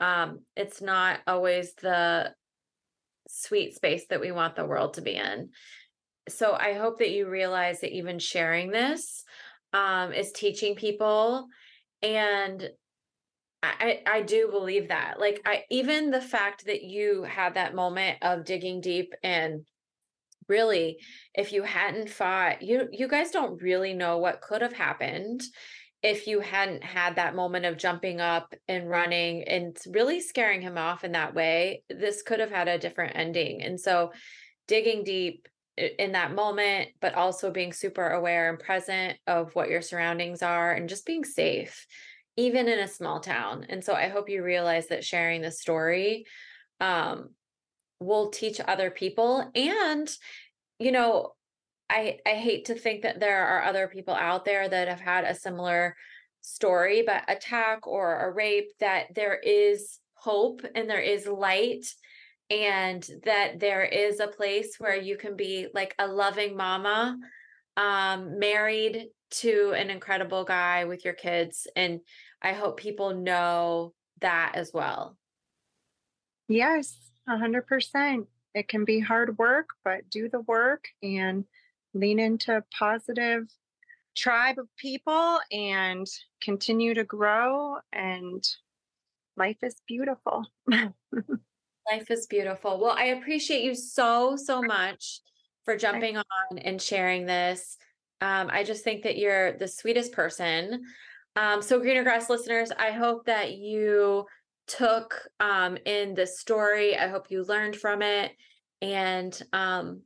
um, 0.00 0.40
it's 0.56 0.80
not 0.80 1.20
always 1.26 1.74
the 1.74 2.32
sweet 3.28 3.74
space 3.74 4.06
that 4.10 4.20
we 4.20 4.32
want 4.32 4.56
the 4.56 4.64
world 4.64 4.94
to 4.94 5.02
be 5.02 5.14
in. 5.14 5.50
So 6.28 6.52
I 6.52 6.74
hope 6.74 6.98
that 6.98 7.10
you 7.10 7.28
realize 7.28 7.80
that 7.80 7.94
even 7.94 8.18
sharing 8.18 8.70
this 8.70 9.24
um, 9.72 10.12
is 10.12 10.32
teaching 10.32 10.74
people. 10.74 11.46
And 12.02 12.68
I, 13.62 14.02
I 14.06 14.22
do 14.22 14.48
believe 14.50 14.88
that. 14.88 15.18
Like 15.18 15.42
I 15.44 15.64
even 15.70 16.10
the 16.10 16.20
fact 16.20 16.66
that 16.66 16.82
you 16.82 17.24
had 17.24 17.54
that 17.54 17.74
moment 17.74 18.18
of 18.22 18.44
digging 18.44 18.80
deep 18.80 19.14
and 19.22 19.62
really 20.48 20.98
if 21.34 21.52
you 21.52 21.62
hadn't 21.62 22.08
fought 22.08 22.62
you 22.62 22.88
you 22.90 23.06
guys 23.06 23.30
don't 23.30 23.60
really 23.60 23.92
know 23.92 24.16
what 24.18 24.40
could 24.40 24.62
have 24.62 24.72
happened 24.72 25.42
if 26.02 26.26
you 26.26 26.40
hadn't 26.40 26.84
had 26.84 27.16
that 27.16 27.34
moment 27.34 27.64
of 27.64 27.76
jumping 27.76 28.20
up 28.20 28.54
and 28.68 28.88
running 28.88 29.42
and 29.44 29.76
really 29.88 30.20
scaring 30.20 30.60
him 30.60 30.78
off 30.78 31.02
in 31.02 31.12
that 31.12 31.34
way, 31.34 31.82
this 31.88 32.22
could 32.22 32.38
have 32.38 32.50
had 32.50 32.68
a 32.68 32.78
different 32.78 33.16
ending. 33.16 33.62
And 33.62 33.80
so, 33.80 34.12
digging 34.68 35.02
deep 35.02 35.48
in 35.76 36.12
that 36.12 36.34
moment, 36.34 36.90
but 37.00 37.14
also 37.14 37.50
being 37.50 37.72
super 37.72 38.06
aware 38.08 38.50
and 38.50 38.58
present 38.58 39.18
of 39.26 39.54
what 39.54 39.70
your 39.70 39.80
surroundings 39.80 40.42
are 40.42 40.72
and 40.72 40.88
just 40.88 41.06
being 41.06 41.24
safe, 41.24 41.86
even 42.36 42.68
in 42.68 42.78
a 42.78 42.88
small 42.88 43.18
town. 43.18 43.66
And 43.68 43.82
so, 43.82 43.94
I 43.94 44.08
hope 44.08 44.28
you 44.28 44.44
realize 44.44 44.88
that 44.88 45.04
sharing 45.04 45.42
the 45.42 45.50
story 45.50 46.26
um, 46.80 47.30
will 47.98 48.30
teach 48.30 48.60
other 48.60 48.90
people. 48.90 49.50
And, 49.56 50.08
you 50.78 50.92
know, 50.92 51.32
I 51.90 52.18
I 52.26 52.30
hate 52.34 52.66
to 52.66 52.74
think 52.74 53.02
that 53.02 53.20
there 53.20 53.46
are 53.46 53.64
other 53.64 53.88
people 53.88 54.14
out 54.14 54.44
there 54.44 54.68
that 54.68 54.88
have 54.88 55.00
had 55.00 55.24
a 55.24 55.34
similar 55.34 55.96
story, 56.40 57.02
but 57.02 57.24
attack 57.28 57.86
or 57.86 58.28
a 58.28 58.32
rape, 58.32 58.70
that 58.80 59.14
there 59.14 59.36
is 59.36 59.98
hope 60.14 60.62
and 60.74 60.88
there 60.88 61.00
is 61.00 61.26
light 61.26 61.86
and 62.50 63.08
that 63.24 63.60
there 63.60 63.84
is 63.84 64.20
a 64.20 64.26
place 64.26 64.76
where 64.78 64.96
you 64.96 65.16
can 65.16 65.36
be 65.36 65.68
like 65.74 65.94
a 65.98 66.06
loving 66.06 66.56
mama 66.56 67.16
um 67.76 68.38
married 68.38 69.08
to 69.30 69.72
an 69.76 69.90
incredible 69.90 70.44
guy 70.44 70.84
with 70.84 71.04
your 71.04 71.14
kids 71.14 71.66
and 71.76 72.00
i 72.42 72.52
hope 72.52 72.78
people 72.78 73.14
know 73.14 73.92
that 74.20 74.52
as 74.54 74.72
well. 74.72 75.16
Yes 76.48 76.96
100% 77.28 78.26
it 78.54 78.66
can 78.68 78.84
be 78.84 78.98
hard 78.98 79.38
work 79.38 79.68
but 79.84 80.08
do 80.10 80.28
the 80.28 80.40
work 80.40 80.88
and 81.02 81.44
lean 81.98 82.18
into 82.18 82.62
positive 82.76 83.48
tribe 84.16 84.58
of 84.58 84.68
people 84.76 85.38
and 85.52 86.06
continue 86.40 86.94
to 86.94 87.04
grow 87.04 87.76
and 87.92 88.44
life 89.36 89.58
is 89.62 89.80
beautiful. 89.86 90.44
life 90.68 92.10
is 92.10 92.26
beautiful. 92.26 92.80
Well, 92.80 92.94
I 92.96 93.06
appreciate 93.06 93.62
you 93.62 93.74
so 93.74 94.36
so 94.36 94.60
much 94.62 95.20
for 95.64 95.76
jumping 95.76 96.16
on 96.16 96.58
and 96.58 96.80
sharing 96.80 97.26
this. 97.26 97.76
Um, 98.20 98.48
I 98.50 98.64
just 98.64 98.82
think 98.82 99.04
that 99.04 99.16
you're 99.16 99.56
the 99.58 99.68
sweetest 99.68 100.12
person. 100.12 100.82
Um, 101.36 101.62
so, 101.62 101.78
Greener 101.78 102.02
Grass 102.02 102.28
listeners, 102.28 102.72
I 102.76 102.90
hope 102.90 103.26
that 103.26 103.52
you 103.52 104.26
took 104.66 105.14
um, 105.38 105.78
in 105.84 106.14
this 106.14 106.40
story. 106.40 106.98
I 106.98 107.06
hope 107.06 107.30
you 107.30 107.44
learned 107.44 107.76
from 107.76 108.02
it 108.02 108.32
and 108.82 109.40
um, 109.52 110.02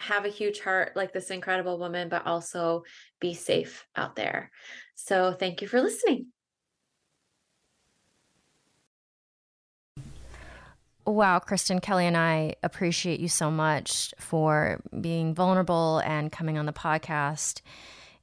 have 0.00 0.24
a 0.24 0.28
huge 0.28 0.60
heart 0.60 0.96
like 0.96 1.12
this 1.12 1.30
incredible 1.30 1.78
woman, 1.78 2.08
but 2.08 2.26
also 2.26 2.84
be 3.20 3.34
safe 3.34 3.86
out 3.94 4.16
there. 4.16 4.50
So, 4.94 5.32
thank 5.32 5.62
you 5.62 5.68
for 5.68 5.80
listening. 5.80 6.26
Wow, 11.06 11.40
Kristin 11.40 11.82
Kelly 11.82 12.06
and 12.06 12.16
I 12.16 12.54
appreciate 12.62 13.20
you 13.20 13.28
so 13.28 13.50
much 13.50 14.14
for 14.18 14.80
being 15.00 15.34
vulnerable 15.34 16.00
and 16.04 16.30
coming 16.30 16.56
on 16.56 16.66
the 16.66 16.72
podcast 16.72 17.62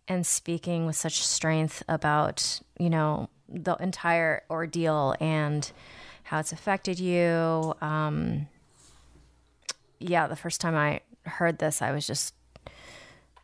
and 0.08 0.26
speaking 0.26 0.86
with 0.86 0.96
such 0.96 1.22
strength 1.22 1.84
about, 1.88 2.62
you 2.80 2.90
know, 2.90 3.30
the 3.50 3.76
entire 3.76 4.44
ordeal 4.50 5.16
and 5.20 5.72
how 6.24 6.40
it's 6.40 6.52
affected 6.52 7.00
you. 7.00 7.74
Um, 7.82 8.48
yeah, 10.00 10.28
the 10.28 10.36
first 10.36 10.62
time 10.62 10.76
I 10.76 11.02
heard 11.28 11.60
this, 11.60 11.82
I 11.82 11.92
was 11.92 12.08
just 12.08 12.34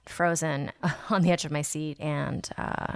frozen 0.05 0.71
on 1.09 1.21
the 1.21 1.31
edge 1.31 1.45
of 1.45 1.51
my 1.51 1.61
seat. 1.61 1.99
And 1.99 2.47
uh, 2.57 2.95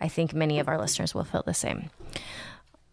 I 0.00 0.08
think 0.08 0.34
many 0.34 0.58
of 0.58 0.68
our 0.68 0.78
listeners 0.78 1.14
will 1.14 1.24
feel 1.24 1.42
the 1.44 1.54
same. 1.54 1.90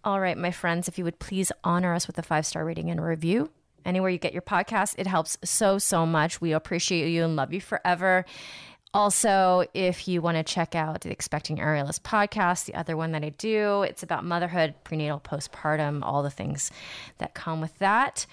All 0.03 0.19
right, 0.19 0.37
my 0.37 0.51
friends, 0.51 0.87
if 0.87 0.97
you 0.97 1.03
would 1.03 1.19
please 1.19 1.51
honor 1.63 1.93
us 1.93 2.07
with 2.07 2.17
a 2.17 2.23
five 2.23 2.45
star 2.45 2.65
rating 2.65 2.89
and 2.89 3.03
review. 3.03 3.51
Anywhere 3.83 4.09
you 4.11 4.19
get 4.19 4.33
your 4.33 4.41
podcast, 4.43 4.95
it 4.97 5.07
helps 5.07 5.37
so, 5.43 5.77
so 5.77 6.05
much. 6.05 6.39
We 6.39 6.53
appreciate 6.53 7.09
you 7.09 7.23
and 7.23 7.35
love 7.35 7.51
you 7.51 7.61
forever. 7.61 8.25
Also, 8.93 9.63
if 9.73 10.07
you 10.07 10.21
want 10.21 10.35
to 10.37 10.43
check 10.43 10.75
out 10.75 11.01
the 11.01 11.11
Expecting 11.11 11.57
Aerialist 11.57 12.01
podcast, 12.01 12.65
the 12.65 12.75
other 12.75 12.97
one 12.97 13.13
that 13.13 13.23
I 13.23 13.29
do, 13.29 13.83
it's 13.83 14.03
about 14.03 14.25
motherhood, 14.25 14.75
prenatal, 14.83 15.19
postpartum, 15.19 16.01
all 16.03 16.23
the 16.23 16.29
things 16.29 16.71
that 17.17 17.33
come 17.33 17.61
with 17.61 17.77
that, 17.79 18.25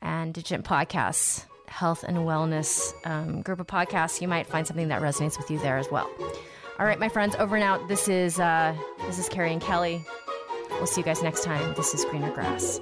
and 0.00 0.32
Digitent 0.32 0.64
Podcasts, 0.64 1.44
health 1.68 2.04
and 2.06 2.18
wellness 2.18 2.94
um, 3.04 3.42
group 3.42 3.60
of 3.60 3.66
podcasts. 3.66 4.20
You 4.20 4.28
might 4.28 4.46
find 4.46 4.66
something 4.66 4.88
that 4.88 5.02
resonates 5.02 5.38
with 5.38 5.50
you 5.50 5.58
there 5.58 5.78
as 5.78 5.90
well. 5.90 6.10
All 6.78 6.86
right, 6.86 6.98
my 6.98 7.08
friends, 7.08 7.34
over 7.36 7.56
and 7.56 7.64
out. 7.64 7.88
This 7.88 8.08
is 8.08 8.38
uh, 8.38 8.76
this 9.06 9.18
is 9.18 9.28
Kerry 9.28 9.52
and 9.52 9.60
Kelly. 9.60 10.04
We'll 10.70 10.86
see 10.86 11.00
you 11.00 11.04
guys 11.04 11.22
next 11.22 11.42
time. 11.42 11.74
This 11.74 11.92
is 11.94 12.04
Greener 12.04 12.32
Grass. 12.32 12.80